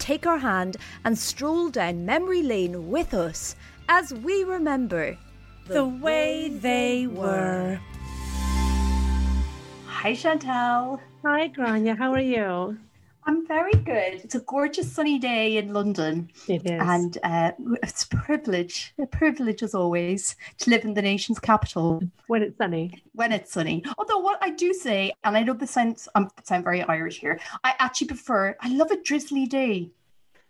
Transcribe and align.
take 0.00 0.26
our 0.26 0.38
hand 0.38 0.76
and 1.04 1.16
stroll 1.16 1.68
down 1.68 2.04
memory 2.04 2.42
lane 2.42 2.90
with 2.90 3.14
us 3.14 3.54
as 3.88 4.12
we 4.12 4.42
remember 4.44 5.16
The 5.68 5.84
way 5.84 6.48
they 6.48 7.06
were. 7.06 7.78
Hi, 9.86 10.14
Chantal. 10.14 10.98
Hi, 11.22 11.48
Gráinne. 11.48 11.96
How 11.96 12.12
are 12.12 12.20
you? 12.20 12.78
I'm 13.24 13.46
very 13.46 13.72
good. 13.72 14.14
It's 14.24 14.34
a 14.34 14.40
gorgeous 14.40 14.90
sunny 14.90 15.18
day 15.18 15.58
in 15.58 15.72
London. 15.72 16.30
It 16.48 16.62
is. 16.64 16.80
And 16.80 17.18
uh, 17.22 17.52
it's 17.82 18.04
a 18.04 18.08
privilege, 18.08 18.94
a 18.98 19.06
privilege 19.06 19.62
as 19.62 19.74
always, 19.74 20.36
to 20.58 20.70
live 20.70 20.84
in 20.84 20.94
the 20.94 21.02
nation's 21.02 21.38
capital 21.38 22.02
when 22.28 22.42
it's 22.42 22.56
sunny. 22.58 23.02
when 23.12 23.32
it's 23.32 23.52
sunny. 23.52 23.84
Although, 23.98 24.18
what 24.18 24.38
I 24.42 24.50
do 24.50 24.72
say, 24.72 25.12
and 25.24 25.36
I 25.36 25.42
know 25.42 25.52
this 25.52 25.70
sounds, 25.70 26.08
I 26.14 26.26
sound 26.44 26.64
very 26.64 26.82
Irish 26.82 27.20
here, 27.20 27.38
I 27.62 27.74
actually 27.78 28.08
prefer, 28.08 28.56
I 28.60 28.68
love 28.70 28.90
a 28.90 29.02
drizzly 29.02 29.46
day. 29.46 29.90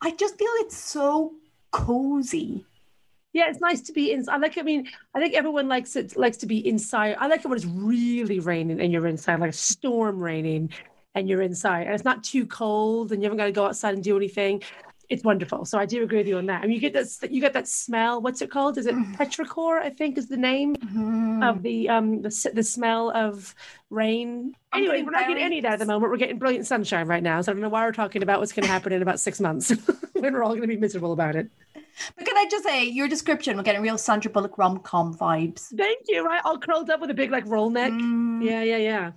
I 0.00 0.12
just 0.12 0.38
feel 0.38 0.48
it's 0.54 0.76
so 0.76 1.34
cozy. 1.72 2.64
Yeah, 3.32 3.48
it's 3.48 3.60
nice 3.60 3.80
to 3.82 3.92
be 3.92 4.12
in. 4.12 4.24
I 4.28 4.38
like. 4.38 4.58
I 4.58 4.62
mean, 4.62 4.88
I 5.14 5.20
think 5.20 5.34
everyone 5.34 5.68
likes 5.68 5.94
it. 5.94 6.16
Likes 6.16 6.36
to 6.38 6.46
be 6.46 6.66
inside. 6.66 7.16
I 7.20 7.28
like 7.28 7.44
it 7.44 7.48
when 7.48 7.56
it's 7.56 7.66
really 7.66 8.40
raining 8.40 8.80
and 8.80 8.92
you're 8.92 9.06
inside, 9.06 9.38
like 9.38 9.50
a 9.50 9.52
storm 9.52 10.18
raining, 10.18 10.70
and 11.14 11.28
you're 11.28 11.42
inside, 11.42 11.86
and 11.86 11.94
it's 11.94 12.04
not 12.04 12.22
too 12.24 12.46
cold, 12.46 13.12
and 13.12 13.22
you 13.22 13.26
haven't 13.26 13.38
got 13.38 13.46
to 13.46 13.52
go 13.52 13.66
outside 13.66 13.94
and 13.94 14.02
do 14.04 14.16
anything. 14.16 14.62
It's 15.08 15.24
wonderful. 15.24 15.64
So 15.64 15.76
I 15.76 15.86
do 15.86 16.04
agree 16.04 16.18
with 16.18 16.28
you 16.28 16.38
on 16.38 16.46
that. 16.46 16.62
Mean, 16.62 16.70
you 16.70 16.78
get 16.78 16.92
that. 16.92 17.32
You 17.32 17.40
get 17.40 17.52
that 17.54 17.66
smell. 17.66 18.22
What's 18.22 18.42
it 18.42 18.50
called? 18.50 18.78
Is 18.78 18.86
it 18.86 18.94
petrichor? 19.14 19.80
I 19.82 19.90
think 19.90 20.16
is 20.16 20.28
the 20.28 20.36
name 20.36 20.76
of 21.42 21.62
the 21.62 21.88
um 21.88 22.22
the 22.22 22.50
the 22.54 22.62
smell 22.62 23.10
of 23.10 23.52
rain. 23.90 24.54
I'm 24.72 24.82
Anyway, 24.84 25.02
we're 25.02 25.10
not 25.10 25.26
getting 25.26 25.42
any 25.42 25.58
of 25.58 25.62
that 25.64 25.72
at 25.72 25.78
the 25.80 25.86
moment. 25.86 26.12
We're 26.12 26.16
getting 26.18 26.38
brilliant 26.38 26.64
sunshine 26.68 27.08
right 27.08 27.24
now. 27.24 27.40
So 27.40 27.50
I 27.50 27.54
don't 27.54 27.60
know 27.62 27.68
why 27.68 27.84
we're 27.84 27.90
talking 27.92 28.22
about 28.22 28.38
what's 28.38 28.52
going 28.52 28.62
to 28.66 28.70
happen 28.70 28.92
in 28.92 29.02
about 29.02 29.18
six 29.18 29.40
months 29.40 29.70
when 30.12 30.32
we're 30.32 30.44
all 30.44 30.50
going 30.50 30.60
to 30.62 30.68
be 30.68 30.76
miserable 30.76 31.12
about 31.12 31.34
it. 31.34 31.48
But 32.16 32.24
can 32.24 32.36
I 32.36 32.46
just 32.48 32.62
say, 32.64 32.84
your 32.84 33.08
description, 33.08 33.56
we're 33.56 33.64
getting 33.64 33.82
real 33.82 33.98
Sandra 33.98 34.30
Bullock 34.30 34.56
rom 34.58 34.78
com 34.78 35.12
vibes. 35.16 35.76
Thank 35.76 36.02
you. 36.06 36.24
Right, 36.24 36.40
all 36.44 36.56
curled 36.56 36.88
up 36.88 37.00
with 37.00 37.10
a 37.10 37.14
big 37.14 37.32
like 37.32 37.46
roll 37.46 37.68
neck. 37.68 37.90
Mm, 37.90 38.44
Yeah, 38.44 38.62
yeah, 38.62 38.76
yeah. 38.76 39.10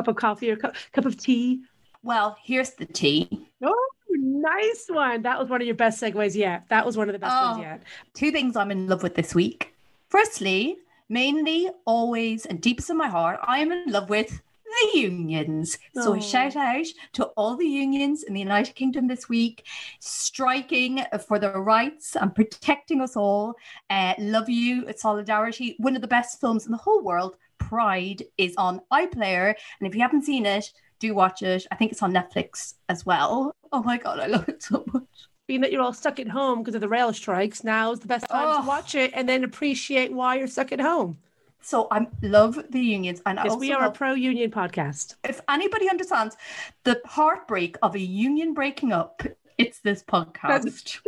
Cup 0.00 0.08
of 0.08 0.16
coffee 0.16 0.50
or 0.50 0.56
cup, 0.56 0.74
cup 0.92 1.04
of 1.04 1.18
tea. 1.18 1.60
Well, 2.02 2.34
here's 2.42 2.70
the 2.70 2.86
tea. 2.86 3.28
Oh, 3.62 3.88
nice 4.08 4.86
one. 4.88 5.20
That 5.20 5.38
was 5.38 5.50
one 5.50 5.60
of 5.60 5.66
your 5.66 5.76
best 5.76 6.00
segues 6.00 6.34
yet. 6.34 6.62
That 6.70 6.86
was 6.86 6.96
one 6.96 7.10
of 7.10 7.12
the 7.12 7.18
best 7.18 7.36
ones 7.38 7.58
Oh. 7.58 7.60
yet. 7.60 7.82
two 8.14 8.30
things 8.30 8.56
I'm 8.56 8.70
in 8.70 8.86
love 8.86 9.02
with 9.02 9.14
this 9.14 9.34
week. 9.34 9.74
Firstly, 10.08 10.78
mainly, 11.10 11.68
always, 11.84 12.46
and 12.46 12.62
deepest 12.62 12.88
in 12.88 12.96
my 12.96 13.08
heart, 13.08 13.40
I 13.42 13.58
am 13.58 13.72
in 13.72 13.92
love 13.92 14.08
with 14.08 14.40
the 14.64 14.98
unions. 14.98 15.76
So, 15.94 16.12
Oh. 16.12 16.16
a 16.16 16.22
shout 16.22 16.56
out 16.56 16.86
to 17.12 17.24
all 17.36 17.56
the 17.56 17.66
unions 17.66 18.22
in 18.22 18.32
the 18.32 18.40
United 18.40 18.74
Kingdom 18.76 19.06
this 19.06 19.28
week, 19.28 19.66
striking 19.98 21.04
for 21.28 21.38
their 21.38 21.60
rights 21.60 22.16
and 22.16 22.34
protecting 22.34 23.02
us 23.02 23.16
all. 23.16 23.54
Uh, 23.90 24.14
love 24.18 24.48
you, 24.48 24.90
solidarity. 24.96 25.74
One 25.78 25.94
of 25.94 26.00
the 26.00 26.08
best 26.08 26.40
films 26.40 26.64
in 26.64 26.72
the 26.72 26.78
whole 26.78 27.02
world, 27.02 27.36
Pride, 27.70 28.24
is 28.36 28.54
on 28.56 28.80
iPlayer. 28.92 29.54
And 29.78 29.86
if 29.88 29.94
you 29.94 30.00
haven't 30.02 30.24
seen 30.24 30.44
it, 30.44 30.72
do 30.98 31.14
watch 31.14 31.42
it. 31.42 31.66
I 31.70 31.76
think 31.76 31.92
it's 31.92 32.02
on 32.02 32.12
Netflix 32.12 32.74
as 32.88 33.06
well. 33.06 33.54
Oh 33.72 33.82
my 33.84 33.96
God, 33.96 34.18
I 34.18 34.26
love 34.26 34.48
it 34.48 34.60
so 34.62 34.84
much. 34.92 35.04
Being 35.46 35.60
that 35.60 35.70
you're 35.70 35.80
all 35.82 35.92
stuck 35.92 36.18
at 36.18 36.26
home 36.28 36.58
because 36.60 36.74
of 36.74 36.80
the 36.80 36.88
rail 36.88 37.12
strikes, 37.12 37.62
now 37.62 37.92
is 37.92 38.00
the 38.00 38.08
best 38.08 38.28
time 38.28 38.48
Oh. 38.48 38.60
to 38.62 38.66
watch 38.66 38.96
it 38.96 39.12
and 39.14 39.28
then 39.28 39.44
appreciate 39.44 40.12
why 40.12 40.34
you're 40.36 40.48
stuck 40.48 40.72
at 40.72 40.80
home. 40.80 41.16
So 41.62 41.86
I 41.92 42.06
love 42.22 42.58
the 42.70 42.80
unions, 42.80 43.20
and 43.26 43.36
Yes, 43.36 43.44
also 43.50 43.58
we 43.60 43.72
are 43.72 43.84
a 43.84 43.90
pro 43.92 44.14
union 44.14 44.50
podcast. 44.50 45.14
if 45.24 45.40
anybody 45.48 45.88
understands 45.90 46.36
the 46.84 47.00
heartbreak 47.04 47.76
of 47.82 47.94
a 47.94 48.00
union 48.00 48.52
breaking 48.54 48.92
up, 48.92 49.22
it's 49.58 49.78
this 49.80 50.02
podcast. 50.02 51.00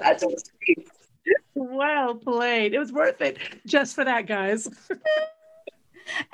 That's 0.00 0.26
well 1.54 2.14
played. 2.14 2.74
It 2.74 2.78
was 2.78 2.92
worth 2.92 3.20
it 3.20 3.38
just 3.66 3.94
for 3.94 4.04
that, 4.04 4.26
guys. 4.26 4.68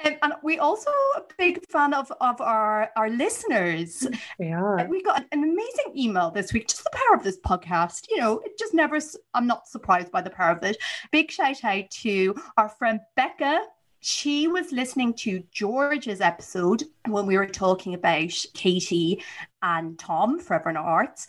Um, 0.04 0.14
and 0.22 0.32
we 0.43 0.58
also 0.58 0.90
a 1.16 1.22
big 1.38 1.64
fan 1.69 1.93
of 1.94 2.10
of 2.20 2.40
our 2.40 2.90
our 2.96 3.10
listeners. 3.10 4.06
We 4.38 4.52
are. 4.52 4.87
We 4.88 5.02
got 5.02 5.26
an 5.32 5.43
amazing 5.43 5.93
email 5.96 6.31
this 6.31 6.52
week. 6.52 6.69
Just 6.69 6.84
the 6.84 6.90
power 6.93 7.16
of 7.16 7.25
this 7.25 7.38
podcast. 7.38 8.06
You 8.08 8.19
know, 8.19 8.38
it 8.40 8.58
just 8.58 8.75
never. 8.75 8.98
I'm 9.34 9.46
not 9.46 9.69
surprised 9.69 10.10
by 10.10 10.22
the 10.22 10.31
power 10.31 10.52
of 10.52 10.62
it. 10.62 10.76
Big 11.12 11.31
shout 11.31 11.64
out 11.64 11.90
to 11.90 12.34
our 12.56 12.69
friend 12.69 13.00
Becca. 13.16 13.60
She 14.00 14.46
was 14.46 14.70
listening 14.70 15.14
to 15.14 15.43
George's 15.50 16.20
episode 16.20 16.84
when 17.06 17.26
we 17.26 17.37
were 17.37 17.46
talking 17.46 17.94
about 17.94 18.32
Katie 18.54 19.22
and 19.66 19.98
Tom, 19.98 20.38
Forever 20.38 20.70
in 20.70 20.76
Arts, 20.76 21.26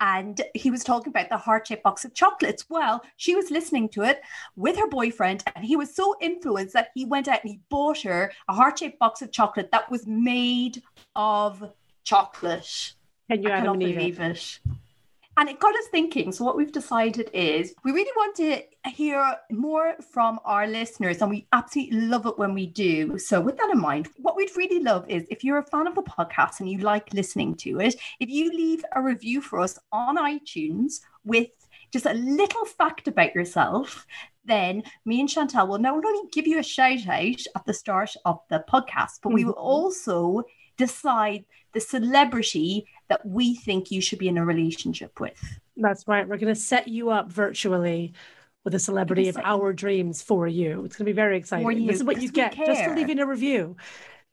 and 0.00 0.40
he 0.54 0.70
was 0.70 0.84
talking 0.84 1.10
about 1.10 1.30
the 1.30 1.38
heart 1.38 1.66
shaped 1.66 1.82
box 1.82 2.04
of 2.04 2.12
chocolates. 2.12 2.66
Well, 2.68 3.02
she 3.16 3.34
was 3.34 3.50
listening 3.50 3.88
to 3.90 4.02
it 4.02 4.20
with 4.56 4.76
her 4.76 4.88
boyfriend, 4.88 5.42
and 5.56 5.64
he 5.64 5.76
was 5.76 5.94
so 5.94 6.14
influenced 6.20 6.74
that 6.74 6.90
he 6.94 7.06
went 7.06 7.28
out 7.28 7.42
and 7.42 7.50
he 7.50 7.60
bought 7.70 8.02
her 8.02 8.30
a 8.48 8.52
heart 8.52 8.78
shaped 8.78 8.98
box 8.98 9.22
of 9.22 9.32
chocolate 9.32 9.70
that 9.72 9.90
was 9.90 10.06
made 10.06 10.82
of 11.16 11.72
chocolate. 12.04 12.92
Can 13.30 13.42
you 13.42 13.50
I 13.50 13.58
cannot 13.58 13.74
and 13.74 13.82
Eve? 13.82 14.20
it. 14.20 14.60
And 15.38 15.48
it 15.48 15.60
got 15.60 15.72
us 15.76 15.86
thinking. 15.92 16.32
So, 16.32 16.44
what 16.44 16.56
we've 16.56 16.72
decided 16.72 17.30
is 17.32 17.72
we 17.84 17.92
really 17.92 18.10
want 18.16 18.34
to 18.36 18.90
hear 18.90 19.36
more 19.52 19.94
from 20.12 20.40
our 20.44 20.66
listeners, 20.66 21.22
and 21.22 21.30
we 21.30 21.46
absolutely 21.52 22.00
love 22.00 22.26
it 22.26 22.36
when 22.38 22.54
we 22.54 22.66
do. 22.66 23.16
So, 23.18 23.40
with 23.40 23.56
that 23.56 23.70
in 23.72 23.80
mind, 23.80 24.08
what 24.16 24.34
we'd 24.34 24.56
really 24.56 24.82
love 24.82 25.08
is 25.08 25.24
if 25.30 25.44
you're 25.44 25.58
a 25.58 25.62
fan 25.62 25.86
of 25.86 25.94
the 25.94 26.02
podcast 26.02 26.58
and 26.58 26.68
you 26.68 26.78
like 26.78 27.14
listening 27.14 27.54
to 27.58 27.78
it, 27.78 27.94
if 28.18 28.28
you 28.28 28.50
leave 28.50 28.84
a 28.96 29.00
review 29.00 29.40
for 29.40 29.60
us 29.60 29.78
on 29.92 30.16
iTunes 30.16 31.00
with 31.24 31.50
just 31.92 32.06
a 32.06 32.14
little 32.14 32.64
fact 32.64 33.06
about 33.06 33.32
yourself, 33.32 34.06
then 34.44 34.82
me 35.04 35.20
and 35.20 35.28
Chantal 35.28 35.68
will 35.68 35.78
not 35.78 36.04
only 36.04 36.28
give 36.32 36.48
you 36.48 36.58
a 36.58 36.64
shout 36.64 37.06
out 37.06 37.40
at 37.54 37.64
the 37.64 37.74
start 37.74 38.10
of 38.24 38.40
the 38.50 38.64
podcast, 38.68 39.20
but 39.22 39.32
we 39.32 39.44
will 39.44 39.54
Mhm. 39.54 39.62
also 39.62 40.42
decide 40.76 41.44
the 41.74 41.80
celebrity 41.80 42.86
that 43.08 43.24
we 43.24 43.54
think 43.54 43.90
you 43.90 44.00
should 44.00 44.18
be 44.18 44.28
in 44.28 44.38
a 44.38 44.44
relationship 44.44 45.18
with. 45.20 45.58
That's 45.76 46.06
right. 46.06 46.28
We're 46.28 46.38
going 46.38 46.54
to 46.54 46.60
set 46.60 46.88
you 46.88 47.10
up 47.10 47.30
virtually 47.30 48.12
with 48.64 48.74
a 48.74 48.78
celebrity 48.78 49.28
of 49.28 49.38
our 49.42 49.72
dreams 49.72 50.20
for 50.22 50.46
you. 50.46 50.84
It's 50.84 50.96
going 50.96 51.06
to 51.06 51.12
be 51.12 51.16
very 51.16 51.38
exciting. 51.38 51.86
this 51.86 51.96
is 51.96 52.04
what 52.04 52.20
you 52.20 52.30
get 52.30 52.54
just 52.54 52.80
for 52.80 52.88
care. 52.88 52.96
leaving 52.96 53.18
a 53.18 53.26
review. 53.26 53.76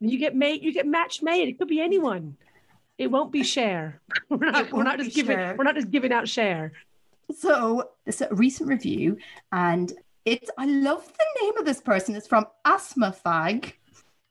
You 0.00 0.18
get 0.18 0.34
made. 0.36 0.62
You 0.62 0.72
get 0.72 0.86
match 0.86 1.22
made. 1.22 1.48
It 1.48 1.58
could 1.58 1.68
be 1.68 1.80
anyone. 1.80 2.36
It 2.98 3.10
won't 3.10 3.32
be 3.32 3.42
Cher. 3.42 4.00
We're 4.28 4.50
not. 4.50 4.72
We're 4.72 4.82
not 4.82 4.98
just 4.98 5.14
giving. 5.14 5.36
Cher. 5.36 5.54
We're 5.56 5.64
not 5.64 5.74
just 5.74 5.90
giving 5.90 6.12
out 6.12 6.28
share. 6.28 6.72
So 7.34 7.90
it's 8.04 8.20
a 8.20 8.28
recent 8.30 8.68
review, 8.68 9.16
and 9.52 9.92
it's 10.24 10.50
I 10.58 10.66
love 10.66 11.06
the 11.06 11.42
name 11.42 11.56
of 11.56 11.64
this 11.64 11.80
person. 11.80 12.14
It's 12.14 12.26
from 12.26 12.46
Asthma 12.64 13.16
Fag. 13.24 13.72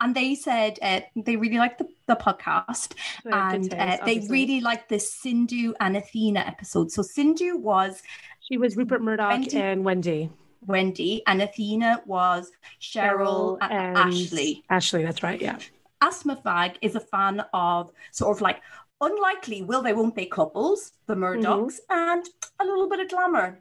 And 0.02 0.14
they 0.16 0.36
said 0.36 0.78
uh, 0.82 1.02
they 1.16 1.38
really 1.38 1.58
liked 1.58 1.80
the, 1.80 1.88
the 2.06 2.16
podcast 2.16 2.94
and 3.26 3.74
uh, 3.74 3.98
they 4.06 4.20
really 4.30 4.60
liked 4.60 4.90
the 4.90 5.00
Sindhu 5.00 5.74
and 5.80 5.96
Athena 5.96 6.42
episode. 6.42 6.92
So 6.92 7.02
Sindhu 7.02 7.58
was 7.58 8.04
She 8.42 8.58
was 8.58 8.76
Rupert 8.76 9.02
Murdoch 9.02 9.32
Wendy- 9.32 9.58
and 9.58 9.86
Wendy. 9.86 10.30
Wendy 10.68 11.22
and 11.28 11.42
Athena 11.42 12.02
was 12.06 12.52
Cheryl, 12.82 13.58
and, 13.62 13.98
Ashley. 13.98 14.64
Ashley, 14.70 15.04
that's 15.04 15.22
right. 15.24 15.40
Yeah. 15.40 15.60
Asthma 16.02 16.42
Fag 16.44 16.76
is 16.82 16.96
a 16.96 17.00
fan 17.00 17.44
of 17.54 17.92
sort 18.12 18.36
of 18.36 18.42
like 18.42 18.62
unlikely 19.02 19.62
will 19.62 19.82
they 19.82 19.94
won't 19.94 20.16
they 20.16 20.26
couples, 20.26 20.94
the 21.08 21.16
Murdochs, 21.16 21.80
and 21.90 22.28
a 22.60 22.66
little 22.66 22.90
bit 22.90 23.00
of 23.00 23.10
glamour. 23.10 23.60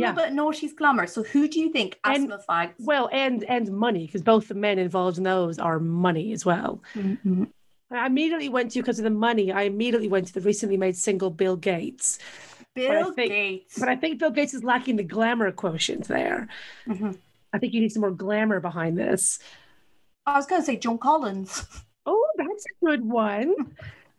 Yeah. 0.00 0.12
bit 0.12 0.28
of 0.28 0.34
naughty's 0.34 0.72
glamour. 0.72 1.06
So 1.06 1.22
who 1.22 1.48
do 1.48 1.60
you 1.60 1.70
think 1.70 1.98
And- 2.04 2.32
Asthma? 2.32 2.72
Well, 2.80 3.08
and 3.12 3.44
and 3.44 3.70
money 3.72 4.06
because 4.06 4.22
both 4.22 4.48
the 4.48 4.54
men 4.54 4.78
involved 4.78 5.18
in 5.18 5.24
those 5.24 5.58
are 5.58 5.78
money 5.78 6.32
as 6.32 6.44
well. 6.46 6.80
Mhm. 6.94 7.48
I 7.90 8.06
immediately 8.06 8.48
went 8.50 8.72
to 8.72 8.80
because 8.82 8.98
of 8.98 9.04
the 9.04 9.10
money. 9.10 9.50
I 9.50 9.62
immediately 9.62 10.08
went 10.08 10.26
to 10.28 10.32
the 10.34 10.40
recently 10.42 10.76
made 10.76 10.96
single 10.96 11.30
Bill 11.30 11.56
Gates, 11.56 12.18
Bill 12.74 13.12
think- 13.12 13.32
Gates. 13.32 13.78
but 13.78 13.88
I 13.88 13.96
think 13.96 14.18
Bill 14.18 14.30
Gates 14.30 14.52
is 14.54 14.62
lacking 14.62 14.96
the 14.96 15.04
glamour 15.04 15.50
quotient 15.52 16.04
there. 16.06 16.48
Mhm. 16.86 17.16
I 17.52 17.58
think 17.58 17.72
you 17.72 17.80
need 17.80 17.92
some 17.92 18.02
more 18.02 18.10
glamour 18.10 18.60
behind 18.60 18.98
this. 18.98 19.38
I 20.26 20.36
was 20.36 20.44
going 20.44 20.60
to 20.60 20.66
say 20.66 20.76
Joan 20.76 20.98
Collins. 20.98 21.64
Oh, 22.10 22.26
that's 22.38 22.64
a 22.64 22.86
good 22.86 23.04
one. 23.04 23.54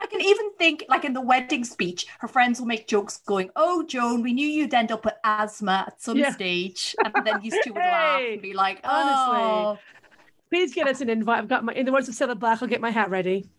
I 0.02 0.08
can 0.08 0.22
even 0.22 0.54
think, 0.54 0.86
like 0.88 1.04
in 1.06 1.14
the 1.14 1.22
wedding 1.22 1.64
speech, 1.64 2.08
her 2.20 2.28
friends 2.28 2.60
will 2.60 2.68
make 2.68 2.88
jokes 2.88 3.18
going, 3.26 3.50
"Oh, 3.56 3.84
Joan, 3.84 4.22
we 4.22 4.34
knew 4.34 4.48
you'd 4.48 4.74
end 4.74 4.92
up 4.92 5.04
with 5.06 5.16
asthma 5.24 5.86
at 5.88 6.02
some 6.02 6.18
Yeah. 6.18 6.32
stage," 6.32 6.96
and 7.04 7.26
then 7.26 7.42
you 7.44 7.52
two 7.64 7.74
would 7.74 7.80
laugh 7.80 8.22
and 8.22 8.42
be 8.42 8.54
like, 8.54 8.80
honestly. 8.84 9.44
"Oh." 9.44 9.78
Please 10.50 10.74
get 10.74 10.88
us 10.88 11.02
an 11.02 11.10
invite. 11.10 11.38
I've 11.40 11.48
got 11.48 11.64
my, 11.64 11.74
in 11.74 11.86
the 11.86 11.92
words 11.92 12.10
of 12.10 12.16
Cilla 12.16 12.38
Black, 12.38 12.62
I'll 12.62 12.68
get 12.68 12.82
my 12.82 12.90
hat 12.90 13.10
ready. 13.12 13.50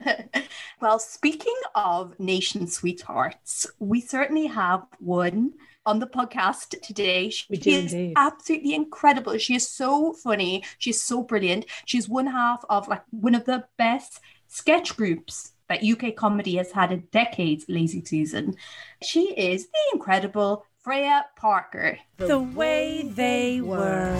well, 0.80 0.98
speaking 0.98 1.56
of 1.74 2.18
nation 2.20 2.66
sweethearts, 2.66 3.66
we 3.78 4.00
certainly 4.00 4.46
have 4.46 4.84
one 4.98 5.54
on 5.86 5.98
the 5.98 6.06
podcast 6.06 6.80
today. 6.82 7.30
She 7.30 7.48
is 7.52 7.92
indeed. 7.92 8.12
absolutely 8.16 8.74
incredible. 8.74 9.36
She 9.38 9.54
is 9.56 9.68
so 9.68 10.12
funny. 10.12 10.62
She's 10.78 11.02
so 11.02 11.22
brilliant. 11.22 11.66
She's 11.84 12.08
one 12.08 12.26
half 12.26 12.64
of 12.70 12.86
like 12.88 13.02
one 13.10 13.34
of 13.34 13.44
the 13.44 13.64
best 13.76 14.20
sketch 14.46 14.96
groups 14.96 15.52
that 15.70 15.84
UK 15.84 16.16
comedy 16.16 16.56
has 16.56 16.72
had 16.72 16.90
a 16.90 16.96
decades, 16.96 17.64
Lazy 17.68 18.04
Susan. 18.04 18.56
She 19.02 19.32
is 19.34 19.68
the 19.68 19.78
incredible 19.94 20.66
Freya 20.82 21.26
Parker. 21.36 21.96
The 22.16 22.40
way 22.40 23.08
they 23.08 23.60
were. 23.60 24.16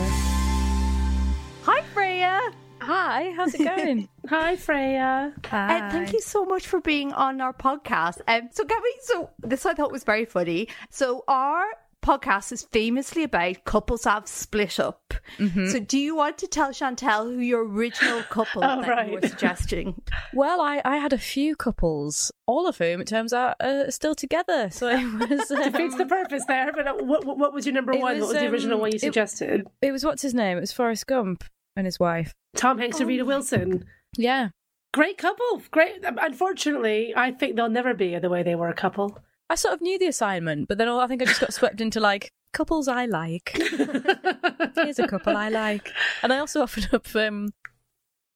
Hi, 1.65 1.83
Freya. 1.93 2.41
Hi, 2.81 3.35
how's 3.37 3.53
it 3.55 3.65
going? 3.65 4.09
Hi, 4.29 4.55
Freya. 4.55 5.35
Hi. 5.47 5.89
Uh, 5.89 5.91
thank 5.91 6.13
you 6.13 6.21
so 6.21 6.45
much 6.45 6.69
for 6.69 6.81
being 6.81 7.13
on 7.13 7.41
our 7.41 7.53
podcast. 7.53 8.21
Um, 8.29 8.49
so, 8.53 8.65
get 8.65 8.81
me. 8.83 8.91
So, 9.03 9.31
this 9.41 9.67
I 9.67 9.75
thought 9.75 9.91
was 9.91 10.05
very 10.05 10.27
funny. 10.27 10.69
So, 10.89 11.25
our 11.27 11.65
podcast 12.03 12.53
is 12.53 12.63
famously 12.73 13.23
about 13.25 13.65
couples 13.65 14.03
that 14.03 14.11
have 14.13 14.29
split 14.29 14.81
up. 14.81 15.15
So, 15.39 15.79
do 15.81 15.99
you 15.99 16.17
want 16.17 16.39
to 16.39 16.47
tell 16.47 16.73
Chantal 16.73 17.25
who 17.27 17.39
your 17.39 17.65
original 17.67 18.23
couple 18.25 18.63
Oh, 18.65 18.83
that 18.83 19.09
you 19.09 19.15
were 19.15 19.27
suggesting? 19.29 20.01
Well, 20.33 20.61
I, 20.61 20.81
I 20.85 20.97
had 20.97 21.13
a 21.13 21.19
few 21.19 21.57
couples, 21.57 22.31
all 22.47 22.67
of 22.69 22.79
whom 22.79 23.01
it 23.01 23.09
turns 23.09 23.33
out 23.33 23.57
are 23.61 23.91
still 23.91 24.15
together. 24.15 24.71
So 24.71 24.89
it 24.89 25.05
was 25.29 25.49
Defeats 25.49 25.97
the 25.97 26.03
um, 26.03 26.09
purpose 26.09 26.45
there, 26.47 26.73
but 26.73 26.87
uh, 26.87 26.95
what, 26.95 27.27
what 27.27 27.53
was 27.53 27.67
your 27.67 27.75
number 27.75 27.93
It 27.93 28.01
one? 28.01 28.15
was, 28.15 28.27
what 28.27 28.35
was 28.35 28.43
the 28.43 28.49
original 28.49 28.75
um, 28.77 28.81
one 28.83 28.93
you 28.93 28.99
suggested? 28.99 29.67
it 29.83 29.91
was 29.93 30.05
what's 30.05 30.23
his 30.23 30.35
name? 30.35 30.57
It 30.57 30.61
was 30.61 30.73
Forrest 30.73 31.07
Gump 31.07 31.45
and 31.77 31.87
his 31.87 31.99
wife. 31.99 32.33
Tom 32.57 32.79
Hanks 32.79 33.01
and 33.01 33.09
Rita 33.09 33.25
Wilson. 33.25 33.85
Yeah. 34.17 34.51
Great 34.93 35.19
couple. 35.19 35.63
Great. 35.71 36.05
Unfortunately, 36.05 37.13
I 37.17 37.31
think 37.33 37.57
they'll 37.57 37.69
never 37.69 37.95
be 37.95 38.19
the 38.19 38.29
way 38.29 38.43
they 38.43 38.55
were 38.55 38.69
a 38.69 38.75
couple. 38.75 39.19
I 39.51 39.57
sort 39.57 39.75
of 39.75 39.81
knew 39.83 39.99
the 39.99 40.07
assignment, 40.07 40.69
but 40.69 40.79
then 40.79 40.89
I 40.89 41.07
think 41.09 41.21
I 41.21 41.25
just 41.27 41.41
got 41.41 41.53
swept 41.53 41.81
into 41.81 41.99
like 42.01 42.31
couples 42.53 42.87
I 42.89 43.05
like. 43.07 43.51
Here's 44.77 44.99
a 45.01 45.09
couple 45.09 45.37
I 45.37 45.49
like, 45.49 45.91
and 46.23 46.33
I 46.33 46.39
also 46.39 46.63
offered 46.63 46.89
up 46.95 47.07
um, 47.17 47.51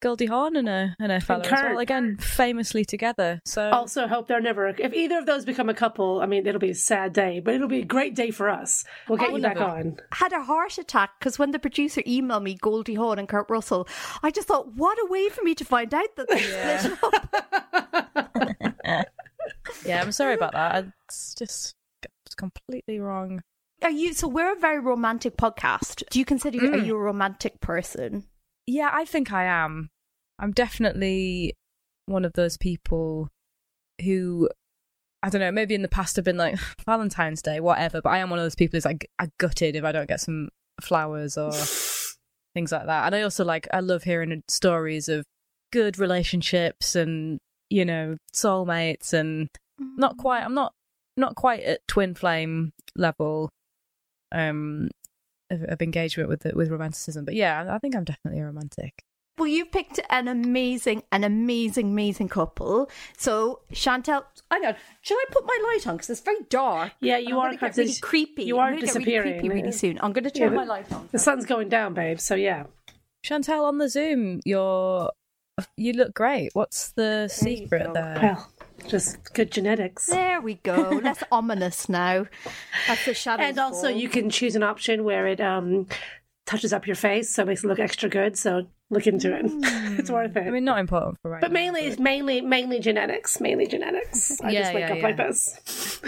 Goldie 0.03 0.27
Hawn 0.27 0.57
and 0.57 0.69
a 0.69 0.97
and 0.99 1.13
a 1.13 1.21
fellow 1.21 1.43
as 1.43 1.49
Kurt. 1.49 1.71
well. 1.71 1.79
Again, 1.79 2.17
famously 2.19 2.85
together. 2.85 3.41
So 3.47 3.71
also, 3.71 4.07
hope 4.09 4.27
they're 4.27 4.41
never. 4.41 4.67
If 4.69 4.93
either 4.93 5.19
of 5.19 5.27
those 5.27 5.45
become 5.45 5.69
a 5.69 5.75
couple, 5.75 6.21
I 6.21 6.27
mean, 6.27 6.47
it'll 6.47 6.59
be 6.61 6.71
a 6.71 6.75
sad 6.75 7.13
day, 7.13 7.39
but 7.41 7.55
it'll 7.55 7.69
be 7.69 7.81
a 7.81 7.85
great 7.85 8.15
day 8.17 8.31
for 8.33 8.51
us. 8.51 8.85
We'll 9.09 9.19
get 9.19 9.31
I 9.31 9.37
you 9.37 9.41
back 9.43 9.57
it. 9.57 9.63
on. 9.63 9.97
Had 10.13 10.33
a 10.33 10.43
heart 10.43 10.79
attack 10.79 11.11
because 11.21 11.39
when 11.39 11.53
the 11.53 11.59
producer 11.61 12.03
emailed 12.03 12.43
me 12.43 12.57
Goldie 12.61 12.95
Hawn 12.97 13.21
and 13.21 13.29
Kurt 13.29 13.49
Russell, 13.49 13.87
I 14.23 14.31
just 14.33 14.49
thought, 14.49 14.75
what 14.75 14.99
a 14.99 15.07
way 15.09 15.29
for 15.29 15.43
me 15.45 15.55
to 15.55 15.65
find 15.65 15.95
out 15.95 16.09
that 16.17 16.29
they 16.29 16.43
Yeah. 16.51 16.79
split 16.79 16.99
up. 18.97 19.07
yeah, 19.85 20.01
I'm 20.01 20.13
sorry 20.13 20.35
about 20.35 20.53
that. 20.53 20.87
It's 21.09 21.35
just 21.35 21.75
it's 22.27 22.35
completely 22.35 22.99
wrong. 23.01 23.41
Are 23.83 23.91
you? 23.91 24.13
So 24.15 24.29
we're 24.29 24.53
a 24.53 24.59
very 24.59 24.79
romantic 24.81 25.37
podcast. 25.37 26.03
Do 26.11 26.19
you 26.19 26.25
consider 26.25 26.59
are 26.59 26.79
Mm. 26.79 26.87
you 26.87 26.95
a 26.97 26.99
romantic 26.99 27.61
person? 27.61 28.25
Yeah, 28.67 28.91
I 28.93 29.05
think 29.05 29.33
I 29.33 29.45
am. 29.45 29.91
I'm 30.39 30.53
definitely 30.53 31.55
one 32.07 32.25
of 32.25 32.33
those 32.35 32.57
people 32.57 33.29
who 34.03 34.49
I 35.23 35.31
don't 35.31 35.41
know, 35.41 35.51
maybe 35.53 35.75
in 35.75 35.81
the 35.83 35.89
past 35.89 36.17
have 36.17 36.25
been 36.25 36.37
like 36.37 36.57
Valentine's 36.87 37.41
Day, 37.43 37.61
whatever, 37.61 38.01
but 38.03 38.11
I 38.11 38.19
am 38.19 38.31
one 38.31 38.39
of 38.39 38.45
those 38.45 38.55
people 38.55 38.77
who's 38.77 38.85
like 38.85 39.09
I 39.19 39.29
gutted 39.39 39.77
if 39.77 39.85
I 39.85 39.93
don't 39.93 40.09
get 40.09 40.21
some 40.21 40.49
flowers 40.83 41.37
or 41.39 41.53
things 42.55 42.73
like 42.73 42.87
that. 42.87 43.07
And 43.07 43.15
I 43.15 43.23
also 43.23 43.45
like 43.45 43.67
I 43.73 43.81
love 43.81 44.03
hearing 44.05 44.43
stories 44.49 45.09
of 45.09 45.25
good 45.73 45.99
relationships 45.99 46.95
and, 46.95 47.39
you 47.71 47.85
know, 47.85 48.17
soulmates 48.35 49.13
and 49.13 49.49
not 49.79 50.17
quite 50.17 50.43
I'm 50.43 50.55
not 50.55 50.73
not 51.17 51.35
quite 51.35 51.63
at 51.63 51.81
twin 51.89 52.15
flame 52.15 52.73
level 52.97 53.51
um 54.33 54.89
of, 55.51 55.63
of 55.65 55.83
engagement 55.83 56.29
with 56.29 56.41
the, 56.41 56.53
with 56.55 56.71
romanticism. 56.71 57.25
But 57.25 57.35
yeah, 57.35 57.67
I 57.73 57.79
think 57.79 57.95
I'm 57.95 58.05
definitely 58.05 58.41
a 58.41 58.47
romantic. 58.47 58.93
Well, 59.37 59.49
you've 59.49 59.73
picked 59.73 59.99
an 60.11 60.29
amazing, 60.29 61.03
an 61.11 61.25
amazing, 61.25 61.89
amazing 61.89 62.29
couple. 62.29 62.89
So, 63.19 63.63
Chantal, 63.73 64.25
I 64.49 64.61
don't. 64.61 64.77
Should 65.01 65.17
I 65.17 65.25
put 65.33 65.45
my 65.45 65.59
light 65.73 65.89
on 65.89 65.97
because 65.97 66.09
it's 66.11 66.21
very 66.21 66.45
dark? 66.49 66.93
Yeah, 67.01 67.19
you 67.19 67.31
I'm 67.35 67.39
are 67.41 67.47
gonna 67.49 67.59
kind 67.59 67.61
get 67.61 67.71
of- 67.71 67.77
really 67.89 68.01
creepy. 68.01 68.45
you 68.45 68.59
I'm 68.59 68.63
are 68.63 68.71
gonna 68.71 68.81
get 68.83 68.87
disappearing, 68.87 69.29
really 69.29 69.41
creepy 69.41 69.55
really 69.55 69.73
soon. 69.73 69.99
I'm 70.01 70.13
going 70.13 70.23
to 70.25 70.31
turn 70.31 70.51
but 70.51 70.57
my 70.57 70.65
light 70.65 70.93
on. 70.93 71.09
The 71.11 71.19
sun's 71.19 71.47
going 71.47 71.69
down, 71.69 71.95
babe. 71.95 72.21
So 72.21 72.37
yeah. 72.37 72.65
Chantal 73.25 73.65
on 73.65 73.79
the 73.79 73.89
Zoom, 73.89 74.41
you're 74.45 75.11
you 75.77 75.95
look 75.95 76.15
great. 76.15 76.51
What's 76.53 76.93
the 76.93 77.27
secret 77.29 77.93
there? 77.93 78.19
Well, 78.23 78.53
just 78.89 79.33
good 79.35 79.51
genetics. 79.51 80.07
There 80.07 80.41
we 80.41 80.55
go. 80.55 81.01
Less 81.03 81.23
ominous 81.33 81.89
now. 81.89 82.27
That's 82.87 83.05
the 83.05 83.15
shadow. 83.15 83.43
And 83.43 83.59
also, 83.59 83.89
you 83.89 84.09
can 84.09 84.31
choose 84.31 84.57
an 84.57 84.63
option 84.63 85.05
where 85.05 85.27
it 85.27 85.41
um, 85.41 85.87
touches 86.47 86.73
up 86.73 86.87
your 86.87 86.97
face, 86.97 87.35
so 87.35 87.43
it 87.43 87.47
makes 87.47 87.65
it 87.65 87.67
look 87.69 87.79
extra 87.79 88.09
good. 88.09 88.37
So 88.37 88.67
look 88.91 89.07
into 89.07 89.35
it; 89.35 89.47
it's 89.99 90.11
worth 90.11 90.37
it. 90.37 90.47
I 90.47 90.51
mean, 90.51 90.65
not 90.65 90.79
important 90.79 91.19
for 91.23 91.31
right 91.31 91.41
but 91.41 91.51
now, 91.51 91.61
mainly, 91.61 91.83
it's 91.83 91.99
mainly, 91.99 92.41
mainly 92.41 92.81
genetics. 92.81 93.41
Mainly 93.41 93.67
genetics. 93.67 94.41
I 94.41 94.51
Yeah, 94.51 94.63
just 94.63 94.75
wake 94.75 94.81
yeah, 94.83 94.93
up 94.93 94.99
yeah. 94.99 95.03
like 95.03 95.17
this. 95.17 96.01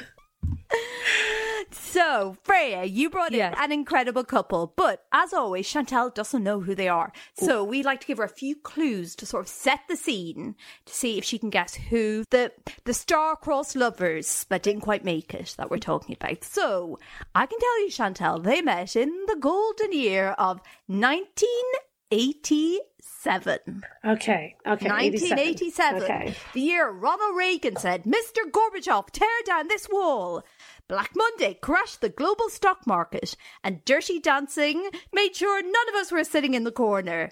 So, 1.79 2.37
Freya, 2.43 2.85
you 2.85 3.11
brought 3.11 3.33
in 3.35 3.53
an 3.55 3.73
incredible 3.73 4.25
couple, 4.25 4.73
but 4.77 5.05
as 5.13 5.33
always, 5.33 5.69
Chantal 5.69 6.11
doesn't 6.11 6.43
know 6.43 6.61
who 6.61 6.75
they 6.75 6.89
are. 6.89 7.13
So, 7.35 7.63
we'd 7.65 7.85
like 7.85 8.01
to 8.01 8.07
give 8.07 8.19
her 8.19 8.25
a 8.25 8.29
few 8.29 8.57
clues 8.57 9.15
to 9.17 9.27
sort 9.27 9.45
of 9.45 9.49
set 9.49 9.81
the 9.89 9.97
scene 9.97 10.55
to 10.87 10.95
see 10.95 11.19
if 11.19 11.25
she 11.25 11.39
can 11.39 11.51
guess 11.51 11.75
who 11.75 12.25
the 12.31 12.53
the 12.85 12.95
star-crossed 12.95 13.77
lovers 13.77 14.45
that 14.49 14.63
didn't 14.63 14.81
quite 14.83 15.05
make 15.05 15.35
it 15.35 15.55
that 15.59 15.71
we're 15.71 15.79
talking 15.79 16.17
about. 16.19 16.45
So, 16.45 16.99
I 17.35 17.45
can 17.47 17.59
tell 17.59 17.81
you, 17.83 17.91
Chantal, 17.91 18.39
they 18.41 18.63
met 18.63 18.97
in 18.97 19.11
the 19.27 19.37
golden 19.37 19.93
year 19.93 20.29
of 20.39 20.61
1987. 20.87 23.83
Okay. 24.05 24.57
Okay. 24.67 24.89
1987, 24.89 26.03
Okay. 26.03 26.35
the 26.53 26.61
year 26.61 26.91
Ronald 26.91 27.37
Reagan 27.37 27.77
said, 27.77 28.05
Mr. 28.05 28.43
Gorbachev, 28.51 29.11
tear 29.11 29.29
down 29.45 29.69
this 29.69 29.89
wall. 29.91 30.43
Black 30.89 31.11
Monday 31.17 31.55
crashed 31.55 32.01
the 32.01 32.09
global 32.09 32.49
stock 32.49 32.87
market, 32.87 33.37
and 33.65 33.85
Dirty 33.85 34.21
Dancing 34.21 34.89
made 35.13 35.35
sure 35.35 35.61
none 35.63 35.89
of 35.89 35.95
us 35.97 36.13
were 36.13 36.23
sitting 36.23 36.55
in 36.55 36.65
the 36.65 36.71
corner. 36.71 37.31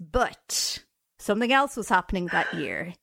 But 0.00 0.82
something 1.18 1.52
else 1.52 1.76
was 1.76 1.88
happening 1.88 2.26
that 2.26 2.54
year. 2.54 2.94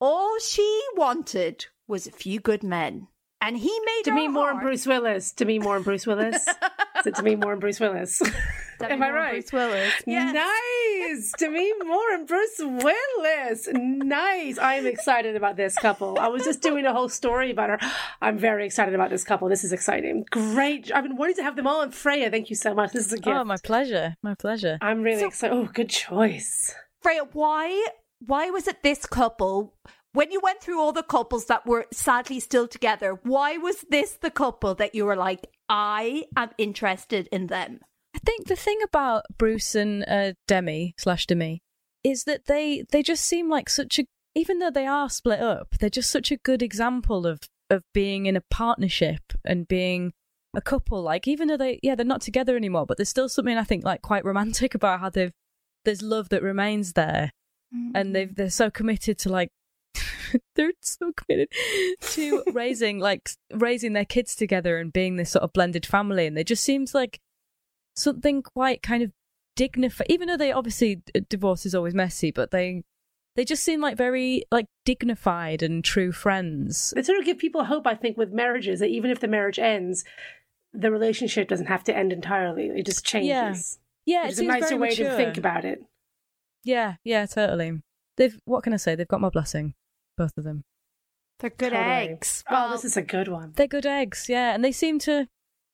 All 0.00 0.38
she 0.38 0.80
wanted 0.94 1.66
was 1.88 2.06
a 2.06 2.12
few 2.12 2.38
good 2.38 2.62
men. 2.62 3.08
And 3.40 3.56
he 3.56 3.80
made 3.84 4.02
to 4.04 4.10
her 4.12 4.28
more 4.28 4.50
and 4.50 4.60
Bruce 4.60 4.86
Willis. 4.86 5.32
Demi 5.32 5.58
Moore 5.58 5.76
and 5.76 5.84
Bruce 5.84 6.06
Willis. 6.06 6.44
to 6.44 7.06
it 7.06 7.14
more 7.36 7.52
and 7.52 7.60
Bruce 7.60 7.80
Willis? 7.80 8.22
Demi 8.78 8.92
Am 8.92 9.02
I 9.02 9.06
Moore 9.06 9.16
and 9.16 9.16
right? 9.16 9.32
Bruce 9.32 9.52
Willis. 9.52 9.92
Yes. 10.06 10.34
Nice. 10.34 11.32
Demi 11.38 11.72
Moore 11.84 12.12
and 12.14 12.26
Bruce 12.26 12.58
Willis. 12.58 13.68
Nice. 13.72 14.58
I'm 14.58 14.86
excited 14.86 15.36
about 15.36 15.56
this 15.56 15.74
couple. 15.76 16.18
I 16.18 16.28
was 16.28 16.44
just 16.44 16.62
doing 16.62 16.84
a 16.84 16.92
whole 16.92 17.08
story 17.08 17.50
about 17.50 17.70
her. 17.70 17.78
I'm 18.20 18.38
very 18.38 18.66
excited 18.66 18.94
about 18.94 19.10
this 19.10 19.24
couple. 19.24 19.48
This 19.48 19.64
is 19.64 19.72
exciting. 19.72 20.24
Great. 20.30 20.90
I've 20.94 21.04
been 21.04 21.16
wanting 21.16 21.36
to 21.36 21.42
have 21.42 21.56
them 21.56 21.66
all. 21.66 21.80
on. 21.80 21.90
Freya, 21.90 22.30
thank 22.30 22.50
you 22.50 22.56
so 22.56 22.74
much. 22.74 22.92
This 22.92 23.06
is 23.06 23.12
a 23.12 23.16
gift. 23.16 23.28
Oh, 23.28 23.44
my 23.44 23.56
pleasure. 23.62 24.16
My 24.22 24.34
pleasure. 24.34 24.78
I'm 24.80 25.02
really 25.02 25.24
excited. 25.24 25.54
Oh, 25.54 25.68
good 25.72 25.90
choice. 25.90 26.74
Freya, 27.02 27.22
why 27.32 27.86
why 28.24 28.50
was 28.50 28.66
it 28.66 28.82
this 28.82 29.06
couple? 29.06 29.74
When 30.12 30.32
you 30.32 30.40
went 30.42 30.62
through 30.62 30.80
all 30.80 30.92
the 30.92 31.02
couples 31.02 31.44
that 31.46 31.66
were 31.66 31.84
sadly 31.92 32.40
still 32.40 32.66
together, 32.66 33.20
why 33.22 33.58
was 33.58 33.84
this 33.90 34.12
the 34.12 34.30
couple 34.30 34.74
that 34.76 34.94
you 34.94 35.04
were 35.04 35.16
like, 35.16 35.46
I 35.68 36.24
am 36.34 36.50
interested 36.56 37.28
in 37.30 37.48
them? 37.48 37.80
I 38.26 38.28
think 38.28 38.48
the 38.48 38.56
thing 38.56 38.80
about 38.82 39.24
Bruce 39.38 39.76
and 39.76 40.04
uh, 40.08 40.32
Demi 40.48 40.94
slash 40.98 41.26
Demi 41.26 41.62
is 42.02 42.24
that 42.24 42.46
they 42.46 42.82
they 42.90 43.00
just 43.00 43.24
seem 43.24 43.48
like 43.48 43.68
such 43.68 44.00
a 44.00 44.06
even 44.34 44.58
though 44.58 44.70
they 44.70 44.86
are 44.86 45.08
split 45.08 45.38
up, 45.38 45.76
they're 45.78 45.88
just 45.88 46.10
such 46.10 46.32
a 46.32 46.36
good 46.36 46.60
example 46.60 47.24
of 47.24 47.38
of 47.70 47.84
being 47.94 48.26
in 48.26 48.34
a 48.36 48.42
partnership 48.50 49.20
and 49.44 49.68
being 49.68 50.12
a 50.56 50.60
couple. 50.60 51.02
Like 51.02 51.28
even 51.28 51.46
though 51.46 51.56
they 51.56 51.78
yeah 51.84 51.94
they're 51.94 52.04
not 52.04 52.20
together 52.20 52.56
anymore, 52.56 52.84
but 52.84 52.96
there's 52.96 53.08
still 53.08 53.28
something 53.28 53.56
I 53.56 53.62
think 53.62 53.84
like 53.84 54.02
quite 54.02 54.24
romantic 54.24 54.74
about 54.74 54.98
how 54.98 55.08
they've 55.08 55.32
there's 55.84 56.02
love 56.02 56.30
that 56.30 56.42
remains 56.42 56.94
there, 56.94 57.30
and 57.94 58.12
they've 58.12 58.34
they're 58.34 58.50
so 58.50 58.70
committed 58.70 59.18
to 59.18 59.28
like. 59.28 59.50
they're 60.56 60.72
so 60.80 61.12
committed 61.16 61.48
to 62.00 62.42
raising 62.52 62.98
like 62.98 63.30
raising 63.54 63.92
their 63.92 64.04
kids 64.04 64.34
together 64.34 64.78
and 64.78 64.92
being 64.92 65.14
this 65.14 65.30
sort 65.30 65.44
of 65.44 65.52
blended 65.52 65.86
family 65.86 66.26
and 66.26 66.36
it 66.36 66.48
just 66.48 66.64
seems 66.64 66.92
like 66.92 67.20
something 67.96 68.42
quite 68.42 68.82
kind 68.82 69.02
of 69.02 69.10
dignified 69.56 70.06
even 70.10 70.28
though 70.28 70.36
they 70.36 70.52
obviously 70.52 71.00
divorce 71.30 71.64
is 71.64 71.74
always 71.74 71.94
messy 71.94 72.30
but 72.30 72.50
they 72.50 72.82
they 73.36 73.44
just 73.44 73.62
seem 73.64 73.80
like 73.80 73.96
very 73.96 74.44
like 74.50 74.66
dignified 74.84 75.62
and 75.62 75.82
true 75.84 76.12
friends 76.12 76.92
They 76.94 77.02
sort 77.02 77.18
of 77.18 77.24
give 77.24 77.38
people 77.38 77.64
hope, 77.64 77.86
I 77.86 77.94
think, 77.94 78.16
with 78.16 78.32
marriages 78.32 78.80
that 78.80 78.88
even 78.88 79.10
if 79.10 79.20
the 79.20 79.28
marriage 79.28 79.58
ends, 79.58 80.04
the 80.72 80.90
relationship 80.90 81.46
doesn't 81.48 81.66
have 81.66 81.84
to 81.84 81.94
end 81.96 82.12
entirely. 82.14 82.68
It 82.68 82.86
just 82.86 83.04
changes. 83.04 83.78
yeah 84.06 84.22
Which 84.22 84.28
it 84.28 84.32
is 84.32 84.38
a 84.38 84.40
seems 84.40 84.48
nicer 84.48 84.68
very 84.68 84.80
way 84.80 84.88
mature. 84.88 85.10
to 85.10 85.16
think 85.16 85.36
about 85.36 85.64
it. 85.66 85.80
yeah 86.64 86.94
yeah 87.04 87.26
totally 87.26 87.80
they've 88.16 88.38
what 88.46 88.62
can 88.62 88.72
i 88.72 88.76
say 88.76 88.94
they've 88.94 89.06
got 89.08 89.20
my 89.20 89.28
blessing 89.30 89.74
both 90.16 90.32
of 90.38 90.44
them 90.44 90.64
They're 91.40 91.50
good 91.50 91.72
Totally. 91.72 91.92
eggs. 92.12 92.42
Oh, 92.50 92.70
this 92.72 92.84
is 92.86 92.96
a 92.96 93.02
good 93.02 93.28
one. 93.28 93.52
they're 93.56 93.66
good 93.66 93.84
eggs 93.86 94.28
yeah 94.30 94.54
and 94.54 94.64
they 94.64 94.72
seem 94.72 94.98
to 95.00 95.28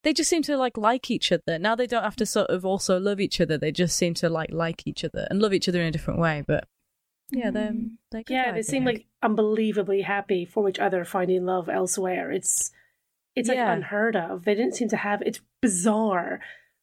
they 0.04 0.12
just 0.12 0.28
seem 0.30 0.42
to 0.42 0.56
like 0.56 0.76
like 0.76 1.10
each 1.10 1.30
other 1.32 1.58
now 1.58 1.74
they 1.74 1.86
don't 1.86 2.02
have 2.02 2.16
to 2.16 2.26
sort 2.26 2.48
of 2.50 2.64
also 2.64 2.98
love 2.98 3.20
each 3.20 3.40
other 3.40 3.56
they 3.58 3.70
just 3.72 3.96
seem 3.96 4.14
to 4.14 4.28
like 4.28 4.50
like 4.52 4.86
each 4.86 5.04
other 5.04 5.26
and 5.30 5.40
love 5.40 5.52
each 5.54 5.68
other 5.68 5.80
in 5.80 5.86
a 5.86 5.90
different 5.90 6.18
way 6.20 6.42
but 6.46 6.64
yeah 7.30 7.50
they're, 7.50 7.72
they're 8.10 8.22
good 8.22 8.32
Yeah, 8.34 8.52
they 8.52 8.62
seem 8.62 8.84
like 8.84 9.06
unbelievably 9.22 10.02
happy 10.02 10.44
for 10.44 10.68
each 10.68 10.78
other, 10.78 11.04
finding 11.04 11.46
love 11.46 11.68
elsewhere. 11.68 12.30
It's 12.30 12.70
it's 13.34 13.48
like 13.48 13.56
Yeah. 13.56 13.72
unheard 13.72 14.16
of. 14.16 14.44
They 14.44 14.54
didn't 14.54 14.74
seem 14.74 14.88
to 14.90 14.96
have. 14.98 15.22
It's 15.22 15.40
bizarre 15.62 16.40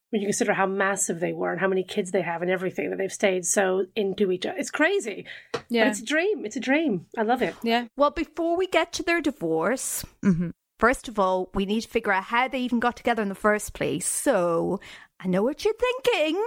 when 0.09 0.21
you 0.21 0.27
consider 0.27 0.53
how 0.53 0.65
massive 0.65 1.19
they 1.19 1.33
were 1.33 1.51
and 1.51 1.61
how 1.61 1.67
many 1.67 1.83
kids 1.83 2.09
they 2.09 2.23
have 2.23 2.41
and 2.41 2.49
everything 2.49 2.89
that 2.89 2.97
they've 2.97 3.13
stayed 3.13 3.45
so 3.45 3.85
into 3.95 4.31
each 4.31 4.47
other. 4.47 4.57
It's 4.57 4.71
crazy. 4.71 5.25
But 5.51 5.65
yeah 5.69 5.89
it's 5.89 5.99
a 5.99 6.05
dream. 6.05 6.45
It's 6.45 6.55
a 6.55 6.59
dream. 6.59 7.05
I 7.15 7.21
love 7.21 7.43
it. 7.43 7.53
yeah 7.61 7.85
Well, 7.95 8.09
before 8.09 8.57
we 8.57 8.65
get 8.65 8.91
to 8.93 9.03
their 9.03 9.21
divorce, 9.21 10.03
hmm 10.23 10.49
first 10.79 11.07
of 11.07 11.19
all, 11.19 11.49
we 11.53 11.65
need 11.65 11.81
to 11.81 11.87
figure 11.89 12.11
out 12.11 12.23
how 12.25 12.47
they 12.47 12.59
even 12.59 12.79
got 12.79 12.95
together 12.97 13.21
in 13.21 13.29
the 13.29 13.35
first 13.35 13.73
place. 13.73 14.07
So, 14.07 14.79
I 15.19 15.27
know 15.27 15.43
what 15.43 15.63
you're 15.63 15.73
thinking. 15.73 16.41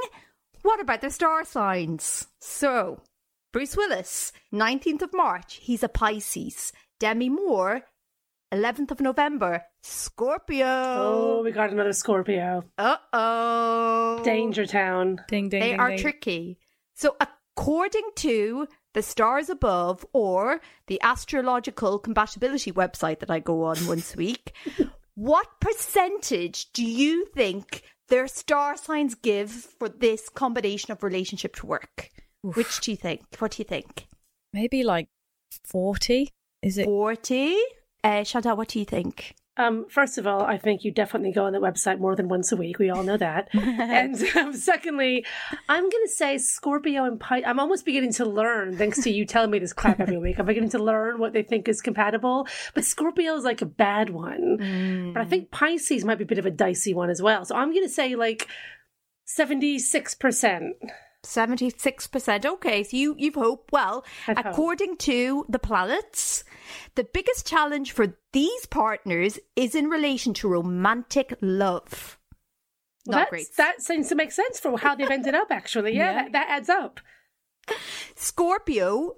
What 0.62 0.80
about 0.80 1.00
their 1.00 1.10
star 1.10 1.44
signs? 1.44 2.26
So, 2.40 3.00
Bruce 3.52 3.76
Willis, 3.76 4.32
19th 4.52 5.02
of 5.02 5.12
March, 5.14 5.56
he's 5.62 5.82
a 5.82 5.88
Pisces. 5.88 6.72
Demi 6.98 7.28
Moore, 7.28 7.82
11th 8.52 8.92
of 8.92 9.00
November, 9.00 9.64
Scorpio. 9.82 10.66
Oh, 10.66 11.42
we 11.44 11.50
got 11.50 11.70
another 11.70 11.92
Scorpio. 11.92 12.62
Uh 12.78 12.96
oh. 13.12 14.20
Danger 14.24 14.66
Town. 14.66 15.20
ding 15.28 15.48
ding 15.48 15.60
They 15.60 15.70
ding, 15.70 15.80
are 15.80 15.88
ding. 15.90 15.98
tricky. 15.98 16.58
So, 16.94 17.16
according 17.20 18.08
to 18.16 18.68
the 18.94 19.02
stars 19.02 19.48
above 19.48 20.04
or 20.12 20.60
the 20.86 21.00
astrological 21.02 21.98
compatibility 21.98 22.72
website 22.72 23.20
that 23.20 23.30
I 23.30 23.38
go 23.38 23.64
on 23.64 23.86
once 23.86 24.14
a 24.14 24.18
week, 24.18 24.54
what 25.14 25.46
percentage 25.60 26.72
do 26.72 26.84
you 26.84 27.26
think 27.26 27.82
their 28.08 28.28
star 28.28 28.76
signs 28.76 29.14
give 29.14 29.50
for 29.50 29.88
this 29.88 30.28
combination 30.28 30.92
of 30.92 31.02
relationship 31.02 31.54
to 31.56 31.66
work? 31.66 32.10
Which 32.42 32.80
do 32.80 32.90
you 32.90 32.96
think? 32.96 33.22
What 33.38 33.52
do 33.52 33.62
you 33.62 33.64
think? 33.68 34.06
maybe 34.52 34.84
like 34.84 35.08
40 35.64 36.28
is 36.62 36.78
it 36.78 36.84
40? 36.84 37.56
Uh, 38.04 38.24
Chantal, 38.24 38.56
what 38.56 38.68
do 38.68 38.78
you 38.78 38.84
think? 38.84 39.34
Um, 39.58 39.86
first 39.90 40.16
of 40.16 40.26
all, 40.26 40.42
I 40.42 40.56
think 40.56 40.82
you 40.82 40.90
definitely 40.90 41.32
go 41.32 41.44
on 41.44 41.52
the 41.52 41.58
website 41.58 41.98
more 41.98 42.16
than 42.16 42.28
once 42.28 42.52
a 42.52 42.56
week. 42.56 42.78
We 42.78 42.88
all 42.88 43.02
know 43.02 43.18
that. 43.18 43.48
and 43.54 44.16
um, 44.36 44.54
secondly, 44.54 45.26
I'm 45.68 45.82
going 45.82 46.06
to 46.06 46.12
say 46.12 46.38
Scorpio 46.38 47.04
and 47.04 47.20
Pisces. 47.20 47.44
I'm 47.46 47.60
almost 47.60 47.84
beginning 47.84 48.12
to 48.14 48.24
learn, 48.24 48.78
thanks 48.78 49.02
to 49.02 49.10
you 49.10 49.26
telling 49.26 49.50
me 49.50 49.58
this 49.58 49.74
crap 49.74 50.00
every 50.00 50.16
week. 50.16 50.38
I'm 50.38 50.46
beginning 50.46 50.70
to 50.70 50.82
learn 50.82 51.18
what 51.18 51.34
they 51.34 51.42
think 51.42 51.68
is 51.68 51.82
compatible. 51.82 52.46
But 52.74 52.86
Scorpio 52.86 53.34
is 53.36 53.44
like 53.44 53.60
a 53.60 53.66
bad 53.66 54.08
one. 54.10 55.12
But 55.12 55.20
I 55.20 55.24
think 55.26 55.50
Pisces 55.50 56.04
might 56.04 56.18
be 56.18 56.24
a 56.24 56.26
bit 56.26 56.38
of 56.38 56.46
a 56.46 56.50
dicey 56.50 56.94
one 56.94 57.10
as 57.10 57.20
well. 57.20 57.44
So 57.44 57.54
I'm 57.54 57.72
going 57.72 57.84
to 57.84 57.92
say 57.92 58.14
like 58.16 58.48
76%. 59.28 60.70
76%. 61.24 62.46
Okay, 62.46 62.82
so 62.84 62.96
you, 62.96 63.14
you've 63.18 63.34
hope. 63.34 63.70
Well, 63.70 64.04
I've 64.26 64.36
hope. 64.38 64.46
according 64.46 64.96
to 64.98 65.46
the 65.48 65.58
planets, 65.58 66.44
the 66.94 67.04
biggest 67.04 67.46
challenge 67.46 67.92
for 67.92 68.16
these 68.32 68.66
partners 68.66 69.38
is 69.56 69.74
in 69.74 69.88
relation 69.88 70.34
to 70.34 70.48
romantic 70.48 71.36
love. 71.40 72.18
Well, 73.06 73.20
Not 73.20 73.30
great. 73.30 73.56
That 73.56 73.82
seems 73.82 74.08
to 74.08 74.14
make 74.14 74.32
sense 74.32 74.60
for 74.60 74.78
how 74.78 74.94
they've 74.94 75.10
ended 75.10 75.34
up, 75.34 75.50
actually. 75.50 75.96
Yeah, 75.96 76.12
Yeah. 76.12 76.22
That, 76.22 76.32
that 76.32 76.48
adds 76.50 76.68
up. 76.68 77.00
Scorpio, 78.14 79.16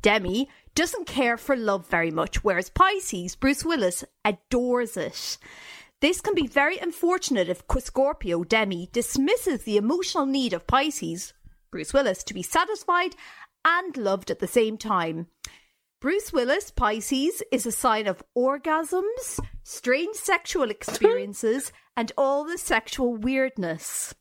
Demi, 0.00 0.48
doesn't 0.74 1.06
care 1.06 1.36
for 1.36 1.56
love 1.56 1.86
very 1.88 2.10
much, 2.10 2.42
whereas 2.42 2.70
Pisces, 2.70 3.36
Bruce 3.36 3.64
Willis, 3.64 4.04
adores 4.24 4.96
it. 4.96 5.38
This 6.00 6.20
can 6.20 6.34
be 6.34 6.46
very 6.46 6.78
unfortunate 6.78 7.48
if 7.48 7.62
Scorpio, 7.78 8.42
Demi, 8.44 8.88
dismisses 8.92 9.62
the 9.62 9.76
emotional 9.76 10.26
need 10.26 10.52
of 10.52 10.66
Pisces, 10.66 11.32
Bruce 11.70 11.92
Willis, 11.92 12.24
to 12.24 12.34
be 12.34 12.42
satisfied 12.42 13.14
and 13.64 13.96
loved 13.96 14.30
at 14.30 14.40
the 14.40 14.48
same 14.48 14.76
time. 14.76 15.28
Bruce 16.02 16.32
Willis, 16.32 16.72
Pisces, 16.72 17.44
is 17.52 17.64
a 17.64 17.70
sign 17.70 18.08
of 18.08 18.24
orgasms, 18.36 19.38
strange 19.62 20.16
sexual 20.16 20.68
experiences, 20.76 21.70
and 21.96 22.10
all 22.18 22.42
the 22.42 22.58
sexual 22.58 23.14
weirdness. 23.14 24.12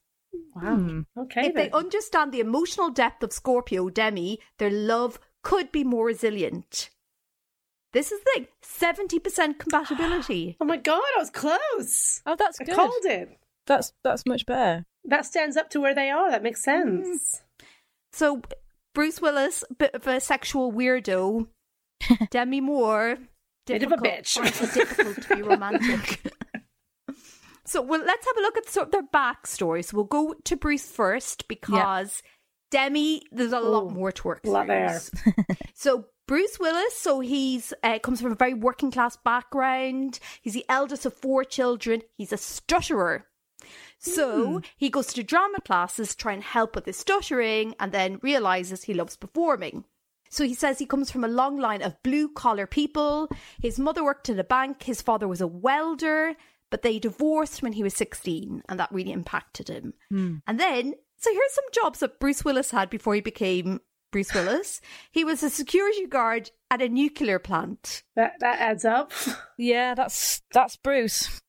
Wow. 0.55 0.75
Hmm. 0.75 0.99
Okay. 1.17 1.47
If 1.47 1.55
they 1.55 1.71
understand 1.71 2.31
the 2.31 2.39
emotional 2.39 2.91
depth 2.91 3.23
of 3.23 3.33
Scorpio 3.33 3.89
Demi, 3.89 4.39
their 4.59 4.69
love 4.69 5.19
could 5.41 5.71
be 5.71 5.83
more 5.83 6.05
resilient. 6.05 6.91
This 7.93 8.11
is 8.11 8.21
the 8.21 8.31
thing 8.35 8.47
70% 8.63 9.57
compatibility. 9.57 10.57
oh 10.61 10.65
my 10.65 10.77
god, 10.77 11.01
I 11.17 11.19
was 11.19 11.31
close. 11.31 12.21
Oh, 12.27 12.35
that's 12.37 12.61
I 12.61 12.65
good. 12.65 12.75
called 12.75 13.05
it. 13.05 13.39
That's 13.65 13.91
that's 14.03 14.27
much 14.27 14.45
better. 14.45 14.85
That 15.05 15.25
stands 15.25 15.57
up 15.57 15.71
to 15.71 15.81
where 15.81 15.95
they 15.95 16.11
are. 16.11 16.29
That 16.29 16.43
makes 16.43 16.63
hmm. 16.63 17.01
sense. 17.01 17.41
So, 18.13 18.43
Bruce 18.93 19.19
Willis, 19.19 19.63
bit 19.79 19.95
of 19.95 20.05
a 20.05 20.19
sexual 20.19 20.71
weirdo. 20.71 21.47
Demi 22.29 22.61
Moore, 22.61 23.17
Bit 23.67 23.83
of 23.83 23.91
a 23.91 23.97
bitch. 23.97 24.73
difficult 24.73 25.21
to 25.23 25.35
be 25.35 25.41
romantic. 25.43 26.21
so, 27.65 27.81
well, 27.81 28.03
let's 28.05 28.25
have 28.25 28.37
a 28.37 28.41
look 28.41 28.57
at 28.57 28.67
sort 28.69 28.87
of 28.87 28.91
their 28.91 29.03
backstory. 29.13 29.83
So, 29.85 29.97
we'll 29.97 30.05
go 30.05 30.33
to 30.45 30.55
Bruce 30.55 30.85
first 30.89 31.47
because 31.47 32.21
Demi, 32.71 33.23
there's 33.31 33.53
a 33.53 33.59
lot 33.59 33.91
more 33.91 34.11
to 34.11 34.27
work 34.27 34.41
lot 34.45 34.67
there. 34.67 34.99
So 35.75 36.05
Bruce 36.27 36.57
Willis, 36.59 36.95
so 36.97 37.19
he's 37.19 37.73
uh, 37.83 37.99
comes 37.99 38.21
from 38.21 38.31
a 38.31 38.35
very 38.35 38.53
working 38.53 38.91
class 38.91 39.17
background. 39.17 40.19
He's 40.41 40.53
the 40.53 40.65
eldest 40.69 41.05
of 41.05 41.13
four 41.13 41.43
children. 41.43 42.01
He's 42.17 42.31
a 42.31 42.37
stutterer. 42.37 43.25
So 43.99 44.61
he 44.77 44.89
goes 44.89 45.07
to 45.13 45.21
drama 45.23 45.59
classes 45.61 46.09
to 46.11 46.17
try 46.17 46.33
and 46.33 46.41
help 46.43 46.75
with 46.75 46.85
his 46.85 46.97
stuttering 46.97 47.75
and 47.79 47.91
then 47.91 48.19
realizes 48.23 48.83
he 48.83 48.93
loves 48.93 49.15
performing. 49.17 49.83
So 50.31 50.45
he 50.45 50.53
says 50.53 50.79
he 50.79 50.85
comes 50.85 51.11
from 51.11 51.23
a 51.23 51.27
long 51.27 51.57
line 51.57 51.81
of 51.81 52.01
blue 52.03 52.29
collar 52.29 52.65
people. 52.65 53.29
His 53.61 53.77
mother 53.77 54.03
worked 54.03 54.29
in 54.29 54.39
a 54.39 54.43
bank, 54.43 54.83
his 54.83 55.01
father 55.01 55.27
was 55.27 55.41
a 55.41 55.47
welder, 55.47 56.35
but 56.69 56.81
they 56.81 56.97
divorced 56.97 57.61
when 57.61 57.73
he 57.73 57.83
was 57.83 57.93
16 57.93 58.63
and 58.67 58.79
that 58.79 58.91
really 58.91 59.11
impacted 59.11 59.67
him. 59.67 59.93
Hmm. 60.09 60.35
And 60.47 60.59
then, 60.59 60.95
so 61.17 61.31
here's 61.31 61.53
some 61.53 61.65
jobs 61.73 61.99
that 61.99 62.19
Bruce 62.19 62.45
Willis 62.45 62.71
had 62.71 62.89
before 62.89 63.13
he 63.13 63.21
became 63.21 63.81
Bruce 64.11 64.33
Willis. 64.33 64.81
He 65.11 65.25
was 65.25 65.43
a 65.43 65.49
security 65.49 66.07
guard 66.07 66.49
at 66.69 66.81
a 66.81 66.87
nuclear 66.87 67.37
plant. 67.37 68.03
That 68.15 68.33
that 68.39 68.59
adds 68.59 68.85
up. 68.85 69.11
Yeah, 69.57 69.93
that's 69.93 70.41
that's 70.53 70.77
Bruce. 70.77 71.41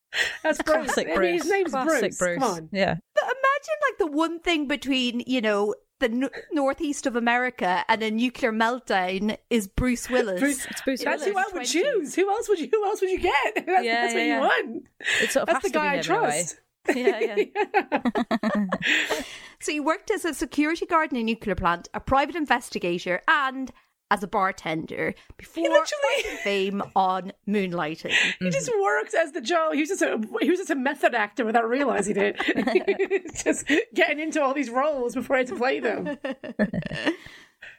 That's 0.42 0.60
Bruce. 0.62 0.92
Classic 0.92 1.14
Bruce. 1.14 1.42
His 1.42 1.50
name's 1.50 1.70
Classic 1.70 2.18
Bruce. 2.18 2.38
Come 2.38 2.42
on. 2.42 2.68
Yeah. 2.72 2.96
But 3.14 3.24
imagine 3.24 3.78
like 3.88 3.98
the 3.98 4.16
one 4.16 4.40
thing 4.40 4.66
between, 4.66 5.22
you 5.26 5.40
know, 5.40 5.74
the 6.02 6.10
n- 6.10 6.30
northeast 6.52 7.06
of 7.06 7.16
America 7.16 7.84
and 7.88 8.02
a 8.02 8.10
nuclear 8.10 8.52
meltdown 8.52 9.38
is 9.48 9.66
Bruce 9.68 10.10
Willis. 10.10 10.40
Bruce- 10.40 10.66
It's 10.66 10.82
Bruce 10.82 11.02
That's 11.04 11.24
Willis. 11.24 11.34
who 11.34 11.38
I 11.38 11.44
would 11.54 11.62
20s. 11.62 11.72
choose. 11.72 12.14
Who 12.14 12.28
else 12.30 12.48
would 12.48 12.58
you? 12.60 12.68
Who 12.70 12.84
else 12.84 13.00
would 13.00 13.10
you 13.10 13.18
get? 13.20 13.54
That's, 13.66 13.84
Yeah, 13.84 14.00
that's 14.02 14.14
what 14.14 14.22
yeah, 14.22 14.34
you 14.36 14.40
want. 14.40 14.86
Sort 15.30 15.36
of 15.42 15.46
That's 15.46 15.64
the 15.64 15.70
guy 15.70 15.94
I 15.94 15.96
him 15.96 16.04
in 16.04 16.10
a 16.10 16.22
way. 16.22 16.30
trust. 16.30 16.60
Yeah, 16.96 17.20
yeah. 17.20 18.64
So 19.60 19.70
he 19.70 19.78
worked 19.78 20.10
as 20.10 20.24
a 20.24 20.34
security 20.34 20.86
guard 20.86 21.12
in 21.12 21.18
a 21.18 21.22
nuclear 21.22 21.54
plant, 21.54 21.88
a 21.94 22.00
private 22.00 22.34
investigator, 22.34 23.22
and 23.28 23.70
as 24.12 24.22
a 24.22 24.28
bartender 24.28 25.14
before 25.38 25.64
literally- 25.64 25.86
finding 26.22 26.36
fame 26.44 26.82
on 26.94 27.32
Moonlighting. 27.48 28.12
He 28.38 28.50
just 28.50 28.68
mm-hmm. 28.68 28.82
worked 28.82 29.14
as 29.14 29.32
the 29.32 29.40
Joe. 29.40 29.70
He 29.72 29.80
was 29.80 29.88
just 29.88 30.02
a 30.02 30.20
he 30.40 30.50
was 30.50 30.58
just 30.58 30.70
a 30.70 30.74
method 30.74 31.14
actor 31.14 31.46
without 31.46 31.66
realizing 31.66 32.16
it. 32.18 33.34
just 33.42 33.66
getting 33.94 34.20
into 34.20 34.42
all 34.42 34.52
these 34.52 34.68
roles 34.68 35.14
before 35.14 35.36
I 35.36 35.38
had 35.40 35.48
to 35.48 35.56
play 35.56 35.80
them. 35.80 36.18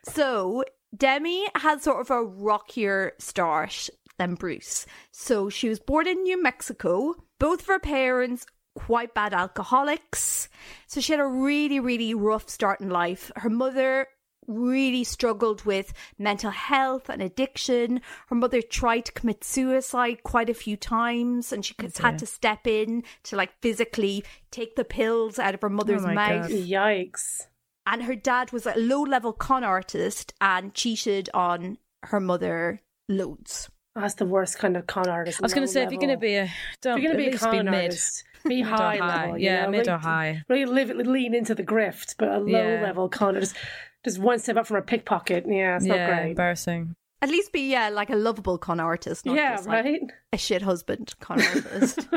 So 0.06 0.66
Demi 0.96 1.48
had 1.56 1.82
sort 1.82 2.02
of 2.02 2.12
a 2.12 2.24
rockier 2.24 3.13
start 3.20 3.90
than 4.18 4.36
Bruce. 4.36 4.86
So 5.12 5.50
she 5.50 5.70
was 5.70 5.80
born 5.80 6.08
in 6.08 6.24
New 6.24 6.42
Mexico. 6.42 7.16
Both 7.40 7.62
of 7.62 7.68
her 7.68 7.80
parents 7.80 8.46
quite 8.75 9.13
bad 9.13 9.34
alcoholics. 9.34 10.50
So 10.88 11.00
she 11.00 11.13
had 11.13 11.22
a 11.22 11.25
really, 11.25 11.80
really 11.80 12.13
rough 12.13 12.50
start 12.50 12.82
in 12.82 12.90
life. 12.90 13.32
Her 13.38 13.50
mother 13.50 14.08
really 14.48 15.04
struggled 15.04 15.64
with 15.66 15.94
mental 16.18 16.52
health 16.52 17.10
and 17.10 17.22
addiction. 17.22 18.02
Her 18.28 18.36
mother 18.36 18.62
tried 18.62 19.06
to 19.06 19.12
commit 19.12 19.44
suicide 19.44 20.24
quite 20.24 20.50
a 20.50 20.54
few 20.54 20.78
times 20.78 21.52
and 21.52 21.66
she 21.66 21.74
had 22.00 22.18
to 22.20 22.26
step 22.26 22.68
in 22.68 23.04
to 23.24 23.36
like 23.36 23.52
physically 23.62 24.24
take 24.52 24.76
the 24.76 24.86
pills 24.86 25.40
out 25.40 25.54
of 25.54 25.62
her 25.62 25.68
oh 25.68 25.72
mother's 25.72 26.04
my 26.04 26.14
mouth. 26.14 26.50
God. 26.50 26.52
Yikes! 26.58 27.48
And 27.86 28.04
her 28.04 28.16
dad 28.16 28.52
was 28.54 28.66
a 28.66 28.74
low 28.78 29.02
level 29.02 29.34
con 29.34 29.64
artist 29.64 30.34
and 30.39 30.74
cheated 30.74 31.30
on 31.34 31.78
her 32.04 32.20
mother 32.20 32.82
loads. 33.10 33.70
Oh, 33.96 34.02
that's 34.02 34.15
the 34.15 34.26
worst 34.26 34.58
kind 34.58 34.76
of 34.76 34.88
con 34.88 35.08
artist. 35.08 35.39
I 35.41 35.46
was 35.46 35.54
going 35.54 35.67
to 35.67 35.72
say, 35.72 35.84
if 35.84 35.91
you're 35.91 36.00
going 36.00 36.10
to 36.13 36.17
be 36.17 36.36
a, 36.36 36.50
don't 36.82 36.98
if 36.98 37.04
you're 37.04 37.13
going 37.13 37.26
to 37.26 37.30
be 37.32 37.36
a 37.36 37.39
con 37.39 37.65
be 37.65 37.72
artist, 37.76 38.24
be 38.48 38.63
Mid 38.63 38.72
or 38.72 38.76
high, 38.76 38.98
high. 38.98 39.22
level. 39.24 39.38
you 39.38 39.46
Yeah, 39.46 39.65
know? 39.65 39.72
mid 39.72 39.88
or 39.88 39.98
high. 39.98 40.41
Really 40.50 40.65
live, 40.65 40.89
lean 40.89 41.36
into 41.36 41.54
the 41.54 41.63
grift, 41.63 42.15
but 42.17 42.30
a 42.30 42.39
low 42.39 42.46
Yeah. 42.48 42.82
level 42.82 43.08
con 43.10 43.36
artist, 43.36 43.56
just 44.04 44.20
one 44.20 44.39
step 44.39 44.58
up 44.58 44.68
from 44.68 44.78
a 44.78 44.82
pickpocket. 44.82 45.46
Yeah, 45.48 45.78
it's 45.78 45.86
yeah, 45.86 46.08
not 46.08 46.10
great. 46.10 46.30
embarrassing. 46.32 46.96
At 47.22 47.30
least 47.30 47.54
be 47.54 47.72
yeah, 47.72 47.89
like 47.89 48.10
a 48.10 48.16
lovable 48.16 48.58
con 48.58 48.80
artist, 48.80 49.26
not 49.26 49.36
yeah, 49.36 49.56
just 49.56 49.68
like 49.68 49.86
right. 49.86 50.02
a 50.34 50.38
shit 50.38 50.62
husband 50.62 51.13
con 51.22 51.42
artist. 51.42 52.08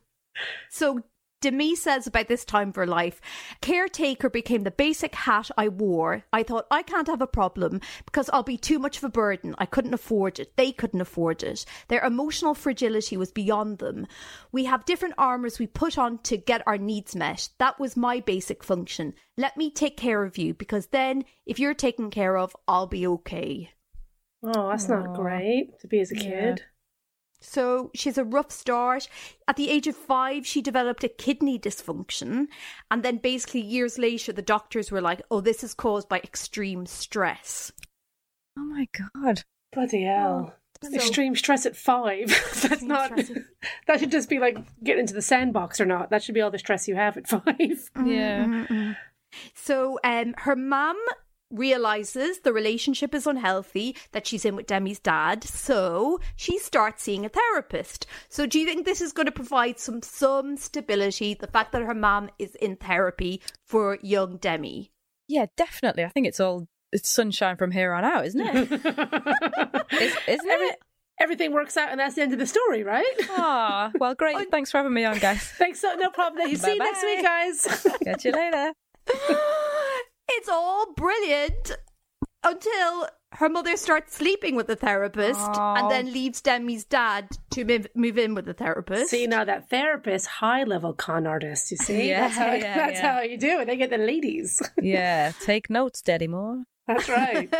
so 0.70 1.02
Demi 1.46 1.76
says 1.76 2.08
about 2.08 2.26
this 2.26 2.44
time 2.44 2.70
of 2.70 2.74
her 2.74 2.88
life, 2.88 3.20
caretaker 3.60 4.28
became 4.28 4.64
the 4.64 4.72
basic 4.72 5.14
hat 5.14 5.48
I 5.56 5.68
wore. 5.68 6.24
I 6.32 6.42
thought 6.42 6.66
I 6.72 6.82
can't 6.82 7.06
have 7.06 7.22
a 7.22 7.28
problem 7.28 7.80
because 8.04 8.28
I'll 8.32 8.42
be 8.42 8.58
too 8.58 8.80
much 8.80 8.96
of 8.96 9.04
a 9.04 9.08
burden. 9.08 9.54
I 9.56 9.64
couldn't 9.64 9.94
afford 9.94 10.40
it. 10.40 10.56
They 10.56 10.72
couldn't 10.72 11.00
afford 11.00 11.44
it. 11.44 11.64
Their 11.86 12.04
emotional 12.04 12.52
fragility 12.52 13.16
was 13.16 13.30
beyond 13.30 13.78
them. 13.78 14.08
We 14.50 14.64
have 14.64 14.86
different 14.86 15.14
armors 15.18 15.60
we 15.60 15.68
put 15.68 15.96
on 15.96 16.18
to 16.24 16.36
get 16.36 16.64
our 16.66 16.78
needs 16.78 17.14
met. 17.14 17.48
That 17.58 17.78
was 17.78 17.96
my 17.96 18.18
basic 18.18 18.64
function. 18.64 19.14
Let 19.36 19.56
me 19.56 19.70
take 19.70 19.96
care 19.96 20.24
of 20.24 20.36
you 20.38 20.52
because 20.52 20.88
then 20.88 21.24
if 21.46 21.60
you're 21.60 21.74
taken 21.74 22.10
care 22.10 22.36
of, 22.36 22.56
I'll 22.66 22.88
be 22.88 23.06
okay. 23.06 23.70
Oh, 24.42 24.68
that's 24.68 24.88
not 24.88 25.14
great 25.14 25.78
to 25.78 25.86
be 25.86 26.00
as 26.00 26.10
a 26.10 26.16
Yeah. 26.16 26.56
Kid. 27.40 27.46
So 27.46 27.90
she's 27.94 28.18
a 28.18 28.24
rough 28.24 28.50
start. 28.50 29.08
At 29.48 29.56
the 29.56 29.70
age 29.70 29.86
of 29.86 29.96
five, 29.96 30.46
she 30.46 30.60
developed 30.62 31.04
a 31.04 31.08
kidney 31.08 31.58
dysfunction. 31.58 32.46
And 32.90 33.02
then 33.02 33.18
basically 33.18 33.60
years 33.60 33.98
later, 33.98 34.32
the 34.32 34.42
doctors 34.42 34.90
were 34.90 35.00
like, 35.00 35.22
oh, 35.30 35.40
this 35.40 35.62
is 35.64 35.74
caused 35.74 36.08
by 36.08 36.18
extreme 36.18 36.86
stress. 36.86 37.72
Oh 38.58 38.64
my 38.64 38.86
god. 39.14 39.42
Bloody 39.72 40.04
hell. 40.04 40.54
So- 40.82 40.94
Extreme 40.94 41.36
stress 41.36 41.64
at 41.64 41.74
five. 41.74 42.28
That's 42.62 42.82
not. 42.82 43.10
stress 43.12 43.30
That 43.86 43.98
should 44.00 44.10
just 44.10 44.28
be 44.28 44.38
like 44.38 44.58
get 44.84 44.98
into 44.98 45.14
the 45.14 45.22
sandbox 45.22 45.80
or 45.80 45.86
not. 45.86 46.10
That 46.10 46.22
should 46.22 46.34
be 46.34 46.42
all 46.42 46.50
the 46.50 46.58
stress 46.58 46.86
you 46.86 46.94
have 46.96 47.16
at 47.16 47.26
five. 47.28 47.90
Yeah. 48.04 48.94
So 49.54 49.98
um, 50.04 50.34
her 50.38 50.54
mum 50.54 50.96
realizes 51.50 52.40
the 52.40 52.52
relationship 52.52 53.14
is 53.14 53.26
unhealthy 53.26 53.96
that 54.12 54.26
she's 54.26 54.44
in 54.44 54.56
with 54.56 54.66
Demi's 54.66 54.98
dad. 54.98 55.44
So 55.44 56.18
she 56.36 56.58
starts 56.58 57.02
seeing 57.02 57.24
a 57.24 57.28
therapist. 57.28 58.06
So 58.28 58.46
do 58.46 58.58
you 58.58 58.66
think 58.66 58.84
this 58.84 59.00
is 59.00 59.12
going 59.12 59.26
to 59.26 59.32
provide 59.32 59.78
some 59.78 60.02
some 60.02 60.56
stability? 60.56 61.34
The 61.34 61.46
fact 61.46 61.72
that 61.72 61.82
her 61.82 61.94
mom 61.94 62.30
is 62.38 62.54
in 62.56 62.76
therapy 62.76 63.40
for 63.64 63.98
young 64.02 64.36
Demi. 64.38 64.90
Yeah, 65.28 65.46
definitely. 65.56 66.04
I 66.04 66.08
think 66.08 66.26
it's 66.26 66.40
all 66.40 66.68
it's 66.92 67.08
sunshine 67.08 67.56
from 67.56 67.70
here 67.72 67.92
on 67.92 68.04
out, 68.04 68.26
isn't 68.26 68.40
it? 68.40 68.72
Is, 69.92 70.16
isn't 70.28 70.48
Every- 70.50 70.66
it? 70.66 70.78
Everything 71.18 71.52
works 71.52 71.76
out, 71.78 71.90
and 71.90 71.98
that's 71.98 72.14
the 72.14 72.20
end 72.22 72.34
of 72.34 72.38
the 72.38 72.46
story, 72.46 72.82
right? 72.82 73.04
Ah, 73.30 73.90
well, 73.98 74.14
great. 74.14 74.50
Thanks 74.50 74.70
for 74.70 74.76
having 74.78 74.92
me 74.92 75.04
on, 75.04 75.18
guys. 75.18 75.42
Thanks. 75.42 75.80
So 75.80 75.94
no 75.94 76.10
problem. 76.10 76.48
You 76.48 76.56
see 76.56 76.74
you 76.74 76.78
next 76.78 77.02
week, 77.02 77.22
guys. 77.22 77.86
Catch 78.04 78.24
you 78.26 78.32
later. 78.32 78.72
It's 80.28 80.48
all 80.48 80.92
brilliant 80.94 81.72
until 82.44 83.08
her 83.32 83.48
mother 83.48 83.76
starts 83.76 84.14
sleeping 84.14 84.54
with 84.54 84.66
the 84.68 84.76
therapist 84.76 85.40
and 85.40 85.86
Oh. 85.86 85.88
then 85.88 86.12
leaves 86.12 86.40
Demi's 86.40 86.84
dad 86.84 87.28
to 87.50 87.64
move, 87.64 87.86
move 87.94 88.18
in 88.18 88.34
with 88.34 88.44
the 88.46 88.54
therapist. 88.54 89.10
see 89.10 89.26
now 89.26 89.44
that 89.44 89.68
therapist, 89.68 90.26
high 90.26 90.62
level 90.64 90.92
con 90.94 91.26
artist. 91.26 91.70
You 91.70 91.76
see, 91.76 92.08
Yeah, 92.10 92.20
that's 92.28 92.36
how 92.36 92.52
yeah, 92.52 92.76
that's 92.86 93.00
yeah. 93.00 93.12
how 93.14 93.20
you 93.22 93.36
do 93.36 93.60
it. 93.60 93.66
They 93.66 93.76
get 93.76 93.90
the 93.90 93.98
ladies. 93.98 94.62
Yeah, 94.80 95.32
take 95.44 95.68
notes, 95.68 96.00
Daddy 96.02 96.28
Moore. 96.28 96.62
That's 96.86 97.08
right. 97.08 97.52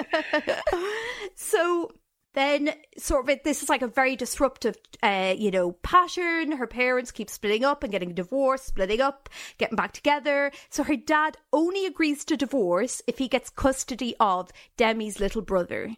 so 1.35 1.91
then 2.37 2.73
sort 2.99 3.29
of 3.29 3.39
this 3.43 3.63
is 3.63 3.69
like 3.69 3.83
a 3.83 3.89
very 3.89 4.15
disruptive 4.15 4.77
uh, 5.03 5.35
you 5.37 5.51
know 5.51 5.73
pattern 5.73 6.53
her 6.53 6.67
parents 6.67 7.11
keep 7.11 7.29
splitting 7.29 7.65
up 7.65 7.83
and 7.83 7.91
getting 7.91 8.15
divorced 8.15 8.67
splitting 8.67 9.01
up 9.01 9.29
getting 9.59 9.77
back 9.77 9.93
together 9.93 10.53
so 10.71 10.85
her 10.85 10.97
dad 10.97 11.37
only 11.53 11.87
agrees 11.87 12.25
to 12.25 12.37
divorce 12.37 13.03
if 13.09 13.19
he 13.19 13.27
gets 13.27 13.51
custody 13.51 14.15
of 14.21 14.51
demi's 14.77 15.19
little 15.19 15.43
brother 15.43 15.91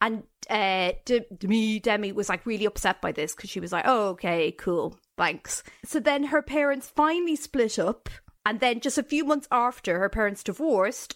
and 0.00 0.24
uh, 0.50 0.92
De- 1.04 1.24
Demi, 1.38 1.78
Demi 1.78 2.10
was 2.10 2.28
like 2.28 2.44
really 2.44 2.64
upset 2.64 3.00
by 3.00 3.12
this 3.12 3.36
because 3.36 3.50
she 3.50 3.60
was 3.60 3.70
like, 3.70 3.84
oh, 3.86 4.08
okay, 4.08 4.50
cool, 4.50 4.98
thanks. 5.16 5.62
So 5.84 6.00
then 6.00 6.24
her 6.24 6.42
parents 6.42 6.90
finally 6.94 7.36
split 7.36 7.78
up. 7.78 8.08
And 8.44 8.58
then 8.58 8.80
just 8.80 8.98
a 8.98 9.04
few 9.04 9.24
months 9.24 9.46
after 9.52 10.00
her 10.00 10.08
parents 10.08 10.42
divorced, 10.42 11.14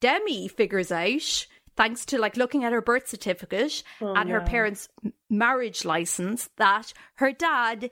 Demi 0.00 0.48
figures 0.48 0.90
out, 0.90 1.46
thanks 1.76 2.04
to 2.06 2.18
like 2.18 2.36
looking 2.36 2.64
at 2.64 2.72
her 2.72 2.82
birth 2.82 3.08
certificate 3.08 3.82
oh, 4.00 4.14
and 4.14 4.30
her 4.30 4.40
parents' 4.40 4.88
marriage 5.30 5.84
license, 5.84 6.48
that 6.56 6.92
her 7.16 7.32
dad 7.32 7.90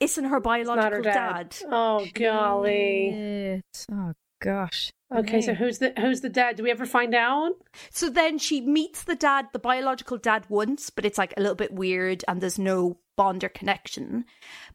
isn't 0.00 0.24
her 0.24 0.40
biological 0.40 0.96
her 0.98 1.02
dad. 1.02 1.50
dad. 1.50 1.56
Oh 1.70 2.06
golly. 2.14 3.08
It. 3.08 3.86
Oh 3.90 4.12
gosh. 4.40 4.92
Okay, 5.14 5.42
so 5.42 5.54
who's 5.54 5.78
the 5.78 5.92
who's 5.98 6.22
the 6.22 6.28
dad? 6.28 6.56
Do 6.56 6.62
we 6.62 6.70
ever 6.70 6.86
find 6.86 7.14
out? 7.14 7.52
So 7.90 8.08
then 8.08 8.38
she 8.38 8.60
meets 8.60 9.04
the 9.04 9.14
dad, 9.14 9.46
the 9.52 9.58
biological 9.58 10.16
dad, 10.16 10.46
once, 10.48 10.90
but 10.90 11.04
it's 11.04 11.18
like 11.18 11.34
a 11.36 11.40
little 11.40 11.54
bit 11.54 11.72
weird 11.72 12.24
and 12.26 12.40
there's 12.40 12.58
no 12.58 12.98
bond 13.16 13.44
or 13.44 13.48
connection. 13.48 14.24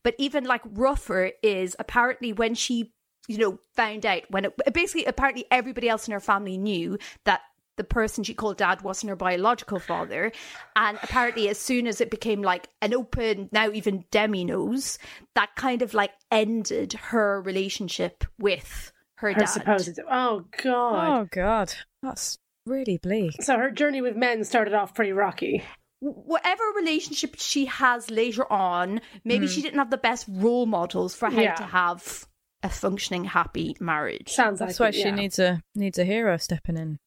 But 0.04 0.15
even 0.17 0.43
like 0.43 0.62
rougher 0.65 1.32
is 1.41 1.76
apparently 1.80 2.34
when 2.34 2.54
she, 2.54 2.93
you 3.28 3.38
know, 3.39 3.60
found 3.76 4.06
out 4.06 4.24
when 4.30 4.46
it 4.46 4.54
basically 4.74 5.06
apparently 5.06 5.46
everybody 5.50 5.89
else 5.89 6.08
in 6.08 6.13
her 6.13 6.20
family 6.20 6.58
knew 6.58 7.00
that 7.26 7.41
the 7.77 7.83
person 7.83 8.23
she 8.23 8.33
called 8.33 8.57
dad 8.57 8.81
wasn't 8.81 9.09
her 9.09 9.15
biological 9.15 9.79
father. 9.79 10.31
And 10.75 10.97
apparently, 11.01 11.47
as 11.49 11.57
soon 11.57 11.87
as 11.87 12.01
it 12.01 12.11
became 12.11 12.41
like 12.41 12.67
an 12.81 12.93
open, 12.93 13.49
now 13.51 13.71
even 13.71 14.05
Demi 14.11 14.45
knows, 14.45 14.99
that 15.35 15.55
kind 15.55 15.81
of 15.81 15.93
like 15.93 16.11
ended 16.31 16.93
her 16.93 17.41
relationship 17.41 18.23
with 18.37 18.91
her, 19.17 19.31
Her 19.31 19.39
dad. 19.39 19.45
supposed. 19.45 19.99
Oh 20.09 20.45
god. 20.61 21.19
Oh 21.19 21.27
god. 21.31 21.73
That's 22.03 22.37
really 22.65 22.97
bleak. 22.97 23.41
So 23.41 23.57
her 23.57 23.71
journey 23.71 24.01
with 24.01 24.15
men 24.15 24.43
started 24.43 24.73
off 24.73 24.93
pretty 24.93 25.13
rocky. 25.13 25.63
whatever 25.99 26.63
relationship 26.75 27.35
she 27.37 27.65
has 27.65 28.11
later 28.11 28.51
on, 28.51 29.01
maybe 29.23 29.47
hmm. 29.47 29.51
she 29.51 29.61
didn't 29.61 29.79
have 29.79 29.89
the 29.89 29.97
best 29.97 30.25
role 30.29 30.65
models 30.65 31.15
for 31.15 31.29
how. 31.29 31.41
Yeah. 31.41 31.55
to 31.55 31.63
have 31.63 32.27
a 32.63 32.69
functioning, 32.69 33.23
happy 33.23 33.75
marriage. 33.79 34.29
Sounds 34.29 34.59
That's 34.59 34.79
like 34.79 34.93
why 34.93 34.99
it, 34.99 35.01
she 35.01 35.11
needs 35.11 35.39
a 35.39 35.61
needs 35.75 35.97
a 35.97 36.05
hero 36.05 36.37
stepping 36.37 36.77
in. 36.77 36.99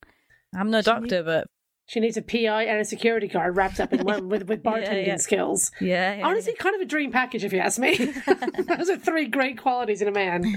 I'm 0.55 0.71
no 0.71 0.83
doctor, 0.83 1.23
but 1.23 1.47
She 1.87 2.01
needs 2.01 2.17
a 2.17 2.23
PI 2.23 2.65
and 2.65 2.81
a 2.81 2.85
security 2.85 3.29
guard 3.29 3.57
wrapped 3.57 3.81
up 3.81 3.93
in 3.93 4.05
one 4.05 4.29
with, 4.29 4.49
with 4.49 4.63
bartending 4.65 5.07
yeah. 5.07 5.17
skills. 5.17 5.71
yeah, 5.81 6.17
yeah, 6.17 6.27
Honestly, 6.27 6.55
kind 6.55 6.75
of 6.75 6.81
a 6.81 6.85
dream 6.85 7.13
package, 7.13 7.45
if 7.45 7.53
you 7.53 7.59
ask 7.59 7.79
me. 7.79 7.97
Those 8.77 8.91
are 8.91 8.97
three 8.97 9.27
great 9.27 9.59
qualities 9.59 10.03
in 10.03 10.09
a 10.09 10.13
man. 10.13 10.57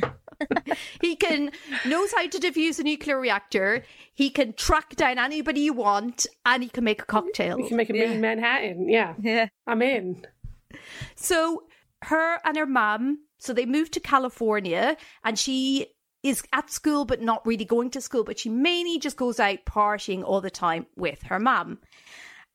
He 1.02 1.16
can 1.16 1.52
knows 1.86 2.12
how 2.14 2.28
to 2.28 2.40
defuse 2.40 2.80
a 2.80 2.84
nuclear 2.84 3.20
reactor. 3.20 3.84
He 4.14 4.30
can 4.30 4.54
track 4.54 4.96
down 4.96 5.20
anybody 5.20 5.62
you 5.62 5.74
want, 5.74 6.28
and 6.46 6.64
he 6.64 6.70
can 6.70 6.84
make 6.84 7.02
a 7.02 7.06
cocktail. 7.06 7.58
He 7.58 7.68
can 7.68 7.78
make 7.78 7.90
a 7.90 7.94
mean 7.94 8.20
Manhattan. 8.20 8.90
Yeah, 8.90 9.14
yeah. 9.22 9.48
I'm 9.68 9.82
in. 9.82 10.26
So 11.16 11.64
her 12.04 12.40
and 12.44 12.58
her 12.58 12.66
mom 12.66 13.20
so 13.44 13.52
they 13.52 13.66
moved 13.66 13.92
to 13.94 14.00
California, 14.00 14.96
and 15.26 15.38
she 15.38 15.88
is 16.24 16.42
at 16.54 16.72
school 16.72 17.06
but 17.06 17.22
not 17.22 17.46
really 17.46 17.66
going 17.66 17.90
to 17.92 18.02
school, 18.02 18.24
but 18.24 18.40
she 18.40 18.50
mainly 18.50 18.98
just 18.98 19.18
goes 19.18 19.40
out 19.40 19.66
partying 19.66 20.24
all 20.24 20.42
the 20.42 20.50
time 20.50 20.86
with 20.96 21.22
her 21.24 21.40
mum. 21.40 21.80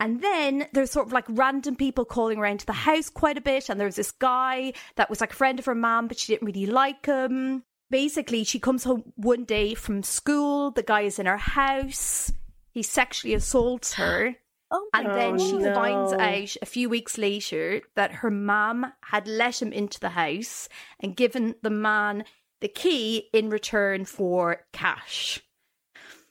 And 0.00 0.22
then 0.22 0.66
there's 0.72 0.92
sort 0.92 1.06
of 1.06 1.12
like 1.12 1.24
random 1.28 1.76
people 1.76 2.04
calling 2.04 2.38
around 2.38 2.60
to 2.60 2.66
the 2.66 2.72
house 2.72 3.10
quite 3.10 3.36
a 3.36 3.42
bit. 3.42 3.68
And 3.68 3.80
there's 3.80 3.96
this 3.96 4.12
guy 4.12 4.72
that 4.96 5.10
was 5.10 5.20
like 5.20 5.32
a 5.32 5.36
friend 5.36 5.58
of 5.58 5.64
her 5.66 5.74
mum, 5.74 6.06
but 6.08 6.18
she 6.18 6.32
didn't 6.32 6.46
really 6.46 6.66
like 6.66 7.06
him. 7.06 7.64
Basically, 7.90 8.44
she 8.44 8.60
comes 8.60 8.84
home 8.84 9.12
one 9.16 9.44
day 9.44 9.74
from 9.74 10.02
school. 10.02 10.70
The 10.70 10.82
guy 10.82 11.02
is 11.02 11.18
in 11.18 11.26
her 11.26 11.38
house. 11.38 12.32
He 12.70 12.82
sexually 12.82 13.34
assaults 13.34 13.94
her. 13.94 14.36
Oh 14.70 14.86
And 14.92 15.06
then 15.06 15.38
she 15.38 15.56
no. 15.56 15.72
finds 15.72 16.12
out 16.12 16.56
a 16.60 16.66
few 16.66 16.90
weeks 16.90 17.16
later 17.16 17.80
that 17.96 18.12
her 18.12 18.30
mum 18.30 18.92
had 19.00 19.26
let 19.26 19.62
him 19.62 19.72
into 19.72 19.98
the 19.98 20.10
house 20.10 20.68
and 21.00 21.16
given 21.16 21.54
the 21.62 21.70
man 21.70 22.24
the 22.60 22.68
key 22.68 23.28
in 23.32 23.50
return 23.50 24.04
for 24.04 24.64
cash. 24.72 25.40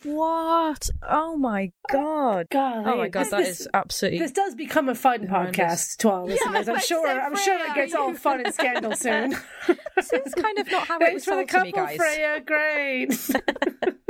What? 0.03 0.89
Oh 1.01 1.35
my 1.37 1.71
god. 1.91 2.47
God, 2.51 2.85
Oh 2.85 2.97
my 2.97 3.09
god, 3.09 3.21
this, 3.23 3.29
that 3.31 3.37
this, 3.39 3.59
is 3.61 3.67
absolutely 3.73 4.19
This 4.19 4.31
does 4.31 4.53
become 4.53 4.89
a 4.89 4.95
fun 4.95 5.25
Horrendous. 5.25 5.57
podcast 5.57 5.97
to 5.97 6.09
our 6.09 6.23
listeners. 6.23 6.69
I'm 6.69 6.79
sure. 6.81 7.07
I'm 7.07 7.35
sure 7.35 7.57
Freya, 7.57 7.71
it 7.71 7.75
gets 7.75 7.95
all 7.95 8.13
fun 8.13 8.41
and 8.45 8.53
scandal 8.53 8.91
soon. 8.95 9.35
This 9.95 10.13
is 10.13 10.33
kind 10.35 10.59
of 10.59 10.71
not 10.71 10.87
how 10.87 10.99
it 10.99 11.13
was 11.15 11.25
Thanks 11.25 11.25
for 11.25 11.31
the 11.31 11.47
sold 11.49 11.49
to 11.49 11.63
me, 11.63 11.71
guys. 11.71 11.97
Freya. 11.97 12.41
Great. 12.45 13.13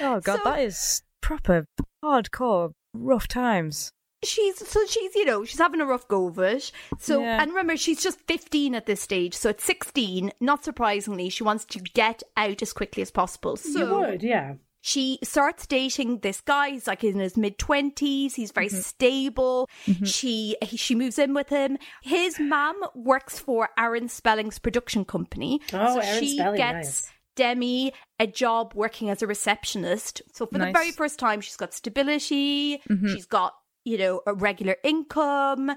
Oh 0.00 0.20
god, 0.20 0.38
So- 0.38 0.44
that 0.44 0.60
is 0.60 1.02
proper 1.20 1.66
hardcore 2.04 2.70
rough 2.94 3.26
times. 3.28 3.90
She's 4.24 4.66
so 4.68 4.84
she's 4.86 5.14
you 5.14 5.24
know 5.24 5.44
she's 5.44 5.58
having 5.58 5.80
a 5.80 5.86
rough 5.86 6.08
go 6.08 6.26
of 6.28 6.38
it. 6.38 6.72
So 6.98 7.20
Yeah. 7.20 7.40
and 7.40 7.50
remember 7.50 7.76
she's 7.76 8.02
just 8.02 8.20
fifteen 8.22 8.74
at 8.74 8.86
this 8.86 9.00
stage. 9.00 9.34
So 9.34 9.50
at 9.50 9.60
sixteen, 9.60 10.32
not 10.40 10.64
surprisingly, 10.64 11.28
she 11.28 11.44
wants 11.44 11.64
to 11.66 11.78
get 11.80 12.22
out 12.36 12.60
as 12.62 12.72
quickly 12.72 13.02
as 13.02 13.10
possible. 13.12 13.56
So 13.56 13.78
you 13.78 13.94
would, 14.10 14.22
yeah. 14.24 14.54
she 14.80 15.18
starts 15.22 15.66
dating 15.68 16.18
this 16.18 16.40
guy. 16.40 16.70
He's 16.70 16.88
like 16.88 17.04
in 17.04 17.20
his 17.20 17.36
mid 17.36 17.58
twenties. 17.58 18.34
He's 18.34 18.50
very 18.50 18.68
stable. 18.68 19.68
She 20.04 20.56
he, 20.62 20.76
she 20.76 20.94
moves 20.96 21.18
in 21.18 21.32
with 21.32 21.48
him. 21.48 21.78
His 22.02 22.40
mom 22.40 22.74
works 22.96 23.38
for 23.38 23.68
Aaron 23.78 24.08
Spelling's 24.08 24.58
production 24.58 25.04
company. 25.04 25.60
Oh, 25.72 25.94
so 25.94 26.00
Aaron 26.00 26.20
she 26.20 26.36
Spelling, 26.36 26.56
gets 26.56 26.74
nice. 27.04 27.12
Demi 27.36 27.92
a 28.18 28.26
job 28.26 28.72
working 28.74 29.10
as 29.10 29.22
a 29.22 29.28
receptionist. 29.28 30.22
So 30.32 30.46
for 30.46 30.58
the 30.58 30.72
very 30.72 30.90
first 30.90 31.20
time, 31.20 31.40
she's 31.40 31.56
got 31.56 31.72
stability. 31.72 32.78
Mm-hmm. 32.90 33.14
She's 33.14 33.26
got 33.26 33.54
you 33.88 33.98
know 33.98 34.20
a 34.26 34.34
regular 34.34 34.76
income. 34.84 35.72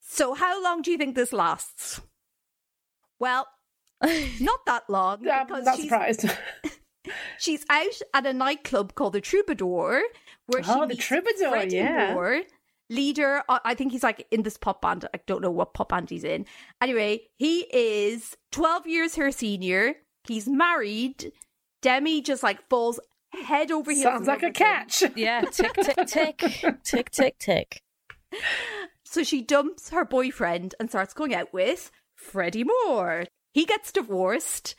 So 0.00 0.34
how 0.34 0.62
long 0.62 0.82
do 0.82 0.90
you 0.90 0.98
think 0.98 1.14
this 1.14 1.32
lasts? 1.32 2.00
Well. 3.18 3.46
Not 4.40 4.60
that 4.66 4.82
long 4.88 5.28
I'm 5.28 5.46
because 5.46 5.64
not 5.64 5.76
she's 5.76 5.84
surprised. 5.84 6.24
She's 7.38 7.64
out 7.68 8.00
at 8.14 8.26
a 8.26 8.32
nightclub 8.32 8.94
called 8.94 9.12
the 9.14 9.20
Troubadour, 9.20 10.02
where 10.46 10.62
she 10.62 10.70
Oh, 10.70 10.86
the 10.86 10.94
Troubadour, 10.96 11.64
yeah. 11.68 12.14
Moore, 12.14 12.42
leader. 12.90 13.42
uh, 13.48 13.58
I 13.64 13.74
think 13.74 13.90
he's 13.92 14.02
like 14.04 14.26
in 14.30 14.42
this 14.42 14.56
pop 14.56 14.82
band. 14.82 15.08
I 15.12 15.18
don't 15.26 15.42
know 15.42 15.50
what 15.50 15.74
pop 15.74 15.88
band 15.90 16.10
he's 16.10 16.22
in. 16.24 16.46
Anyway, 16.80 17.22
he 17.38 17.66
is 17.72 18.36
twelve 18.52 18.86
years 18.86 19.16
her 19.16 19.32
senior. 19.32 19.94
He's 20.28 20.46
married. 20.48 21.32
Demi 21.80 22.22
just 22.22 22.44
like 22.44 22.68
falls 22.68 23.00
head 23.44 23.70
over 23.70 23.90
heels. 23.90 24.04
Sounds 24.04 24.26
like 24.26 24.42
love 24.42 24.42
a 24.42 24.46
with 24.48 24.56
him. 24.58 24.66
catch. 24.66 25.02
Yeah, 25.16 25.42
tick 25.42 25.72
tick 25.74 26.06
tick. 26.06 26.38
tick 26.84 27.10
tick 27.10 27.38
tick. 27.38 27.82
So 29.04 29.22
she 29.22 29.42
dumps 29.42 29.90
her 29.90 30.04
boyfriend 30.04 30.74
and 30.80 30.88
starts 30.88 31.12
going 31.14 31.34
out 31.34 31.52
with 31.52 31.90
Freddie 32.14 32.64
Moore. 32.64 33.24
He 33.52 33.64
gets 33.66 33.92
divorced, 33.92 34.74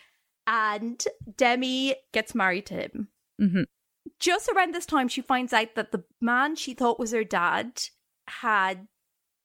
and 0.48 1.04
Demi 1.38 1.96
gets 2.12 2.34
married 2.34 2.66
to 2.68 2.74
him. 2.76 3.10
Mhm. 3.40 3.66
Just 4.20 4.50
around 4.50 4.74
this 4.74 4.86
time, 4.86 5.08
she 5.08 5.22
finds 5.22 5.54
out 5.54 5.76
that 5.76 5.92
the 5.92 6.04
man 6.20 6.56
she 6.56 6.74
thought 6.74 7.00
was 7.00 7.12
her 7.12 7.24
dad 7.24 7.80
had 8.28 8.88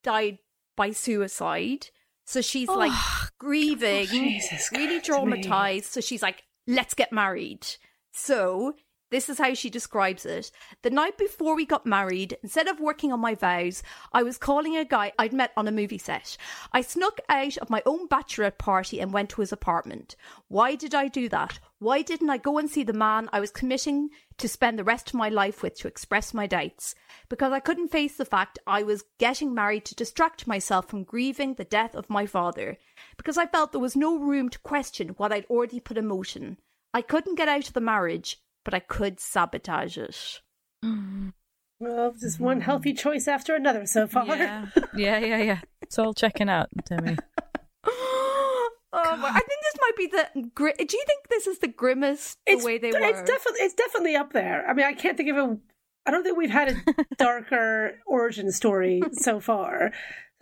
died 0.03 0.39
by 0.77 0.91
suicide. 0.93 1.89
So 2.25 2.41
she's 2.41 2.69
like 2.69 2.93
grieving, 3.39 4.07
Jesus 4.07 4.71
really 4.73 5.01
Christ, 5.01 5.09
me. 5.09 5.15
traumatized. 5.43 5.85
So 5.85 6.01
she's 6.01 6.23
like, 6.23 6.45
let's 6.67 6.95
get 6.95 7.13
married. 7.13 7.67
So 8.13 8.75
this 9.11 9.29
is 9.29 9.39
how 9.39 9.55
she 9.55 9.71
describes 9.71 10.27
it. 10.27 10.51
The 10.83 10.91
night 10.91 11.17
before 11.17 11.57
we 11.57 11.65
got 11.65 11.87
married, 11.87 12.37
instead 12.43 12.69
of 12.69 12.81
working 12.81 13.13
on 13.13 13.21
my 13.21 13.35
vows, 13.35 13.83
I 14.13 14.23
was 14.23 14.37
calling 14.37 14.77
a 14.77 14.85
guy 14.85 15.13
I'd 15.19 15.33
met 15.33 15.53
on 15.57 15.67
a 15.67 15.73
movie 15.73 15.99
set. 15.99 16.37
I 16.73 16.83
snuck 16.83 17.21
out 17.29 17.57
of 17.57 17.71
my 17.71 17.83
own 17.87 18.09
bachelorette 18.09 18.59
party 18.59 19.01
and 19.01 19.13
went 19.13 19.31
to 19.31 19.41
his 19.41 19.53
apartment. 19.53 20.15
Why 20.49 20.75
did 20.75 20.95
I 20.95 21.09
do 21.09 21.29
that? 21.31 21.59
Why 21.79 22.03
didn't 22.03 22.29
I 22.29 22.39
go 22.39 22.59
and 22.59 22.69
see 22.69 22.83
the 22.83 22.93
man 22.93 23.29
I 23.33 23.41
was 23.41 23.51
committing 23.51 24.11
to 24.39 24.49
spend 24.49 24.79
the 24.79 24.85
rest 24.85 25.09
of 25.09 25.15
my 25.15 25.29
life 25.29 25.63
with 25.63 25.77
to 25.79 25.89
express 25.89 26.35
my 26.35 26.47
doubts? 26.47 26.95
Because 27.29 27.53
I 27.53 27.61
couldn't 27.61 27.93
face 27.93 28.17
the 28.17 28.25
fact 28.25 28.59
I 28.67 28.83
was 28.83 29.05
getting 29.19 29.55
married 29.55 29.85
to 29.87 29.95
distract 29.95 30.47
myself 30.47 30.89
from 30.89 31.05
grieving 31.05 31.55
the 31.55 31.65
death 31.65 31.95
of 31.95 32.11
my 32.11 32.27
father. 32.27 32.79
Because 33.17 33.39
I 33.39 33.47
felt 33.47 33.73
there 33.73 33.81
was 33.81 33.97
no 33.97 34.19
room 34.19 34.49
to 34.49 34.59
question 34.59 35.11
what 35.11 35.33
I'd 35.33 35.47
already 35.47 35.81
put 35.81 35.97
in 35.99 36.07
motion. 36.07 36.59
I 36.93 37.03
couldn't 37.03 37.37
get 37.37 37.49
out 37.49 37.69
of 37.69 37.75
the 37.75 37.81
marriage, 37.81 38.41
but 38.69 38.75
I 38.75 38.81
could 38.81 39.19
sabotage 39.19 39.97
it. 39.97 40.41
Well, 41.81 42.13
just 42.21 42.41
one 42.41 42.61
healthy 42.61 42.93
choice 42.93 43.29
after 43.29 43.55
another 43.55 43.87
so 43.87 44.09
far. 44.09 44.27
Yeah, 44.27 44.67
yeah, 44.97 45.19
yeah, 45.21 45.39
yeah. 45.39 45.61
It's 45.81 45.97
all 45.97 46.13
checking 46.13 46.49
out, 46.49 46.69
Demi. 46.87 47.17
oh, 47.87 48.71
I 48.93 49.41
think 49.47 49.61
this 49.63 49.81
might 49.81 49.97
be 49.97 50.07
the. 50.09 50.51
Gri- 50.57 50.73
Do 50.77 50.97
you 50.97 51.05
think 51.07 51.29
this 51.31 51.47
is 51.47 51.61
the 51.61 51.69
grimmest 51.69 52.37
the 52.49 52.55
It's, 52.55 52.65
way 52.65 52.79
they 52.79 52.89
it's 52.89 52.97
were? 52.99 53.25
definitely 53.25 53.61
it's 53.61 53.75
definitely 53.75 54.17
up 54.17 54.33
there. 54.33 54.69
I 54.69 54.75
mean, 54.75 54.87
I 54.87 54.93
can't 54.93 55.17
think 55.17 55.31
of 55.31 55.37
a. 55.37 55.57
I 56.05 56.11
don't 56.11 56.25
think 56.25 56.37
we've 56.37 56.51
had 56.51 56.71
a 56.71 57.05
darker 57.17 57.93
origin 58.09 58.51
story 58.51 59.01
so 59.13 59.39
far. 59.39 59.93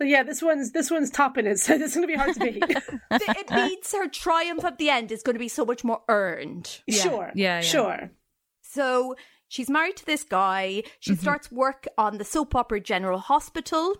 So 0.01 0.05
yeah, 0.07 0.23
this 0.23 0.41
one's 0.41 0.71
this 0.71 0.89
one's 0.89 1.11
topping 1.11 1.45
it. 1.45 1.59
So 1.59 1.77
this 1.77 1.91
is 1.91 1.95
going 1.97 2.07
to 2.07 2.11
be 2.13 2.17
hard 2.17 2.33
to 2.33 2.39
beat. 2.39 2.63
it 3.11 3.51
means 3.51 3.91
her 3.91 4.07
triumph 4.07 4.63
at 4.65 4.79
the 4.79 4.89
end 4.89 5.11
is 5.11 5.21
going 5.21 5.35
to 5.35 5.39
be 5.39 5.49
so 5.49 5.65
much 5.65 5.83
more 5.83 6.01
earned. 6.09 6.81
Sure. 6.89 7.31
Yeah, 7.35 7.57
yeah. 7.57 7.61
Sure. 7.61 8.09
So 8.77 9.15
she's 9.47 9.71
married 9.71 9.97
to 9.97 10.05
this 10.05 10.23
guy. 10.23 10.83
She 10.99 11.13
mm-hmm. 11.13 11.21
starts 11.21 11.51
work 11.51 11.87
on 11.97 12.19
the 12.19 12.23
soap 12.23 12.53
opera 12.53 12.79
General 12.79 13.17
Hospital. 13.17 13.95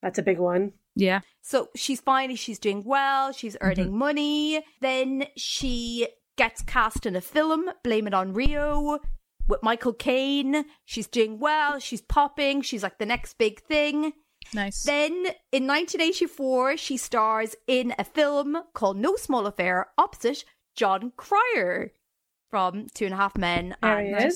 That's 0.00 0.18
a 0.18 0.22
big 0.22 0.38
one. 0.38 0.72
Yeah. 0.96 1.20
So 1.42 1.68
she's 1.76 2.00
finally 2.00 2.36
she's 2.36 2.58
doing 2.58 2.84
well. 2.84 3.32
She's 3.32 3.54
mm-hmm. 3.54 3.66
earning 3.66 3.98
money. 3.98 4.64
Then 4.80 5.26
she 5.36 6.08
gets 6.38 6.62
cast 6.62 7.04
in 7.04 7.16
a 7.16 7.20
film. 7.20 7.68
Blame 7.82 8.06
it 8.06 8.14
on 8.14 8.32
Rio 8.32 8.98
with 9.46 9.62
Michael 9.62 9.92
Caine. 9.92 10.64
She's 10.86 11.06
doing 11.06 11.38
well. 11.38 11.78
She's 11.78 12.00
popping. 12.00 12.62
She's 12.62 12.82
like 12.82 12.96
the 12.96 13.04
next 13.04 13.36
big 13.36 13.60
thing. 13.60 14.14
Nice. 14.54 14.84
Then 14.84 15.12
in 15.52 15.66
1984, 15.66 16.78
she 16.78 16.96
stars 16.96 17.56
in 17.66 17.94
a 17.98 18.04
film 18.04 18.56
called 18.72 18.96
No 18.96 19.16
Small 19.16 19.44
Affair 19.44 19.88
opposite 19.98 20.46
Jon 20.74 21.12
Cryer 21.18 21.92
from 22.50 22.86
Two 22.94 23.06
and 23.06 23.14
a 23.14 23.18
Half 23.18 23.36
Men 23.36 23.76
There 23.82 23.98
and. 23.98 24.32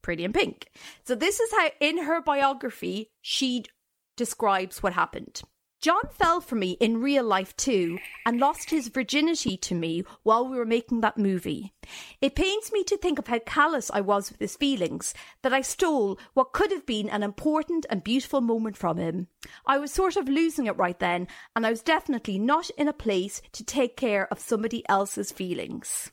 Pretty 0.00 0.24
in 0.24 0.32
Pink. 0.32 0.70
So 1.04 1.14
this 1.14 1.38
is 1.38 1.50
how, 1.52 1.70
in 1.80 2.04
her 2.04 2.22
biography, 2.22 3.10
she 3.20 3.64
describes 4.16 4.82
what 4.82 4.94
happened. 4.94 5.42
Jon 5.80 6.02
fell 6.10 6.40
for 6.40 6.56
me 6.56 6.72
in 6.80 7.00
real 7.00 7.22
life 7.22 7.56
too 7.56 7.98
and 8.26 8.40
lost 8.40 8.70
his 8.70 8.88
virginity 8.88 9.56
to 9.58 9.76
me 9.76 10.02
while 10.24 10.48
we 10.48 10.56
were 10.56 10.64
making 10.64 11.02
that 11.02 11.16
movie. 11.16 11.72
It 12.20 12.34
pains 12.34 12.72
me 12.72 12.82
to 12.84 12.96
think 12.96 13.18
of 13.18 13.28
how 13.28 13.38
callous 13.38 13.88
I 13.92 14.00
was 14.00 14.30
with 14.30 14.40
his 14.40 14.56
feelings, 14.56 15.14
that 15.42 15.52
I 15.52 15.60
stole 15.60 16.18
what 16.34 16.52
could 16.52 16.72
have 16.72 16.84
been 16.84 17.08
an 17.08 17.22
important 17.22 17.86
and 17.90 18.02
beautiful 18.02 18.40
moment 18.40 18.76
from 18.76 18.96
him. 18.96 19.28
I 19.66 19.78
was 19.78 19.92
sort 19.92 20.16
of 20.16 20.28
losing 20.28 20.66
it 20.66 20.76
right 20.76 20.98
then, 20.98 21.28
and 21.54 21.64
I 21.64 21.70
was 21.70 21.82
definitely 21.82 22.40
not 22.40 22.70
in 22.70 22.88
a 22.88 22.92
place 22.92 23.40
to 23.52 23.64
take 23.64 23.96
care 23.96 24.26
of 24.32 24.40
somebody 24.40 24.88
else's 24.88 25.30
feelings. 25.30 26.10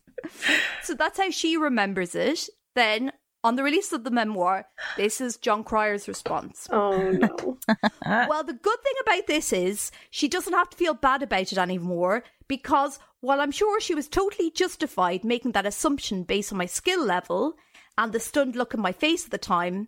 So 0.83 0.93
that's 0.93 1.17
how 1.17 1.29
she 1.29 1.57
remembers 1.57 2.15
it. 2.15 2.47
Then, 2.75 3.11
on 3.43 3.55
the 3.55 3.63
release 3.63 3.91
of 3.91 4.03
the 4.03 4.11
memoir, 4.11 4.65
this 4.97 5.21
is 5.21 5.37
Jon 5.37 5.63
Cryer's 5.63 6.07
response. 6.07 6.67
Oh 6.71 7.11
no. 7.11 7.57
Well, 8.27 8.43
the 8.43 8.53
good 8.53 8.79
thing 8.83 8.93
about 9.01 9.27
this 9.27 9.51
is 9.53 9.91
she 10.09 10.27
doesn't 10.27 10.53
have 10.53 10.69
to 10.69 10.77
feel 10.77 10.93
bad 10.93 11.23
about 11.23 11.51
it 11.51 11.57
anymore 11.57 12.23
because 12.47 12.99
while 13.21 13.41
I'm 13.41 13.51
sure 13.51 13.79
she 13.79 13.95
was 13.95 14.07
totally 14.07 14.51
justified 14.51 15.23
making 15.23 15.53
that 15.53 15.65
assumption 15.65 16.23
based 16.23 16.51
on 16.51 16.57
my 16.57 16.67
skill 16.67 17.03
level 17.03 17.55
and 17.97 18.11
the 18.11 18.19
stunned 18.19 18.55
look 18.55 18.73
in 18.73 18.79
my 18.79 18.91
face 18.91 19.25
at 19.25 19.31
the 19.31 19.37
time, 19.37 19.87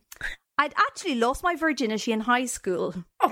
I'd 0.57 0.73
actually 0.77 1.15
lost 1.15 1.43
my 1.43 1.55
virginity 1.55 2.11
in 2.11 2.21
high 2.21 2.45
school. 2.45 2.93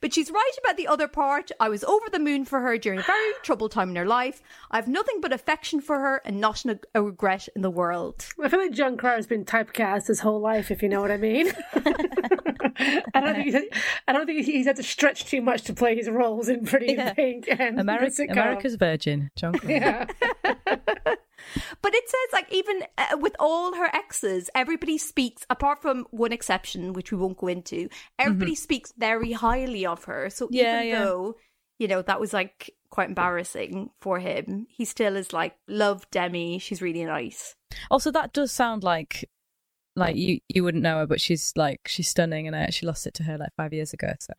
But 0.00 0.14
she's 0.14 0.30
right 0.30 0.52
about 0.62 0.76
the 0.76 0.86
other 0.86 1.08
part. 1.08 1.50
I 1.58 1.68
was 1.68 1.82
over 1.84 2.06
the 2.10 2.18
moon 2.18 2.44
for 2.44 2.60
her 2.60 2.78
during 2.78 3.00
a 3.00 3.02
very 3.02 3.32
troubled 3.42 3.72
time 3.72 3.90
in 3.90 3.96
her 3.96 4.06
life. 4.06 4.42
I 4.70 4.76
have 4.76 4.86
nothing 4.88 5.20
but 5.20 5.32
affection 5.32 5.80
for 5.80 5.98
her 5.98 6.22
and 6.24 6.40
not 6.40 6.64
a, 6.64 6.78
a 6.94 7.02
regret 7.02 7.48
in 7.56 7.62
the 7.62 7.70
world. 7.70 8.26
I 8.42 8.48
feel 8.48 8.60
like 8.60 8.72
Jon 8.72 8.96
Cryer 8.96 9.16
has 9.16 9.26
been 9.26 9.44
typecast 9.44 10.06
his 10.06 10.20
whole 10.20 10.40
life, 10.40 10.70
if 10.70 10.82
you 10.82 10.88
know 10.88 11.00
what 11.00 11.10
I 11.10 11.16
mean. 11.16 11.52
I 11.74 13.20
don't 13.20 13.34
think 13.34 13.44
he's, 13.44 13.56
I 14.06 14.12
don't 14.12 14.26
think 14.26 14.44
he's 14.46 14.66
had 14.66 14.76
to 14.76 14.82
stretch 14.82 15.24
too 15.26 15.40
much 15.42 15.62
to 15.62 15.74
play 15.74 15.96
his 15.96 16.08
roles 16.08 16.48
in 16.48 16.64
Pretty 16.64 16.88
in 16.90 16.96
Yeah. 16.98 17.12
Pink 17.14 17.46
and 17.48 17.78
Ameri- 17.78 18.30
America's 18.30 18.76
Virgin, 18.76 19.30
Jon. 19.36 19.54
Cryer. 19.54 20.06
Yeah. 20.44 20.54
But 21.82 21.94
it 21.94 22.08
says, 22.08 22.32
like, 22.32 22.52
even 22.52 22.82
uh, 22.96 23.16
with 23.18 23.34
all 23.38 23.74
her 23.74 23.94
exes, 23.94 24.50
everybody 24.54 24.98
speaks, 24.98 25.44
apart 25.50 25.80
from 25.82 26.06
one 26.10 26.32
exception, 26.32 26.92
which 26.92 27.12
we 27.12 27.18
won't 27.18 27.38
go 27.38 27.48
into, 27.48 27.88
everybody 28.18 28.54
speaks 28.54 28.92
very 28.96 29.32
highly 29.32 29.86
of 29.86 30.04
her. 30.04 30.30
So 30.30 30.48
Yeah, 30.50 30.76
even 30.76 30.88
yeah. 30.88 31.04
though, 31.04 31.36
you 31.78 31.88
know, 31.88 32.02
that 32.02 32.20
was 32.20 32.32
like 32.32 32.70
quite 32.90 33.08
embarrassing 33.08 33.90
for 34.00 34.18
him, 34.18 34.66
he 34.68 34.84
still 34.84 35.16
is 35.16 35.32
like, 35.32 35.56
love 35.68 36.08
Demi. 36.10 36.58
She's 36.58 36.82
really 36.82 37.04
nice. 37.04 37.54
Also, 37.90 38.10
that 38.10 38.32
does 38.32 38.52
sound 38.52 38.82
like 38.82 39.28
like 39.96 40.16
you 40.16 40.38
you 40.48 40.62
wouldn't 40.64 40.82
know 40.82 40.98
her, 40.98 41.06
but 41.06 41.20
she's 41.20 41.52
like 41.56 41.80
she's 41.86 42.08
stunning, 42.08 42.46
and 42.46 42.54
I 42.56 42.60
actually 42.60 42.86
lost 42.86 43.06
it 43.06 43.14
to 43.14 43.24
her 43.24 43.36
like 43.36 43.50
five 43.56 43.72
years 43.72 43.92
ago. 43.92 44.12
So 44.20 44.32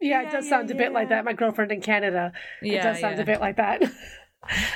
Yeah, 0.00 0.22
it 0.22 0.30
does 0.30 0.44
yeah, 0.44 0.50
sound 0.50 0.70
a 0.70 0.74
bit 0.74 0.92
like 0.92 1.08
that. 1.10 1.24
My 1.24 1.32
girlfriend 1.32 1.72
in 1.72 1.80
Canada. 1.82 2.32
it 2.62 2.82
does 2.82 3.00
sound 3.00 3.16
yeah. 3.16 3.22
a 3.22 3.26
bit 3.26 3.40
like 3.40 3.56
that. 3.56 3.82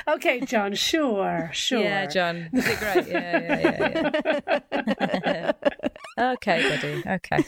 okay, 0.07 0.39
Jon, 0.41 0.73
sure, 0.75 1.49
sure. 1.53 1.81
yeah, 1.81 2.05
Jon, 2.05 2.49
is 2.53 2.67
it 2.67 2.79
great? 2.79 3.07
Yeah, 3.07 3.39
yeah, 3.41 4.61
yeah. 4.71 5.11
yeah. 5.25 5.51
okay, 6.33 6.69
buddy. 6.69 7.03
Okay. 7.07 7.43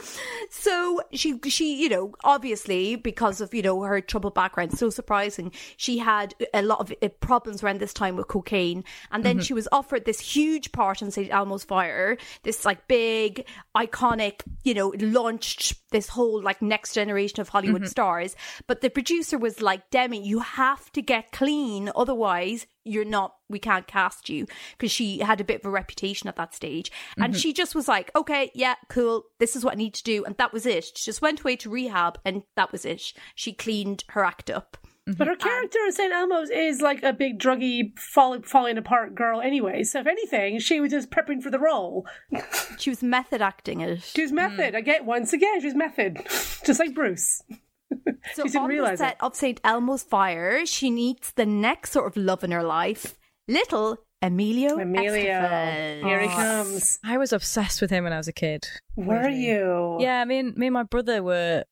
So 0.48 1.00
she, 1.12 1.38
she, 1.48 1.82
you 1.82 1.88
know, 1.88 2.14
obviously 2.22 2.94
because 2.96 3.40
of 3.40 3.52
you 3.52 3.62
know 3.62 3.82
her 3.82 4.00
troubled 4.00 4.34
background, 4.34 4.78
so 4.78 4.90
surprising. 4.90 5.52
She 5.76 5.98
had 5.98 6.34
a 6.54 6.62
lot 6.62 6.80
of 6.80 6.92
uh, 7.02 7.08
problems 7.20 7.62
around 7.62 7.80
this 7.80 7.92
time 7.92 8.16
with 8.16 8.28
cocaine, 8.28 8.84
and 9.10 9.24
then 9.24 9.40
she 9.40 9.54
was 9.54 9.68
offered 9.72 10.04
this 10.04 10.20
huge 10.20 10.72
part 10.72 11.02
in 11.02 11.10
St. 11.10 11.32
Elmo's 11.32 11.64
Fire, 11.64 12.16
this 12.44 12.64
like 12.64 12.86
big, 12.86 13.46
iconic, 13.76 14.42
you 14.62 14.74
know, 14.74 14.92
launched 14.98 15.74
this 15.90 16.08
whole 16.08 16.42
like 16.42 16.62
next 16.62 16.94
generation 16.94 17.40
of 17.40 17.48
Hollywood 17.48 17.88
stars. 17.88 18.36
But 18.66 18.80
the 18.80 18.90
producer 18.90 19.38
was 19.38 19.60
like, 19.60 19.90
Demi, 19.90 20.22
you 20.22 20.40
have 20.40 20.90
to 20.92 21.02
get 21.02 21.32
clean, 21.32 21.90
otherwise 21.94 22.66
you're 22.86 23.04
not 23.04 23.34
we 23.48 23.58
can't 23.58 23.86
cast 23.86 24.28
you 24.28 24.46
because 24.78 24.90
she 24.90 25.18
had 25.18 25.40
a 25.40 25.44
bit 25.44 25.60
of 25.60 25.66
a 25.66 25.70
reputation 25.70 26.28
at 26.28 26.36
that 26.36 26.54
stage 26.54 26.90
and 27.16 27.32
mm-hmm. 27.32 27.38
she 27.38 27.52
just 27.52 27.74
was 27.74 27.88
like 27.88 28.10
okay 28.14 28.50
yeah 28.54 28.74
cool 28.88 29.24
this 29.38 29.56
is 29.56 29.64
what 29.64 29.74
i 29.74 29.76
need 29.76 29.94
to 29.94 30.04
do 30.04 30.24
and 30.24 30.36
that 30.36 30.52
was 30.52 30.66
it 30.66 30.84
she 30.84 31.04
just 31.04 31.22
went 31.22 31.40
away 31.40 31.56
to 31.56 31.70
rehab 31.70 32.18
and 32.24 32.42
that 32.54 32.72
was 32.72 32.84
it 32.84 33.12
she 33.34 33.52
cleaned 33.52 34.04
her 34.10 34.24
act 34.24 34.50
up 34.50 34.76
mm-hmm. 35.08 35.16
But 35.16 35.28
her 35.28 35.36
character 35.36 35.78
in 35.86 35.92
St. 35.92 36.12
Elmo's 36.12 36.50
is 36.50 36.80
like 36.80 37.04
a 37.04 37.12
big 37.12 37.38
druggy, 37.38 37.96
fall, 37.96 38.42
falling 38.42 38.76
apart 38.76 39.14
girl 39.14 39.40
anyway. 39.40 39.84
So 39.84 40.00
if 40.00 40.06
anything, 40.08 40.58
she 40.58 40.80
was 40.80 40.90
just 40.90 41.10
prepping 41.10 41.40
for 41.40 41.48
the 41.48 41.60
role. 41.60 42.08
she 42.80 42.90
was 42.90 43.04
method 43.04 43.40
acting 43.40 43.82
it 43.82 44.02
She 44.02 44.22
was 44.22 44.32
method. 44.32 44.74
Mm. 44.74 44.78
Again, 44.78 45.06
once 45.06 45.32
again, 45.32 45.60
she 45.60 45.66
was 45.66 45.76
method. 45.76 46.22
just 46.64 46.80
like 46.80 46.92
Bruce. 46.92 47.40
So 48.34 48.42
she 48.42 48.50
didn't 48.50 48.56
on 48.56 48.62
the 48.68 48.74
realise 48.74 48.98
set 48.98 49.12
it. 49.12 49.22
of 49.22 49.34
st 49.36 49.60
elmo's 49.64 50.02
fire 50.02 50.66
she 50.66 50.90
meets 50.90 51.32
the 51.32 51.46
next 51.46 51.92
sort 51.92 52.06
of 52.06 52.16
love 52.16 52.42
in 52.42 52.50
her 52.50 52.62
life 52.62 53.16
little 53.48 53.98
emilio 54.22 54.78
Emilio. 54.78 55.12
Estevez. 55.12 56.02
Here 56.02 56.20
he 56.20 56.28
comes. 56.28 56.98
I 57.04 57.18
was 57.18 57.32
obsessed 57.32 57.80
with 57.80 57.90
him 57.90 58.04
when 58.04 58.12
I 58.12 58.16
was 58.16 58.26
a 58.28 58.32
kid. 58.32 58.66
Were 58.96 59.20
weirdly. 59.20 59.46
you? 59.46 59.98
Yeah, 60.00 60.24
me 60.24 60.38
and 60.38 60.56
me 60.56 60.66
and 60.66 60.74
my 60.74 60.82
brother 60.82 61.22
were. 61.22 61.64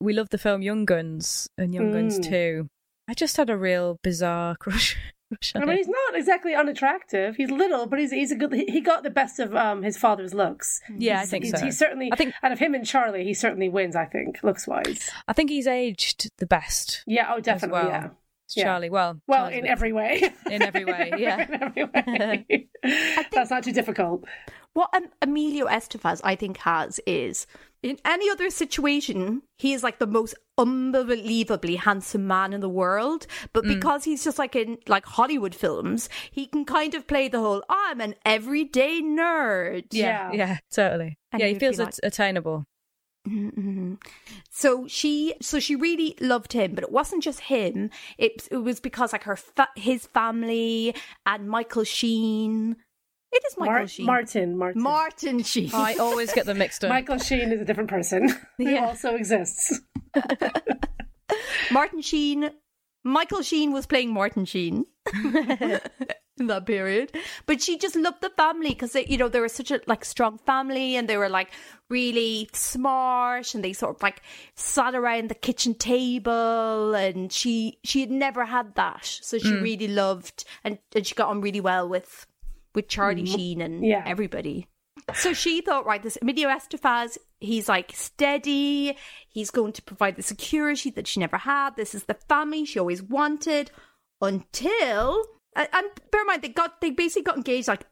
We 0.00 0.12
loved 0.14 0.30
the 0.32 0.38
film 0.38 0.62
Young 0.62 0.86
Guns 0.86 1.48
and 1.58 1.74
Young 1.74 1.92
Guns 1.92 2.18
Mm. 2.18 2.28
Two. 2.28 2.68
I 3.06 3.14
just 3.14 3.36
had 3.36 3.50
a 3.50 3.56
real 3.56 3.98
bizarre 4.02 4.56
crush. 4.60 4.96
Crush 5.30 5.52
I 5.54 5.60
mean, 5.60 5.68
him. 5.70 5.76
he's 5.76 5.88
not 5.88 6.14
exactly 6.16 6.54
unattractive. 6.54 7.36
He's 7.36 7.50
little, 7.50 7.86
but 7.86 7.98
he's 7.98 8.10
he's 8.10 8.32
a 8.32 8.36
good. 8.36 8.52
He 8.52 8.64
he 8.66 8.80
got 8.80 9.02
the 9.02 9.10
best 9.10 9.38
of 9.38 9.54
um 9.54 9.82
his 9.82 9.96
father's 9.96 10.34
looks. 10.34 10.80
Yeah, 10.96 11.20
I 11.20 11.26
think 11.26 11.44
he's, 11.44 11.58
so. 11.58 11.64
He 11.64 11.70
certainly. 11.70 12.10
I 12.12 12.16
think- 12.16 12.34
out 12.42 12.52
of 12.52 12.58
him 12.58 12.74
and 12.74 12.86
Charlie, 12.86 13.24
he 13.24 13.34
certainly 13.34 13.68
wins. 13.68 13.96
I 13.96 14.04
think 14.06 14.42
looks 14.42 14.66
wise. 14.66 15.08
I 15.28 15.32
think 15.32 15.50
he's 15.50 15.66
aged 15.66 16.30
the 16.38 16.46
best. 16.46 17.02
Yeah. 17.06 17.32
Oh, 17.34 17.40
definitely. 17.40 17.80
well. 17.80 17.88
Yeah. 17.88 18.08
It's 18.46 18.56
Yeah. 18.56 18.64
Charlie. 18.64 18.90
Well, 18.90 19.20
Well, 19.28 19.38
Charlie's 19.42 19.56
in 19.58 19.62
with- 19.62 19.70
every 19.70 19.92
way. 19.92 20.34
in 20.50 20.62
every 20.62 20.84
way, 20.84 21.12
yeah. 21.16 21.46
in 21.48 21.62
every 21.62 21.84
way. 21.84 22.68
That's 23.32 23.50
not 23.50 23.62
too 23.62 23.72
difficult. 23.72 24.24
what 24.72 24.90
um, 24.92 25.06
Emilio 25.22 25.66
Estevez, 25.66 26.20
I 26.24 26.34
think, 26.34 26.56
has 26.58 26.98
is 27.06 27.46
in 27.82 27.98
any 28.04 28.28
other 28.30 28.50
situation, 28.50 29.42
he 29.58 29.72
is 29.72 29.82
like 29.82 29.98
the 29.98 30.06
most 30.06 30.34
unbelievably 30.58 31.76
handsome 31.76 32.26
man 32.26 32.52
in 32.52 32.60
the 32.60 32.68
world. 32.68 33.26
But 33.52 33.64
Mm. 33.64 33.74
because 33.74 34.04
he's 34.04 34.22
just 34.24 34.38
like 34.38 34.54
in 34.56 34.78
like 34.86 35.06
Hollywood 35.06 35.54
films, 35.54 36.08
he 36.30 36.46
can 36.46 36.64
kind 36.64 36.94
of 36.94 37.06
play 37.06 37.28
the 37.28 37.40
whole 37.40 37.62
I'm 37.68 38.00
an 38.00 38.14
everyday 38.24 39.00
nerd. 39.02 39.86
yeah, 39.92 40.30
Yeah. 40.32 40.36
yeah, 40.48 40.58
totally. 40.72 41.16
And 41.32 41.40
yeah, 41.40 41.46
he 41.46 41.52
you'd 41.54 41.60
feels 41.60 41.78
like- 41.78 41.88
at- 41.88 41.98
attainable. 42.02 42.64
Mhm. 43.28 43.98
So 44.50 44.86
she, 44.88 45.34
so 45.42 45.60
she 45.60 45.76
really 45.76 46.16
loved 46.20 46.54
him, 46.54 46.74
but 46.74 46.84
it 46.84 46.90
wasn't 46.90 47.22
just 47.22 47.40
him. 47.40 47.90
It 48.16 48.48
it 48.50 48.56
was 48.58 48.80
because 48.80 49.12
like 49.12 49.24
her 49.24 49.36
fa- 49.36 49.68
his 49.76 50.06
family 50.06 50.94
and 51.26 51.48
Michael 51.48 51.84
Sheen. 51.84 52.76
It 53.32 53.42
is 53.46 53.56
Michael 53.58 53.74
Mar- 53.74 53.86
Sheen. 53.88 54.06
Martin. 54.06 54.58
Martin. 54.58 54.82
Martin 54.82 55.42
Sheen. 55.42 55.70
I 55.72 55.94
always 55.94 56.32
get 56.32 56.46
them 56.46 56.58
mixed 56.58 56.84
up. 56.84 56.90
Michael 56.90 57.18
Sheen 57.18 57.52
is 57.52 57.60
a 57.60 57.64
different 57.64 57.90
person 57.90 58.28
who 58.58 58.68
Yeah. 58.68 58.86
also 58.86 59.14
exists. 59.14 59.80
Martin 61.70 62.02
Sheen. 62.02 62.50
Michael 63.04 63.42
Sheen 63.42 63.72
was 63.72 63.86
playing 63.86 64.12
Martin 64.12 64.44
Sheen 64.44 64.84
in 65.14 66.46
that 66.48 66.66
period, 66.66 67.16
but 67.46 67.62
she 67.62 67.78
just 67.78 67.96
loved 67.96 68.20
the 68.20 68.28
family 68.30 68.70
because 68.70 68.94
you 68.94 69.16
know 69.16 69.28
they 69.28 69.40
were 69.40 69.48
such 69.48 69.70
a 69.70 69.80
like 69.86 70.04
strong 70.04 70.36
family 70.38 70.96
and 70.96 71.08
they 71.08 71.16
were 71.16 71.30
like 71.30 71.48
really 71.88 72.50
smart 72.52 73.54
and 73.54 73.64
they 73.64 73.72
sort 73.72 73.96
of 73.96 74.02
like 74.02 74.20
sat 74.54 74.94
around 74.94 75.30
the 75.30 75.34
kitchen 75.34 75.72
table 75.74 76.94
and 76.94 77.32
she 77.32 77.78
she 77.84 78.00
had 78.00 78.10
never 78.10 78.44
had 78.44 78.74
that, 78.74 79.06
so 79.06 79.38
she 79.38 79.48
hmm. 79.50 79.62
really 79.62 79.88
loved 79.88 80.44
and, 80.62 80.78
and 80.94 81.06
she 81.06 81.14
got 81.14 81.28
on 81.28 81.40
really 81.40 81.60
well 81.60 81.88
with 81.88 82.26
with 82.74 82.88
Charlie 82.88 83.22
mm-hmm. 83.24 83.34
Sheen 83.34 83.60
and 83.60 83.84
Yeah. 83.84 84.02
everybody. 84.06 84.66
So 85.14 85.32
she 85.32 85.60
thought, 85.62 85.86
right, 85.86 86.02
this 86.02 86.18
Emilio 86.20 86.48
Estevez, 86.48 87.16
he's 87.40 87.68
like 87.68 87.92
steady. 87.94 88.96
He's 89.28 89.50
going 89.50 89.72
to 89.72 89.82
provide 89.82 90.16
the 90.16 90.22
security 90.22 90.90
that 90.90 91.06
she 91.06 91.20
never 91.20 91.38
had. 91.38 91.76
This 91.76 91.94
is 91.94 92.04
the 92.04 92.14
family 92.28 92.64
she 92.64 92.78
always 92.78 93.02
wanted. 93.02 93.70
Until, 94.20 95.24
and 95.56 95.68
and 95.72 95.86
bear 96.12 96.20
in 96.20 96.26
mind, 96.26 96.42
they 96.42 96.48
got 96.48 96.80
they 96.80 96.90
basically 96.90 97.22
got 97.22 97.36
engaged 97.36 97.68
like 97.68 97.86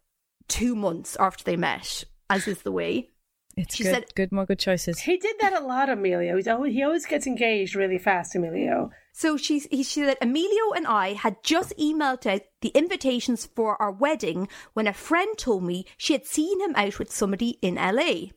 two 0.47 0.77
months 0.77 1.17
after 1.19 1.43
they 1.43 1.57
met, 1.57 2.05
as 2.29 2.47
is 2.47 2.63
the 2.63 2.73
way. 2.73 3.09
It's 3.57 3.75
She 3.75 3.83
good, 3.85 3.95
said- 3.95 4.15
good, 4.15 4.31
more 4.33 4.47
good 4.47 4.59
choices. 4.59 5.01
He 5.01 5.17
did 5.17 5.37
that 5.41 5.53
a 5.55 5.61
lot, 5.65 5.89
Emilio. 5.89 6.37
He's 6.37 6.47
always, 6.47 6.75
he 6.75 6.83
always 6.85 7.07
gets 7.07 7.27
engaged 7.27 7.75
really 7.75 7.99
fast, 7.99 8.37
Emilio. 8.37 8.91
So 9.19 9.37
she's, 9.37 9.67
he, 9.69 9.83
she 9.83 10.05
said, 10.05 10.17
Emilio 10.21 10.71
and 10.77 10.87
I 10.87 11.15
had 11.15 11.43
just 11.43 11.77
emailed 11.77 12.25
out 12.25 12.43
the 12.61 12.69
invitations 12.69 13.47
for 13.47 13.75
our 13.83 13.91
wedding 13.91 14.47
when 14.75 14.87
a 14.87 14.93
friend 14.93 15.37
told 15.37 15.65
me 15.65 15.87
she 15.97 16.13
had 16.13 16.25
seen 16.25 16.61
him 16.61 16.73
out 16.77 17.01
with 17.01 17.11
somebody 17.11 17.59
in 17.61 17.75
LA. 17.75 18.31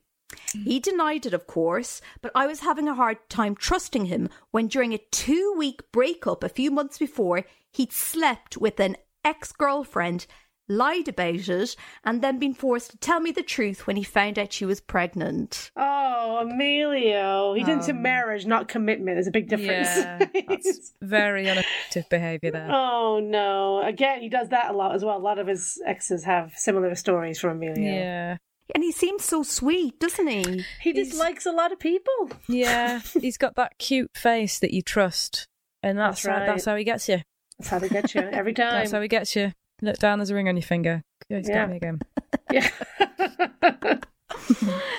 Mm. 0.56 0.64
He 0.64 0.80
denied 0.80 1.28
it, 1.28 1.36
of 1.36 1.46
course, 1.46 2.02
but 2.24 2.32
I 2.34 2.48
was 2.48 2.62
having 2.62 2.88
a 2.88 2.96
hard 2.96 3.18
time 3.30 3.54
trusting 3.54 4.06
him 4.06 4.28
when, 4.50 4.66
during 4.66 4.92
a 4.96 5.06
two 5.12 5.54
week 5.56 5.82
breakup 5.92 6.44
a 6.44 6.50
few 6.50 6.72
months 6.72 6.98
before, 6.98 7.46
he'd 7.72 7.94
slept 7.94 8.58
with 8.58 8.80
an 8.80 8.98
ex 9.24 9.52
girlfriend, 9.52 10.26
lied 10.72 11.08
about 11.08 11.48
it, 11.50 11.76
and 12.04 12.22
then 12.22 12.40
been 12.40 12.54
forced 12.54 12.92
to 12.92 12.98
tell 12.98 13.20
me 13.20 13.32
the 13.32 13.44
truth 13.44 13.86
when 13.86 13.96
he 13.96 14.04
found 14.04 14.40
out 14.40 14.54
she 14.54 14.66
was 14.66 14.82
pregnant. 14.82 15.72
Oh, 15.76 16.40
Emilio. 16.42 17.54
He's 17.54 17.68
into 17.68 17.92
Um, 17.92 18.02
marriage, 18.02 18.46
not 18.46 18.68
commitment. 18.68 19.16
There's 19.16 19.28
a 19.28 19.32
big 19.32 19.50
difference. 19.50 19.90
Yeah, 19.96 20.20
that's 20.48 20.94
very 21.02 21.50
unattractive 21.50 22.10
behaviour 22.10 22.52
there. 22.52 22.70
oh, 22.72 23.20
no. 23.20 23.82
Again, 23.84 24.22
he 24.22 24.30
does 24.30 24.50
that 24.50 24.72
a 24.72 24.74
lot 24.74 24.96
as 24.96 25.04
well. 25.04 25.18
A 25.18 25.20
lot 25.20 25.40
of 25.40 25.48
his 25.48 25.82
exes 25.86 26.24
have 26.24 26.54
similar 26.56 26.96
stories 26.96 27.40
from 27.40 27.52
Emilio. 27.62 27.94
Yeah, 27.94 28.38
And 28.74 28.84
he 28.84 28.92
seems 28.92 29.26
so 29.26 29.44
sweet, 29.44 30.00
doesn't 30.00 30.28
he? 30.28 30.64
He 30.82 30.94
dislikes 30.94 31.46
a 31.46 31.52
lot 31.52 31.72
of 31.72 31.80
people. 31.80 32.30
yeah. 32.48 33.00
He's 33.20 33.38
got 33.38 33.56
that 33.56 33.78
cute 33.78 34.12
face 34.16 34.60
that 34.60 34.74
you 34.74 34.82
trust, 34.82 35.48
and 35.84 35.98
that's 35.98 36.24
That's 36.24 36.40
how, 36.40 36.46
that's 36.46 36.66
how 36.66 36.76
he 36.76 36.84
gets 36.84 37.10
you. 37.10 37.22
That's 37.60 37.70
how 37.70 37.80
they 37.80 37.90
get 37.90 38.16
you 38.16 38.22
every 38.22 38.54
time. 38.54 38.72
That's 38.72 38.92
how 38.92 39.02
he 39.02 39.08
gets 39.08 39.36
you. 39.36 39.52
Look 39.82 39.98
down, 39.98 40.20
there's 40.20 40.30
a 40.30 40.36
ring 40.36 40.48
on 40.48 40.56
your 40.56 40.64
finger. 40.64 41.04
Good, 41.30 41.46
Yeah. 41.48 41.68
get 41.68 41.70
me 41.70 41.78
again. 41.78 42.00
yeah. 42.52 44.00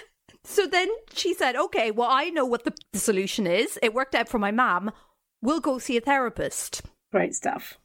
So 0.44 0.66
then 0.66 0.88
she 1.14 1.32
said, 1.34 1.56
okay, 1.56 1.90
well, 1.92 2.08
I 2.10 2.28
know 2.28 2.44
what 2.44 2.64
the, 2.64 2.74
the 2.92 2.98
solution 2.98 3.46
is. 3.46 3.78
It 3.82 3.94
worked 3.94 4.14
out 4.14 4.28
for 4.28 4.38
my 4.38 4.50
mum. 4.50 4.90
We'll 5.40 5.60
go 5.60 5.78
see 5.78 5.96
a 5.96 6.00
therapist. 6.00 6.82
Great 7.10 7.34
stuff. 7.34 7.78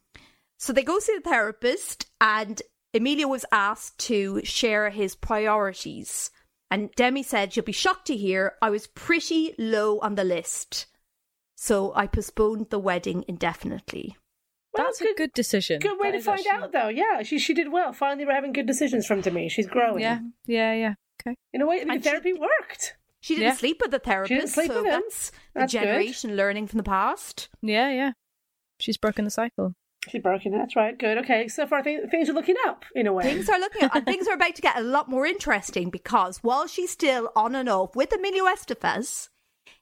So 0.58 0.74
they 0.74 0.84
go 0.84 1.00
see 1.00 1.16
the 1.16 1.22
therapist, 1.30 2.08
and 2.20 2.62
Emilio 2.94 3.28
was 3.28 3.46
asked 3.52 4.00
to 4.08 4.42
share 4.44 4.90
his 4.90 5.16
priorities. 5.16 6.30
And 6.70 6.92
Demi 6.96 7.24
said, 7.24 7.56
You'll 7.56 7.64
be 7.64 7.72
shocked 7.72 8.08
to 8.08 8.18
hear 8.18 8.56
I 8.62 8.70
was 8.70 8.88
pretty 8.88 9.54
low 9.58 10.00
on 10.00 10.16
the 10.16 10.24
list. 10.26 10.88
So 11.56 11.94
I 11.96 12.08
postponed 12.08 12.68
the 12.70 12.80
wedding 12.80 13.24
indefinitely. 13.28 14.18
Well, 14.74 14.86
That's 14.86 15.02
a 15.02 15.14
good 15.16 15.34
decision. 15.34 15.80
Good 15.80 16.00
way 16.00 16.12
That 16.12 16.18
to 16.20 16.24
find 16.24 16.40
actually- 16.40 16.52
out, 16.64 16.72
though. 16.72 16.88
Yeah, 16.90 17.24
she 17.24 17.40
she 17.40 17.54
did 17.54 17.72
well. 17.72 17.94
Finally, 17.94 18.26
we're 18.26 18.34
having 18.36 18.54
good 18.54 18.68
decisions 18.68 19.06
from 19.08 19.22
Demi. 19.22 19.50
She's 19.50 19.68
growing. 19.68 20.02
Yeah, 20.02 20.20
yeah, 20.46 20.74
yeah. 20.74 20.94
Okay. 21.22 21.36
In 21.54 21.62
a 21.62 21.66
way, 21.66 21.84
the 21.84 21.90
And 21.92 22.04
she- 22.04 22.10
therapy 22.10 22.34
worked. 22.34 22.96
She 23.22 23.34
didn't 23.36 23.48
Yeah. 23.48 23.54
sleep 23.56 23.78
with 23.82 23.92
the 23.92 24.00
therapist, 24.00 24.30
She 24.30 24.36
didn't 24.36 24.50
sleep 24.50 24.72
so 24.72 24.84
with 24.84 24.92
him. 24.94 25.02
that's 25.02 25.32
That's 25.56 25.74
the 25.74 25.80
good. 25.80 25.86
generation 25.86 26.36
learning 26.36 26.68
from 26.68 26.78
the 26.78 26.84
past. 26.84 27.50
Yeah, 27.62 27.90
yeah. 27.92 28.12
She's 28.80 28.98
broken 28.98 29.26
the 29.26 29.32
cycle. 29.32 29.74
She's 30.08 30.22
broken. 30.22 30.54
It. 30.54 30.58
That's 30.60 30.76
right. 30.76 30.98
Good. 30.98 31.18
Okay. 31.18 31.48
So 31.48 31.66
far, 31.66 31.82
th- 31.82 32.10
things 32.12 32.30
are 32.30 32.34
looking 32.34 32.56
up 32.68 32.86
in 32.96 33.08
a 33.08 33.14
way. 33.14 33.24
Things 33.24 33.50
are 33.50 33.60
looking 33.60 33.90
and 33.92 34.06
things 34.06 34.28
are 34.28 34.36
about 34.36 34.56
to 34.56 34.62
get 34.62 34.78
a 34.78 34.82
lot 34.82 35.10
more 35.10 35.26
interesting 35.26 35.90
because 35.90 36.38
while 36.44 36.68
she's 36.68 36.92
still 36.92 37.32
on 37.36 37.56
and 37.56 37.68
off 37.68 37.96
with 37.96 38.14
Emilio 38.14 38.46
Estevez, 38.46 39.28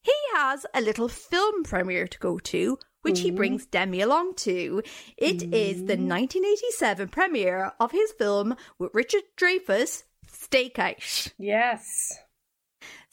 he 0.01 0.13
has 0.33 0.65
a 0.73 0.81
little 0.81 1.09
film 1.09 1.63
premiere 1.63 2.07
to 2.07 2.17
go 2.17 2.39
to, 2.39 2.79
which 3.05 3.19
he 3.19 3.29
mm-hmm. 3.29 3.37
brings 3.37 3.65
Demi 3.67 4.01
along 4.01 4.35
to. 4.35 4.81
It 5.15 5.43
is 5.53 5.85
the 5.85 5.95
mm-hmm. 5.95 6.09
1987 6.09 7.09
premiere 7.09 7.71
of 7.79 7.91
his 7.91 8.11
film 8.13 8.55
with 8.79 8.91
Richard 8.93 9.23
Dreyfuss, 9.37 10.03
Stakeout. 10.27 11.31
Yes. 11.37 12.19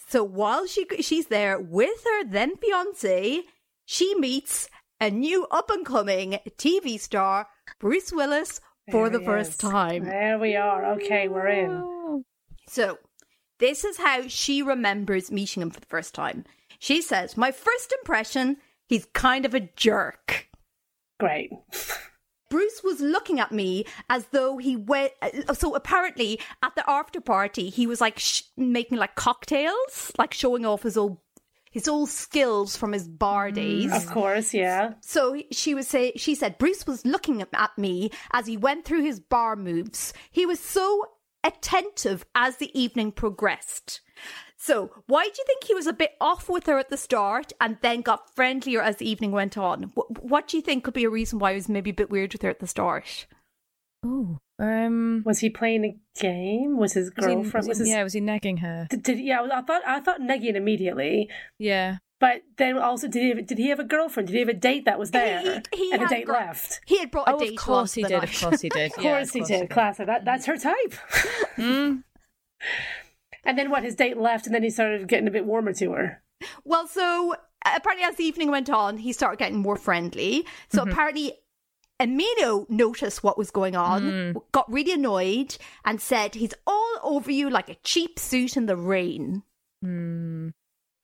So 0.08 0.24
while 0.24 0.66
she 0.66 0.86
she's 1.00 1.26
there 1.26 1.58
with 1.60 2.04
her 2.04 2.24
then 2.24 2.56
fiance, 2.56 3.42
she 3.84 4.14
meets 4.14 4.68
a 5.00 5.10
new 5.10 5.46
up 5.50 5.70
and 5.70 5.84
coming 5.84 6.38
TV 6.56 6.98
star, 6.98 7.48
Bruce 7.78 8.12
Willis, 8.12 8.60
for 8.90 9.08
There 9.08 9.18
the 9.18 9.20
he 9.20 9.24
first 9.26 9.50
is. 9.50 9.56
time. 9.56 10.04
There 10.04 10.38
we 10.38 10.56
are. 10.56 10.92
Okay, 10.94 11.28
we're 11.28 11.48
in. 11.48 12.24
So, 12.68 12.98
this 13.58 13.84
is 13.84 13.96
how 13.98 14.28
she 14.28 14.62
remembers 14.62 15.30
meeting 15.30 15.62
him 15.62 15.70
for 15.70 15.80
the 15.80 15.86
first 15.86 16.14
time. 16.14 16.44
She 16.78 17.00
says, 17.00 17.36
My 17.36 17.52
first 17.52 17.92
impression, 18.00 18.56
he's 18.92 19.06
kind 19.14 19.44
of 19.44 19.54
a 19.54 19.60
jerk. 19.76 20.48
Great. 21.18 21.50
Bruce 22.50 22.82
was 22.84 23.00
looking 23.00 23.40
at 23.40 23.50
me 23.50 23.86
as 24.10 24.26
though 24.26 24.58
he 24.58 24.76
went. 24.76 25.12
uh, 25.22 25.54
So 25.54 25.74
apparently, 25.74 26.38
at 26.62 26.74
the 26.76 26.88
after 26.88 27.20
party, 27.20 27.70
he 27.70 27.86
was 27.86 28.00
like 28.00 28.18
sh- 28.18 28.42
making 28.56 28.98
like 28.98 29.14
cocktails, 29.14 30.12
like 30.18 30.34
showing 30.34 30.66
off 30.66 30.82
his 30.82 30.96
old 30.96 31.18
his 31.70 31.88
old 31.88 32.10
skills 32.10 32.76
from 32.76 32.92
his 32.92 33.08
bar 33.08 33.50
days. 33.50 33.90
Of 33.90 34.06
course. 34.08 34.52
Yeah. 34.52 34.92
So 35.00 35.40
she 35.50 35.74
was 35.74 35.88
say 35.88 36.12
she 36.16 36.34
said 36.34 36.58
Bruce 36.58 36.86
was 36.86 37.06
looking 37.06 37.40
at- 37.40 37.48
at 37.54 37.78
me 37.78 38.10
as 38.32 38.46
he 38.46 38.58
went 38.58 38.84
through 38.84 39.02
his 39.04 39.18
bar 39.20 39.56
moves. 39.56 40.12
He 40.30 40.44
was 40.44 40.60
so 40.60 41.02
attentive 41.42 42.26
as 42.34 42.58
the 42.58 42.70
evening 42.78 43.12
progressed. 43.12 44.00
So 44.64 44.92
why 45.08 45.24
do 45.24 45.30
you 45.36 45.44
think 45.44 45.64
he 45.64 45.74
was 45.74 45.88
a 45.88 45.92
bit 45.92 46.12
off 46.20 46.48
with 46.48 46.66
her 46.66 46.78
at 46.78 46.88
the 46.88 46.96
start 46.96 47.52
and 47.60 47.78
then 47.82 48.00
got 48.00 48.32
friendlier 48.36 48.80
as 48.80 48.98
the 48.98 49.10
evening 49.10 49.32
went 49.32 49.58
on? 49.58 49.90
What, 49.94 50.22
what 50.22 50.46
do 50.46 50.56
you 50.56 50.62
think 50.62 50.84
could 50.84 50.94
be 50.94 51.02
a 51.02 51.10
reason 51.10 51.40
why 51.40 51.50
he 51.50 51.56
was 51.56 51.68
maybe 51.68 51.90
a 51.90 51.94
bit 51.94 52.10
weird 52.10 52.32
with 52.32 52.42
her 52.42 52.50
at 52.50 52.60
the 52.60 52.68
start? 52.68 53.26
Oh. 54.04 54.38
Um. 54.60 55.22
Was 55.26 55.40
he 55.40 55.50
playing 55.50 55.84
a 55.84 55.96
game? 56.20 56.76
Was 56.76 56.92
his 56.92 57.10
Was 57.16 57.26
he, 57.26 57.34
girlfriend? 57.34 57.52
was 57.66 57.66
Was, 57.66 57.78
he- 57.78 57.84
his? 57.86 57.88
yeah, 57.90 58.02
was 58.04 58.12
he 58.12 58.20
negging 58.20 58.60
her? 58.60 58.86
Did, 58.88 59.02
did, 59.02 59.18
yeah. 59.18 59.42
I 59.52 59.62
thought 59.62 59.82
I 59.84 59.98
thought 59.98 60.20
negging 60.20 60.54
immediately, 60.54 61.28
Yeah. 61.58 61.96
but 62.20 62.42
then 62.56 62.78
also 62.78 63.08
did 63.08 63.20
he 63.22 63.28
have, 63.30 63.46
did 63.48 63.58
he 63.58 63.68
have 63.70 63.80
a 63.80 63.84
girlfriend? 63.84 64.28
Did 64.28 64.34
he 64.34 64.38
have 64.40 64.48
a 64.48 64.54
date 64.54 64.84
that 64.84 65.00
was 65.00 65.10
there 65.10 65.62
He- 65.72 65.86
he 65.88 65.92
and 65.92 66.02
a 66.04 66.06
date 66.08 66.26
gr- 66.26 66.32
left? 66.34 66.80
He 66.86 66.98
had 66.98 67.10
brought 67.10 67.28
a 67.28 67.34
Oh, 67.34 67.38
date 67.40 67.50
of 67.50 67.56
course 67.56 67.94
he 67.94 68.04
did. 68.04 68.22
Of 68.22 68.40
course 68.40 68.60
he 68.60 68.68
did. 68.68 68.92
Of 68.96 69.02
Yeah, 69.02 69.16
course 69.18 69.32
he 69.32 69.40
did. 69.40 69.70
Classic. 69.70 70.06
That 70.06 70.24
that's 70.24 70.46
her 70.46 70.56
type. 70.56 70.94
Mm. 71.56 72.04
and 73.44 73.58
then 73.58 73.70
what? 73.70 73.84
His 73.84 73.94
date 73.94 74.16
left, 74.16 74.46
and 74.46 74.54
then 74.54 74.62
he 74.62 74.70
started 74.70 75.08
getting 75.08 75.28
a 75.28 75.32
bit 75.32 75.46
warmer 75.46 75.72
to 75.74 75.92
her. 75.92 76.22
Well, 76.64 76.86
so 76.86 77.34
apparently, 77.64 78.04
as 78.04 78.16
the 78.16 78.24
evening 78.24 78.50
went 78.50 78.70
on, 78.70 78.98
he 78.98 79.12
started 79.12 79.38
getting 79.38 79.58
more 79.58 79.76
friendly. 79.76 80.46
So 80.70 80.82
apparently, 80.82 81.34
Emilio 82.00 82.66
noticed 82.68 83.22
what 83.22 83.38
was 83.38 83.50
going 83.50 83.76
on, 83.76 84.34
got 84.52 84.70
really 84.70 84.92
annoyed, 84.92 85.56
and 85.84 86.00
said, 86.00 86.34
He's 86.34 86.54
all 86.66 86.98
over 87.02 87.30
you 87.30 87.48
like 87.48 87.68
a 87.68 87.76
cheap 87.84 88.18
suit 88.18 88.56
in 88.56 88.66
the 88.66 88.76
rain. 88.76 89.42
Mm. 89.84 90.52